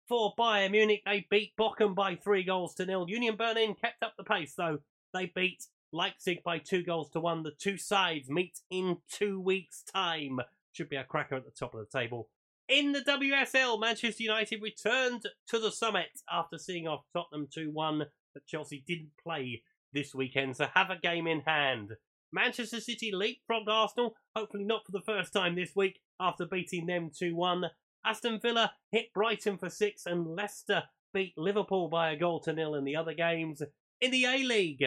for 0.07 0.33
Bayern 0.37 0.71
Munich. 0.71 1.01
They 1.05 1.25
beat 1.29 1.53
Bochum 1.57 1.95
by 1.95 2.15
three 2.15 2.43
goals 2.43 2.75
to 2.75 2.85
nil. 2.85 3.05
Union 3.07 3.35
Berlin 3.37 3.75
kept 3.75 4.03
up 4.03 4.13
the 4.17 4.23
pace 4.23 4.53
though. 4.55 4.79
They 5.13 5.31
beat 5.33 5.65
Leipzig 5.93 6.43
by 6.43 6.59
two 6.59 6.83
goals 6.83 7.09
to 7.11 7.19
one. 7.19 7.43
The 7.43 7.51
two 7.51 7.77
sides 7.77 8.29
meet 8.29 8.59
in 8.69 8.97
two 9.09 9.39
weeks' 9.39 9.83
time. 9.83 10.39
Should 10.71 10.89
be 10.89 10.95
a 10.95 11.03
cracker 11.03 11.35
at 11.35 11.45
the 11.45 11.51
top 11.51 11.73
of 11.73 11.79
the 11.79 11.99
table. 11.99 12.29
In 12.67 12.91
the 12.91 13.01
WSL, 13.01 13.79
Manchester 13.79 14.23
United 14.23 14.61
returned 14.61 15.23
to 15.47 15.59
the 15.59 15.71
summit 15.71 16.21
after 16.31 16.59
seeing 16.59 16.87
off 16.87 17.05
Tottenham 17.13 17.47
2 17.51 17.71
1, 17.71 18.05
but 18.33 18.45
Chelsea 18.45 18.83
didn't 18.87 19.11
play 19.21 19.63
this 19.91 20.13
weekend, 20.13 20.55
so 20.55 20.67
have 20.75 20.91
a 20.91 20.95
game 20.95 21.25
in 21.25 21.41
hand. 21.41 21.93
Manchester 22.31 22.79
City 22.79 23.11
leapfrogged 23.11 23.67
Arsenal, 23.67 24.15
hopefully 24.35 24.63
not 24.63 24.85
for 24.85 24.91
the 24.91 25.01
first 25.01 25.33
time 25.33 25.55
this 25.55 25.75
week, 25.75 25.99
after 26.19 26.45
beating 26.45 26.85
them 26.85 27.09
2 27.17 27.35
1. 27.35 27.71
Aston 28.05 28.39
Villa 28.39 28.73
hit 28.91 29.13
Brighton 29.13 29.57
for 29.57 29.69
six, 29.69 30.05
and 30.05 30.27
Leicester 30.27 30.83
beat 31.13 31.33
Liverpool 31.37 31.89
by 31.89 32.11
a 32.11 32.15
goal 32.15 32.39
to 32.41 32.53
nil 32.53 32.75
in 32.75 32.83
the 32.83 32.95
other 32.95 33.13
games. 33.13 33.63
In 33.99 34.11
the 34.11 34.25
A 34.25 34.43
League, 34.43 34.85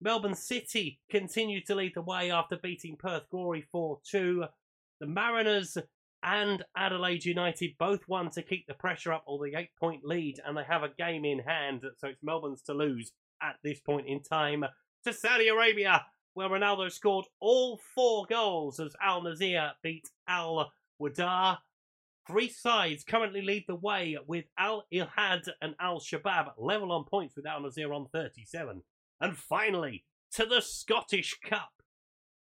Melbourne 0.00 0.34
City 0.34 1.00
continued 1.10 1.66
to 1.66 1.74
lead 1.74 1.92
the 1.94 2.02
way 2.02 2.30
after 2.30 2.56
beating 2.56 2.96
Perth 2.96 3.28
Glory 3.30 3.62
4 3.70 4.00
2. 4.10 4.44
The 5.00 5.06
Mariners 5.06 5.78
and 6.22 6.64
Adelaide 6.76 7.24
United 7.24 7.76
both 7.78 8.08
won 8.08 8.30
to 8.30 8.42
keep 8.42 8.66
the 8.66 8.74
pressure 8.74 9.12
up 9.12 9.24
or 9.26 9.38
the 9.38 9.56
eight 9.56 9.70
point 9.78 10.04
lead, 10.04 10.40
and 10.44 10.56
they 10.56 10.64
have 10.64 10.82
a 10.82 10.88
game 10.98 11.24
in 11.24 11.38
hand, 11.40 11.82
so 11.96 12.08
it's 12.08 12.22
Melbourne's 12.22 12.62
to 12.62 12.74
lose 12.74 13.12
at 13.40 13.56
this 13.62 13.80
point 13.80 14.08
in 14.08 14.22
time. 14.22 14.64
To 15.04 15.12
Saudi 15.12 15.48
Arabia, 15.48 16.04
where 16.34 16.48
Ronaldo 16.48 16.90
scored 16.90 17.26
all 17.40 17.80
four 17.94 18.26
goals 18.28 18.80
as 18.80 18.94
Al 19.02 19.22
Nassr 19.22 19.72
beat 19.82 20.08
Al 20.28 20.72
Wehda. 21.00 21.58
Three 22.26 22.48
sides 22.48 23.04
currently 23.04 23.40
lead 23.40 23.64
the 23.66 23.74
way 23.74 24.18
with 24.26 24.44
Al 24.58 24.84
Ittihad 24.92 25.48
and 25.62 25.74
Al 25.80 26.00
Shabab 26.00 26.52
level 26.58 26.92
on 26.92 27.04
points 27.04 27.36
with 27.36 27.46
Al 27.46 27.62
Nassr 27.62 27.94
on 27.94 28.06
37. 28.12 28.82
And 29.20 29.36
finally, 29.36 30.04
to 30.32 30.44
the 30.44 30.60
Scottish 30.60 31.38
Cup, 31.42 31.72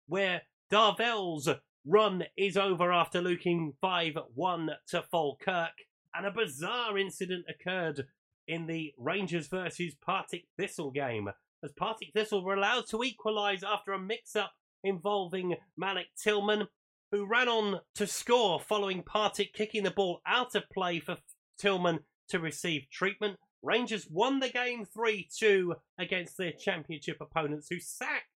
where 0.08 0.44
Darvel's 0.72 1.50
run 1.86 2.24
is 2.38 2.58
over 2.58 2.92
after 2.92 3.22
losing 3.22 3.74
5 3.82 4.18
1 4.34 4.70
to 4.88 5.02
Falkirk, 5.02 5.74
and 6.14 6.26
a 6.26 6.32
bizarre 6.32 6.98
incident 6.98 7.46
occurred 7.50 8.08
in 8.48 8.68
the 8.68 8.94
Rangers 8.98 9.48
versus 9.48 9.96
Partick 9.96 10.46
Thistle 10.58 10.92
game, 10.92 11.30
as 11.64 11.72
Partick 11.72 12.14
Thistle 12.14 12.44
were 12.44 12.56
allowed 12.56 12.88
to 12.88 13.04
equalise 13.04 13.64
after 13.64 13.94
a 13.94 14.00
mix 14.00 14.36
up 14.36 14.54
involving 14.84 15.56
Malik 15.78 16.08
Tillman, 16.22 16.68
who 17.12 17.26
ran 17.26 17.48
on 17.48 17.80
to 17.96 18.08
score 18.08 18.60
following 18.60 19.04
Partick 19.04 19.54
kicking 19.54 19.84
the 19.84 19.92
ball 19.92 20.22
out 20.26 20.56
of 20.56 20.70
play 20.70 21.00
for 21.00 21.18
Tillman 21.58 22.00
to 22.30 22.40
receive 22.40 22.90
treatment. 22.92 23.38
Rangers 23.62 24.08
won 24.10 24.40
the 24.40 24.50
game 24.50 24.86
3 24.86 25.30
2 25.38 25.76
against 25.98 26.38
their 26.38 26.52
championship 26.52 27.18
opponents, 27.22 27.68
who 27.70 27.80
sacked 27.80 28.33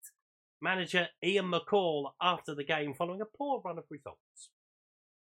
manager 0.61 1.07
Ian 1.23 1.51
McCall 1.51 2.11
after 2.21 2.55
the 2.55 2.63
game 2.63 2.93
following 2.93 3.21
a 3.21 3.25
poor 3.25 3.61
run 3.63 3.77
of 3.77 3.83
results. 3.89 4.49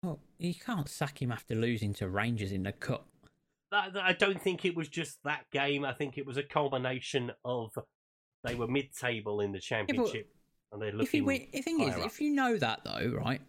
Well, 0.02 0.18
you 0.38 0.54
can't 0.54 0.88
sack 0.88 1.22
him 1.22 1.30
after 1.30 1.54
losing 1.54 1.94
to 1.94 2.08
Rangers 2.08 2.52
in 2.52 2.64
the 2.64 2.72
cup. 2.72 3.06
I 3.74 4.12
don't 4.18 4.40
think 4.42 4.64
it 4.66 4.76
was 4.76 4.88
just 4.88 5.18
that 5.24 5.46
game. 5.50 5.84
I 5.84 5.92
think 5.94 6.18
it 6.18 6.26
was 6.26 6.36
a 6.36 6.42
culmination 6.42 7.32
of 7.44 7.70
they 8.44 8.54
were 8.54 8.66
mid 8.68 8.92
table 8.94 9.40
in 9.40 9.52
the 9.52 9.60
championship 9.60 10.28
and 10.72 10.82
they're 10.82 10.88
If 11.00 11.10
he 11.12 11.20
looking. 11.20 11.24
win, 11.24 11.46
the 11.52 11.62
thing 11.62 11.80
is, 11.80 11.94
up. 11.94 12.04
if 12.04 12.20
you 12.20 12.34
know 12.34 12.58
that 12.58 12.80
though, 12.84 13.14
right? 13.24 13.40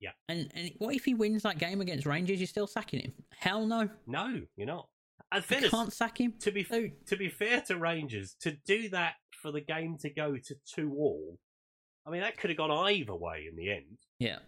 Yeah. 0.00 0.10
And 0.28 0.50
and 0.54 0.72
what 0.78 0.94
if 0.94 1.04
he 1.04 1.14
wins 1.14 1.42
that 1.44 1.58
game 1.58 1.80
against 1.80 2.04
Rangers? 2.04 2.38
You're 2.40 2.48
still 2.48 2.66
sacking 2.66 3.00
him? 3.00 3.12
Hell 3.38 3.64
no. 3.64 3.88
No, 4.06 4.42
you're 4.56 4.66
not. 4.66 4.88
You 5.34 5.70
can't 5.70 5.92
sack 5.92 6.20
him. 6.20 6.34
to 6.40 6.50
be 6.50 6.66
No. 6.70 6.90
to 7.06 7.16
be 7.16 7.28
fair 7.30 7.62
to 7.62 7.78
Rangers, 7.78 8.34
to 8.40 8.50
do 8.66 8.90
that 8.90 9.14
for 9.42 9.52
the 9.52 9.60
game 9.60 9.98
to 9.98 10.08
go 10.10 10.36
to 10.36 10.54
two 10.64 10.92
all, 10.96 11.38
I 12.06 12.10
mean 12.10 12.20
that 12.22 12.38
could 12.38 12.50
have 12.50 12.56
gone 12.56 12.70
either 12.70 13.14
way 13.14 13.46
in 13.50 13.56
the 13.56 13.70
end. 13.70 13.98
Yeah. 14.18 14.38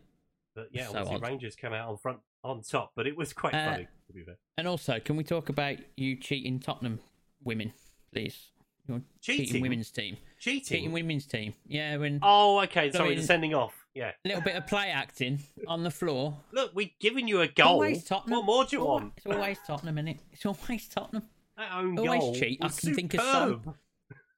But 0.54 0.68
yeah, 0.72 0.84
So 0.86 0.90
obviously 0.98 1.16
odd. 1.16 1.22
Rangers 1.22 1.56
came 1.56 1.72
out 1.72 1.88
on 1.88 1.96
front 1.98 2.20
on 2.44 2.62
top, 2.62 2.92
but 2.94 3.06
it 3.06 3.16
was 3.16 3.32
quite 3.32 3.54
Uh, 3.54 3.72
funny 3.72 3.88
to 4.06 4.12
be 4.12 4.22
fair. 4.22 4.36
And 4.56 4.68
also, 4.68 5.00
can 5.00 5.16
we 5.16 5.24
talk 5.24 5.48
about 5.48 5.76
you 5.96 6.16
cheating 6.16 6.60
Tottenham 6.60 7.00
women, 7.42 7.72
please? 8.12 8.50
Your 8.86 9.00
Cheating? 9.22 9.62
women's 9.62 9.90
team. 9.90 10.18
Cheating 10.38 10.62
Cheating. 10.62 10.92
women's 10.92 11.24
team. 11.26 11.54
Yeah, 11.66 11.96
when 11.96 12.20
Oh, 12.22 12.60
okay. 12.64 12.90
So 12.92 12.98
Sorry, 12.98 13.14
the 13.14 13.22
sending 13.22 13.54
off. 13.54 13.74
Yeah. 13.94 14.10
a 14.24 14.28
little 14.28 14.42
bit 14.42 14.56
of 14.56 14.66
play 14.66 14.90
acting 14.90 15.38
on 15.66 15.84
the 15.84 15.90
floor. 15.90 16.36
Look, 16.52 16.72
we've 16.74 16.90
given 17.00 17.26
you 17.26 17.40
a 17.40 17.48
goal. 17.48 17.68
Always 17.68 18.04
Tottenham. 18.04 18.36
What 18.38 18.44
more 18.44 18.64
do 18.66 18.76
you 18.76 18.82
Always- 18.86 19.02
want? 19.04 19.12
It's 19.16 19.26
always 19.26 19.58
Tottenham, 19.66 19.98
is 19.98 20.06
it? 20.16 20.20
It's 20.32 20.44
always 20.44 20.86
Tottenham. 20.88 21.28
That 21.56 21.72
own 21.72 21.98
always 21.98 22.20
goal 22.20 22.34
cheat. 22.34 22.58
I 22.62 22.68
can 22.68 22.94
think 22.94 23.14
of 23.14 23.20
some. 23.22 23.74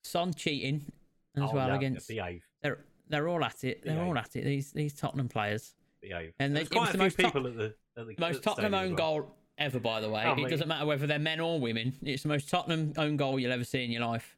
Son 0.07 0.33
cheating 0.35 0.91
as 1.37 1.43
Oh, 1.45 1.55
well 1.55 1.69
no, 1.69 1.75
against. 1.77 2.09
behave, 2.09 2.45
They're 2.63 2.79
they're 3.09 3.29
all 3.29 3.45
at 3.45 3.63
it. 3.65 3.83
They're 3.85 4.03
all 4.03 4.17
at 4.19 4.35
it. 4.37 4.45
These 4.45 4.73
these 4.73 4.95
Tottenham 4.95 5.29
players. 5.29 5.75
behave. 6.01 6.33
And 6.39 6.57
they- 6.57 6.63
it 6.63 6.71
quite 6.71 6.81
was 6.81 6.89
a 6.91 6.93
the 6.93 6.99
few 6.99 7.05
most 7.05 7.19
top- 7.19 7.33
people 7.35 7.47
at 7.49 7.57
the 7.57 7.75
at 7.99 8.07
the 8.07 8.15
Most 8.19 8.43
Tottenham 8.43 8.75
own 8.75 8.89
well. 8.91 8.97
goal 8.97 9.37
ever. 9.59 9.81
By 9.81 10.01
the 10.01 10.09
way, 10.11 10.23
Oh, 10.27 10.33
it 10.33 10.37
mate. 10.37 10.51
doesn't 10.51 10.69
matter 10.69 10.87
whether 10.87 11.07
they're 11.07 11.19
men 11.19 11.41
or 11.41 11.59
women. 11.61 11.95
It's 12.03 12.23
the 12.25 12.29
most 12.29 12.49
Tottenham 12.51 12.93
own 12.99 13.17
goal 13.17 13.39
you'll 13.41 13.53
ever 13.53 13.65
see 13.65 13.85
in 13.85 13.91
your 13.91 14.03
life. 14.07 14.37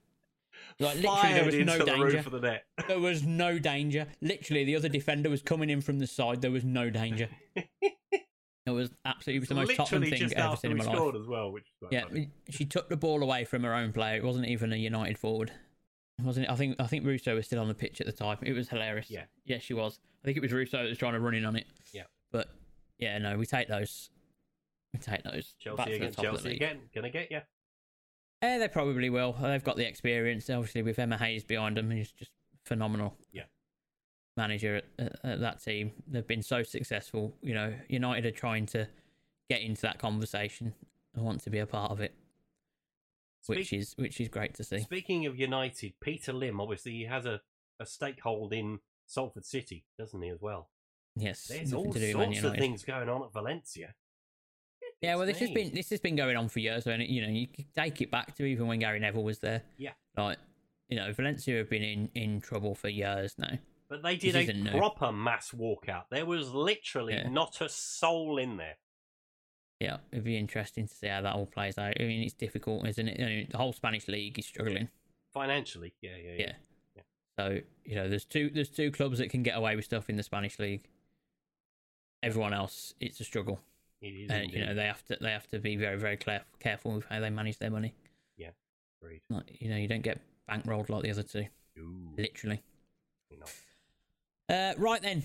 Like 0.81 0.97
literally, 0.99 1.33
there 1.35 1.45
was 1.45 1.55
no 1.57 1.79
the 1.79 1.85
danger. 1.85 2.23
the 2.31 2.41
net. 2.41 2.65
There 2.89 3.01
was 3.01 3.25
no 3.25 3.59
danger. 3.59 4.07
Literally, 4.21 4.65
the 4.65 4.77
other 4.77 4.89
defender 4.89 5.29
was 5.31 5.43
coming 5.43 5.71
in 5.71 5.81
from 5.81 5.99
the 5.99 6.07
side. 6.07 6.41
There 6.41 6.51
was 6.51 6.65
no 6.65 6.89
danger. 6.91 7.29
it 8.73 8.81
was 8.81 8.91
absolutely 9.05 9.37
it 9.37 9.41
was 9.41 9.49
the 9.49 9.55
most 9.55 9.75
Tottenham 9.77 10.11
thing 10.11 10.23
I've 10.25 10.33
ever 10.33 10.57
seen 10.57 10.71
in 10.73 10.77
my 10.79 10.85
life. 10.85 10.95
scored 10.95 11.17
as 11.17 11.27
well, 11.27 11.51
which 11.53 11.65
is 11.83 11.89
Yeah, 11.91 12.05
funny. 12.05 12.31
she 12.51 12.65
took 12.65 12.89
the 12.89 12.97
ball 12.97 13.23
away 13.23 13.45
from 13.45 13.63
her 13.65 13.75
own 13.75 13.93
player. 13.93 14.17
It 14.17 14.25
wasn't 14.25 14.47
even 14.47 14.73
a 14.73 14.77
United 14.77 15.19
forward, 15.19 15.53
wasn't 16.23 16.47
it? 16.47 16.51
I 16.53 16.57
think 16.57 16.77
I 16.79 16.87
think 16.87 17.05
Russo 17.07 17.35
was 17.35 17.47
still 17.47 17.61
on 17.61 17.69
the 17.69 17.75
pitch 17.75 18.01
at 18.01 18.07
the 18.07 18.13
time. 18.13 18.39
It 18.43 18.53
was 18.53 18.69
hilarious. 18.69 19.11
Yeah. 19.11 19.25
yeah, 19.45 19.59
she 19.59 19.75
was. 19.75 20.01
I 20.23 20.27
think 20.27 20.37
it 20.37 20.41
was 20.43 20.53
Russo 20.53 20.79
that 20.83 20.89
was 20.89 20.99
trying 20.99 21.15
to 21.15 21.21
run 21.21 21.35
in 21.35 21.45
on 21.45 21.57
it. 21.57 21.67
Yeah. 21.93 22.05
but 22.33 22.49
yeah, 22.99 23.19
no, 23.19 23.37
we 23.39 23.47
take 23.47 23.69
those. 23.69 24.11
We 24.93 25.01
take 25.01 25.23
those. 25.23 25.55
Chelsea 25.59 25.83
to 25.85 25.91
the 25.91 25.97
against 25.97 26.17
top 26.19 26.27
of 26.27 26.33
the 26.33 26.39
Chelsea 26.39 26.57
again. 26.57 26.79
Gonna 26.95 27.11
get 27.11 27.31
you. 27.31 27.41
Yeah, 28.43 28.59
they 28.59 28.69
probably 28.69 29.11
will. 29.11 29.33
They've 29.33 29.63
got 29.65 29.77
the 29.77 29.87
experience, 29.87 30.49
obviously, 30.49 30.83
with 30.83 30.99
Emma 30.99 31.19
Hayes 31.19 31.43
behind 31.45 31.77
them. 31.77 31.91
He's 31.91 32.13
just 32.13 32.31
phenomenal. 32.65 33.17
Yeah. 33.33 33.43
Manager 34.39 34.77
at, 34.77 34.85
at, 34.99 35.25
at 35.25 35.41
that 35.41 35.63
team. 35.63 35.93
They've 36.07 36.27
been 36.27 36.43
so 36.43 36.63
successful. 36.63 37.35
You 37.43 37.55
know, 37.55 37.75
United 37.89 38.25
are 38.25 38.31
trying 38.31 38.65
to 38.67 38.89
get 39.51 39.61
into 39.61 39.83
that 39.83 39.99
conversation 39.99 40.73
and 41.15 41.25
want 41.25 41.43
to 41.43 41.51
be 41.51 41.59
a 41.59 41.67
part 41.67 41.91
of 41.91 42.01
it, 42.01 42.15
which 43.47 43.73
is 43.75 43.95
which 43.99 44.21
is 44.21 44.29
great 44.29 44.55
to 44.55 44.65
see. 44.65 44.81
Speaking 44.81 45.27
of 45.27 45.37
United, 45.37 45.93
Peter 46.01 46.33
Lim 46.33 46.61
obviously 46.61 46.93
he 46.93 47.05
has 47.05 47.27
a, 47.27 47.43
a 47.79 47.85
stakehold 47.85 48.53
in 48.53 48.81
Salford 49.07 49.45
City, 49.45 49.85
doesn't 49.99 50.23
he, 50.23 50.31
as 50.31 50.41
well? 50.41 50.71
Yes, 51.17 51.49
There's 51.49 51.73
all 51.73 51.93
to 51.93 51.99
do 51.99 52.17
with 52.17 52.37
sorts 52.37 52.45
of 52.45 52.57
things 52.57 52.85
going 52.85 53.09
on 53.09 53.23
at 53.25 53.33
Valencia. 53.33 53.95
Yeah, 55.01 55.15
well, 55.15 55.27
this 55.27 55.39
has 55.39 55.51
been 55.51 55.75
this 55.75 55.91
has 55.91 56.01
been 56.01 56.17
going 56.17 56.37
on 56.37 56.49
for 56.49 56.61
years, 56.61 56.87
and 56.87 57.03
you 57.03 57.23
know, 57.23 57.29
you 57.29 57.47
take 57.77 58.01
it 58.01 58.11
back 58.11 58.35
to 58.37 58.45
even 58.45 58.67
when 58.67 58.81
Gary 58.81 58.99
Neville 58.99 59.23
was 59.25 59.39
there. 59.39 59.63
Yeah. 59.77 59.93
like 60.17 60.39
you 60.89 60.97
know, 60.97 61.13
Valencia 61.13 61.59
have 61.59 61.71
been 61.71 61.83
in 61.83 62.11
in 62.15 62.41
trouble 62.41 62.75
for 62.75 62.89
years 62.89 63.35
now. 63.39 63.59
But 63.89 64.03
they 64.03 64.17
did 64.17 64.37
a 64.37 64.41
isn't 64.41 64.71
proper 64.71 65.13
mass 65.13 65.51
walkout. 65.53 66.05
There 66.11 66.27
was 66.27 66.53
literally 66.53 67.15
Yeah. 67.15 67.29
not 67.29 67.61
a 67.61 67.69
soul 67.69 68.39
in 68.39 68.57
there. 68.59 68.77
Yeah, 69.81 69.99
it'd 70.11 70.25
be 70.25 70.37
interesting 70.37 70.89
to 70.89 70.95
see 70.95 71.07
how 71.07 71.21
that 71.23 71.35
all 71.35 71.47
plays 71.47 71.79
out. 71.79 71.95
I 72.01 72.05
mean, 72.05 72.23
it's 72.23 72.35
difficult, 72.35 72.87
isn't 72.87 73.09
it? 73.09 73.19
You 73.19 73.25
know, 73.27 73.47
the 73.51 73.59
whole 73.59 73.73
Spanish 73.73 74.09
league 74.09 74.39
is 74.39 74.47
struggling. 74.47 74.89
Financially, 75.33 75.95
yeah, 76.03 76.17
yeah, 76.17 76.33
yeah. 76.33 76.53
Yeah. 76.97 77.03
So 77.39 77.61
you 77.85 77.95
know, 77.95 78.09
there's 78.09 78.25
two 78.25 78.51
there's 78.51 78.71
two 78.71 78.91
clubs 78.91 79.19
that 79.19 79.31
can 79.31 79.43
get 79.43 79.57
away 79.57 79.77
with 79.77 79.85
stuff 79.85 80.11
in 80.11 80.17
the 80.17 80.23
Spanish 80.23 80.59
league. 80.59 80.89
Everyone 82.23 82.53
else, 82.53 82.95
it's 82.99 83.21
a 83.21 83.25
struggle, 83.25 83.61
It 84.01 84.09
is 84.09 84.31
and 84.31 84.51
you 84.53 84.65
know 84.67 84.75
they 84.75 84.87
have 84.87 85.05
to 85.05 85.17
they 85.21 85.31
have 85.31 85.47
to 85.49 85.61
be 85.61 85.77
very 85.77 85.97
very 85.97 86.17
clear, 86.17 86.43
careful 86.59 86.95
with 86.95 87.05
how 87.05 87.21
they 87.21 87.31
manage 87.31 87.59
their 87.59 87.71
money. 87.71 87.95
Yeah, 88.37 88.51
agreed. 89.01 89.23
Like, 89.31 89.61
you 89.61 89.71
know, 89.71 89.77
you 89.77 89.87
don't 89.87 90.03
get 90.03 90.21
bankrolled 90.51 90.89
like 90.89 91.05
the 91.05 91.11
other 91.13 91.23
two, 91.23 91.47
Ooh, 91.79 92.15
literally. 92.17 92.61
know. 93.31 93.47
Uh, 94.49 94.73
right 94.79 95.03
then. 95.03 95.23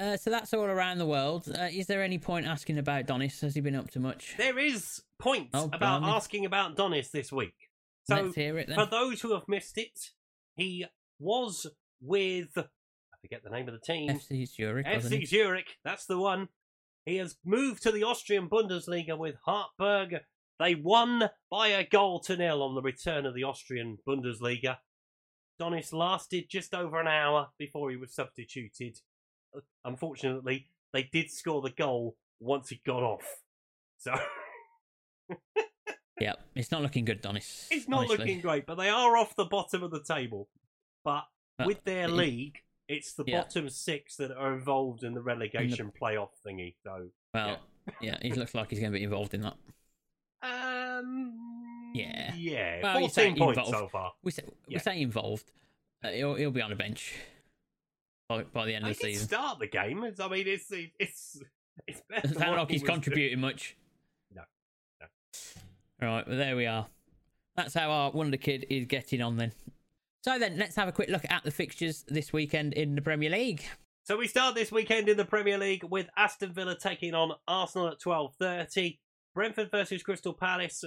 Uh, 0.00 0.16
so 0.16 0.30
that's 0.30 0.54
all 0.54 0.64
around 0.64 0.98
the 0.98 1.06
world. 1.06 1.46
Uh, 1.48 1.64
is 1.70 1.86
there 1.86 2.02
any 2.02 2.18
point 2.18 2.46
asking 2.46 2.78
about 2.78 3.06
Donis? 3.06 3.40
Has 3.42 3.54
he 3.54 3.60
been 3.60 3.74
up 3.74 3.90
to 3.90 4.00
much? 4.00 4.34
There 4.38 4.58
is 4.58 5.02
points 5.18 5.50
Oh, 5.54 5.66
about 5.72 6.00
blimey. 6.02 6.12
asking 6.16 6.46
about 6.46 6.76
Donis 6.76 7.10
this 7.10 7.30
week. 7.30 7.54
So, 8.04 8.16
Let's 8.16 8.34
hear 8.34 8.58
it 8.58 8.68
then. 8.68 8.76
for 8.76 8.86
those 8.86 9.20
who 9.20 9.32
have 9.34 9.46
missed 9.46 9.78
it, 9.78 10.10
he 10.56 10.86
was 11.20 11.66
with 12.00 12.48
I 12.56 12.64
forget 13.20 13.44
the 13.44 13.50
name 13.50 13.68
of 13.68 13.74
the 13.74 13.80
team. 13.80 14.08
FC 14.10 14.46
Zurich, 14.48 14.86
FC? 14.86 15.24
Zurich, 15.28 15.76
that's 15.84 16.06
the 16.06 16.18
one. 16.18 16.48
He 17.04 17.16
has 17.16 17.36
moved 17.44 17.82
to 17.84 17.92
the 17.92 18.02
Austrian 18.04 18.48
Bundesliga 18.48 19.16
with 19.16 19.36
Hartberg. 19.46 20.20
They 20.58 20.74
won 20.74 21.28
by 21.50 21.68
a 21.68 21.84
goal 21.86 22.20
to 22.20 22.36
nil 22.36 22.62
on 22.62 22.74
the 22.74 22.82
return 22.82 23.26
of 23.26 23.34
the 23.34 23.44
Austrian 23.44 23.98
Bundesliga. 24.08 24.78
Donis 25.62 25.92
lasted 25.92 26.46
just 26.48 26.74
over 26.74 27.00
an 27.00 27.06
hour 27.06 27.48
before 27.58 27.90
he 27.90 27.96
was 27.96 28.14
substituted. 28.14 28.98
Unfortunately, 29.84 30.66
they 30.92 31.04
did 31.12 31.30
score 31.30 31.62
the 31.62 31.70
goal 31.70 32.16
once 32.40 32.68
he 32.70 32.80
got 32.84 33.02
off. 33.02 33.24
So 33.98 34.12
Yeah, 36.20 36.34
it's 36.54 36.70
not 36.70 36.82
looking 36.82 37.04
good, 37.04 37.22
Donis. 37.22 37.66
it's 37.70 37.88
not 37.88 37.98
honestly. 38.00 38.18
looking 38.18 38.40
great, 38.40 38.66
but 38.66 38.76
they 38.76 38.88
are 38.88 39.16
off 39.16 39.34
the 39.36 39.44
bottom 39.44 39.82
of 39.82 39.90
the 39.90 40.02
table. 40.02 40.48
But 41.04 41.24
Uh, 41.58 41.64
with 41.66 41.84
their 41.84 42.04
it- 42.08 42.12
league, 42.12 42.58
it's 42.88 43.14
the 43.14 43.24
Yeah. 43.26 43.42
bottom 43.42 43.68
six 43.68 44.16
that 44.16 44.30
are 44.32 44.54
involved 44.54 45.02
in 45.04 45.14
the 45.14 45.22
relegation 45.22 45.92
playoff 46.00 46.30
thingy. 46.46 46.74
So 46.84 47.10
Well, 47.34 47.60
yeah, 48.00 48.18
he 48.22 48.32
looks 48.32 48.54
like 48.54 48.70
he's 48.70 48.80
going 48.80 48.92
to 48.92 48.98
be 48.98 49.04
involved 49.04 49.34
in 49.34 49.40
that. 49.42 49.56
Um. 50.42 51.41
Yeah. 51.94 52.34
Yeah. 52.36 52.80
Well, 52.82 52.98
Fourteen 53.00 53.10
say 53.10 53.34
points 53.34 53.58
involved. 53.58 53.76
so 53.78 53.88
far. 53.88 54.12
We 54.22 54.30
say, 54.32 54.42
we 54.68 54.78
say 54.78 55.00
involved. 55.00 55.50
Uh, 56.04 56.08
he'll, 56.10 56.34
he'll 56.34 56.50
be 56.50 56.62
on 56.62 56.72
a 56.72 56.76
bench 56.76 57.14
by, 58.28 58.42
by 58.44 58.66
the 58.66 58.74
end 58.74 58.84
I 58.86 58.90
of 58.90 58.98
the 58.98 59.02
season. 59.04 59.28
start 59.28 59.58
the 59.58 59.66
game. 59.68 60.02
It's, 60.04 60.20
I 60.20 60.28
mean, 60.28 60.46
it's 60.48 60.70
it's 60.98 61.40
it's 61.86 62.02
better. 62.08 62.22
Doesn't 62.22 62.38
sound 62.38 62.56
like 62.56 62.70
he's 62.70 62.80
was 62.82 62.88
doing. 62.88 62.94
contributing 63.00 63.40
much. 63.40 63.76
No, 64.34 64.42
no. 65.00 65.06
Right, 66.08 66.26
well, 66.26 66.36
there 66.36 66.56
we 66.56 66.66
are. 66.66 66.86
That's 67.56 67.74
how 67.74 67.90
our 67.90 68.10
Wonder 68.10 68.36
Kid 68.38 68.66
is 68.70 68.86
getting 68.86 69.20
on 69.22 69.36
then. 69.36 69.52
So 70.24 70.38
then, 70.38 70.56
let's 70.56 70.76
have 70.76 70.88
a 70.88 70.92
quick 70.92 71.08
look 71.10 71.24
at 71.28 71.44
the 71.44 71.50
fixtures 71.50 72.04
this 72.08 72.32
weekend 72.32 72.72
in 72.74 72.94
the 72.94 73.02
Premier 73.02 73.28
League. 73.30 73.62
So 74.04 74.16
we 74.16 74.26
start 74.26 74.54
this 74.54 74.72
weekend 74.72 75.08
in 75.08 75.16
the 75.16 75.24
Premier 75.24 75.58
League 75.58 75.84
with 75.84 76.08
Aston 76.16 76.52
Villa 76.52 76.76
taking 76.76 77.14
on 77.14 77.32
Arsenal 77.46 77.88
at 77.88 78.00
twelve 78.00 78.34
thirty. 78.38 78.98
Brentford 79.34 79.70
versus 79.70 80.02
Crystal 80.02 80.32
Palace. 80.34 80.84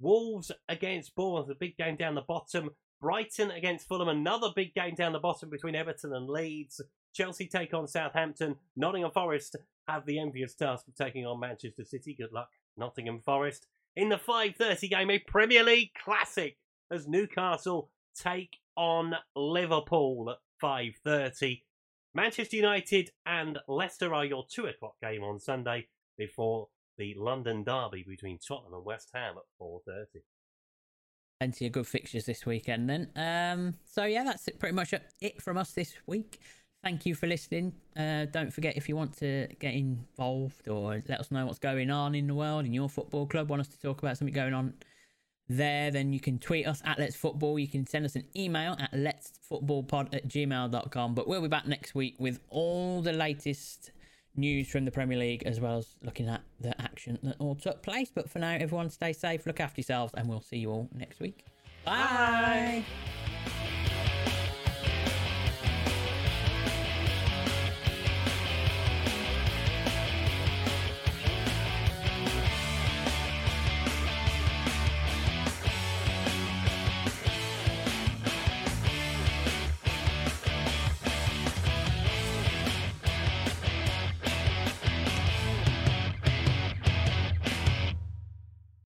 Wolves 0.00 0.50
against 0.68 1.14
Bournemouth, 1.14 1.50
a 1.50 1.54
big 1.54 1.76
game 1.76 1.96
down 1.96 2.14
the 2.14 2.22
bottom. 2.22 2.70
Brighton 3.00 3.50
against 3.50 3.88
Fulham, 3.88 4.08
another 4.08 4.48
big 4.54 4.74
game 4.74 4.94
down 4.94 5.12
the 5.12 5.18
bottom 5.18 5.48
between 5.48 5.74
Everton 5.74 6.14
and 6.14 6.28
Leeds. 6.28 6.80
Chelsea 7.14 7.46
take 7.46 7.72
on 7.74 7.86
Southampton. 7.86 8.56
Nottingham 8.76 9.10
Forest 9.10 9.56
have 9.88 10.06
the 10.06 10.18
envious 10.18 10.54
task 10.54 10.86
of 10.86 10.94
taking 10.94 11.26
on 11.26 11.40
Manchester 11.40 11.84
City. 11.84 12.14
Good 12.14 12.32
luck, 12.32 12.50
Nottingham 12.76 13.20
Forest. 13.20 13.66
In 13.96 14.08
the 14.08 14.18
5:30 14.18 14.88
game, 14.88 15.10
a 15.10 15.18
Premier 15.18 15.64
League 15.64 15.92
classic 15.94 16.58
as 16.90 17.08
Newcastle 17.08 17.90
take 18.14 18.58
on 18.76 19.16
Liverpool 19.34 20.30
at 20.30 20.38
5:30. 20.62 21.64
Manchester 22.14 22.56
United 22.56 23.10
and 23.24 23.58
Leicester 23.68 24.14
are 24.14 24.24
your 24.24 24.44
two 24.48 24.66
o'clock 24.66 24.96
game 25.00 25.22
on 25.22 25.38
Sunday 25.38 25.88
before 26.16 26.68
the 27.00 27.14
London 27.14 27.64
derby 27.64 28.04
between 28.06 28.38
Tottenham 28.38 28.74
and 28.74 28.84
West 28.84 29.08
Ham 29.14 29.34
at 29.38 29.44
4:30. 29.58 30.22
Plenty 31.40 31.66
of 31.66 31.72
good 31.72 31.86
fixtures 31.86 32.26
this 32.26 32.44
weekend 32.44 32.90
then. 32.90 33.10
Um, 33.16 33.78
so 33.86 34.04
yeah, 34.04 34.22
that's 34.22 34.46
it, 34.46 34.58
pretty 34.58 34.74
much 34.74 34.92
it 35.20 35.40
from 35.40 35.56
us 35.56 35.72
this 35.72 35.94
week. 36.06 36.38
Thank 36.84 37.06
you 37.06 37.14
for 37.14 37.26
listening. 37.26 37.72
Uh, 37.96 38.26
don't 38.26 38.52
forget 38.52 38.76
if 38.76 38.88
you 38.88 38.96
want 38.96 39.16
to 39.18 39.48
get 39.58 39.74
involved 39.74 40.68
or 40.68 41.02
let 41.08 41.20
us 41.20 41.30
know 41.30 41.46
what's 41.46 41.58
going 41.58 41.90
on 41.90 42.14
in 42.14 42.26
the 42.26 42.34
world 42.34 42.66
in 42.66 42.74
your 42.74 42.90
football 42.90 43.26
club, 43.26 43.48
want 43.48 43.60
us 43.60 43.68
to 43.68 43.80
talk 43.80 44.02
about 44.02 44.18
something 44.18 44.34
going 44.34 44.52
on 44.52 44.74
there, 45.48 45.90
then 45.90 46.12
you 46.12 46.20
can 46.20 46.38
tweet 46.38 46.66
us 46.66 46.82
at 46.84 46.98
Let's 46.98 47.16
Football. 47.16 47.58
You 47.58 47.68
can 47.68 47.86
send 47.86 48.04
us 48.04 48.14
an 48.16 48.24
email 48.36 48.76
at 48.78 48.92
Let's 48.92 49.32
Footballpod 49.50 50.14
at 50.14 50.28
gmail.com. 50.28 51.14
But 51.14 51.26
we'll 51.26 51.42
be 51.42 51.48
back 51.48 51.66
next 51.66 51.94
week 51.94 52.16
with 52.18 52.40
all 52.50 53.02
the 53.02 53.12
latest 53.12 53.90
news 54.36 54.68
from 54.68 54.84
the 54.84 54.90
Premier 54.90 55.18
League 55.18 55.42
as 55.44 55.60
well 55.60 55.78
as 55.78 55.96
looking 56.02 56.28
at 56.28 56.42
the 56.60 56.80
action 56.80 57.18
that 57.22 57.36
all 57.38 57.54
took 57.54 57.82
place. 57.82 58.10
But 58.14 58.30
for 58.30 58.38
now, 58.38 58.52
everyone 58.52 58.90
stay 58.90 59.12
safe, 59.12 59.46
look 59.46 59.60
after 59.60 59.80
yourselves, 59.80 60.12
and 60.16 60.28
we'll 60.28 60.40
see 60.40 60.58
you 60.58 60.70
all 60.70 60.88
next 60.94 61.20
week. 61.20 61.46
Bye. 61.84 62.84
Bye. 62.84 62.84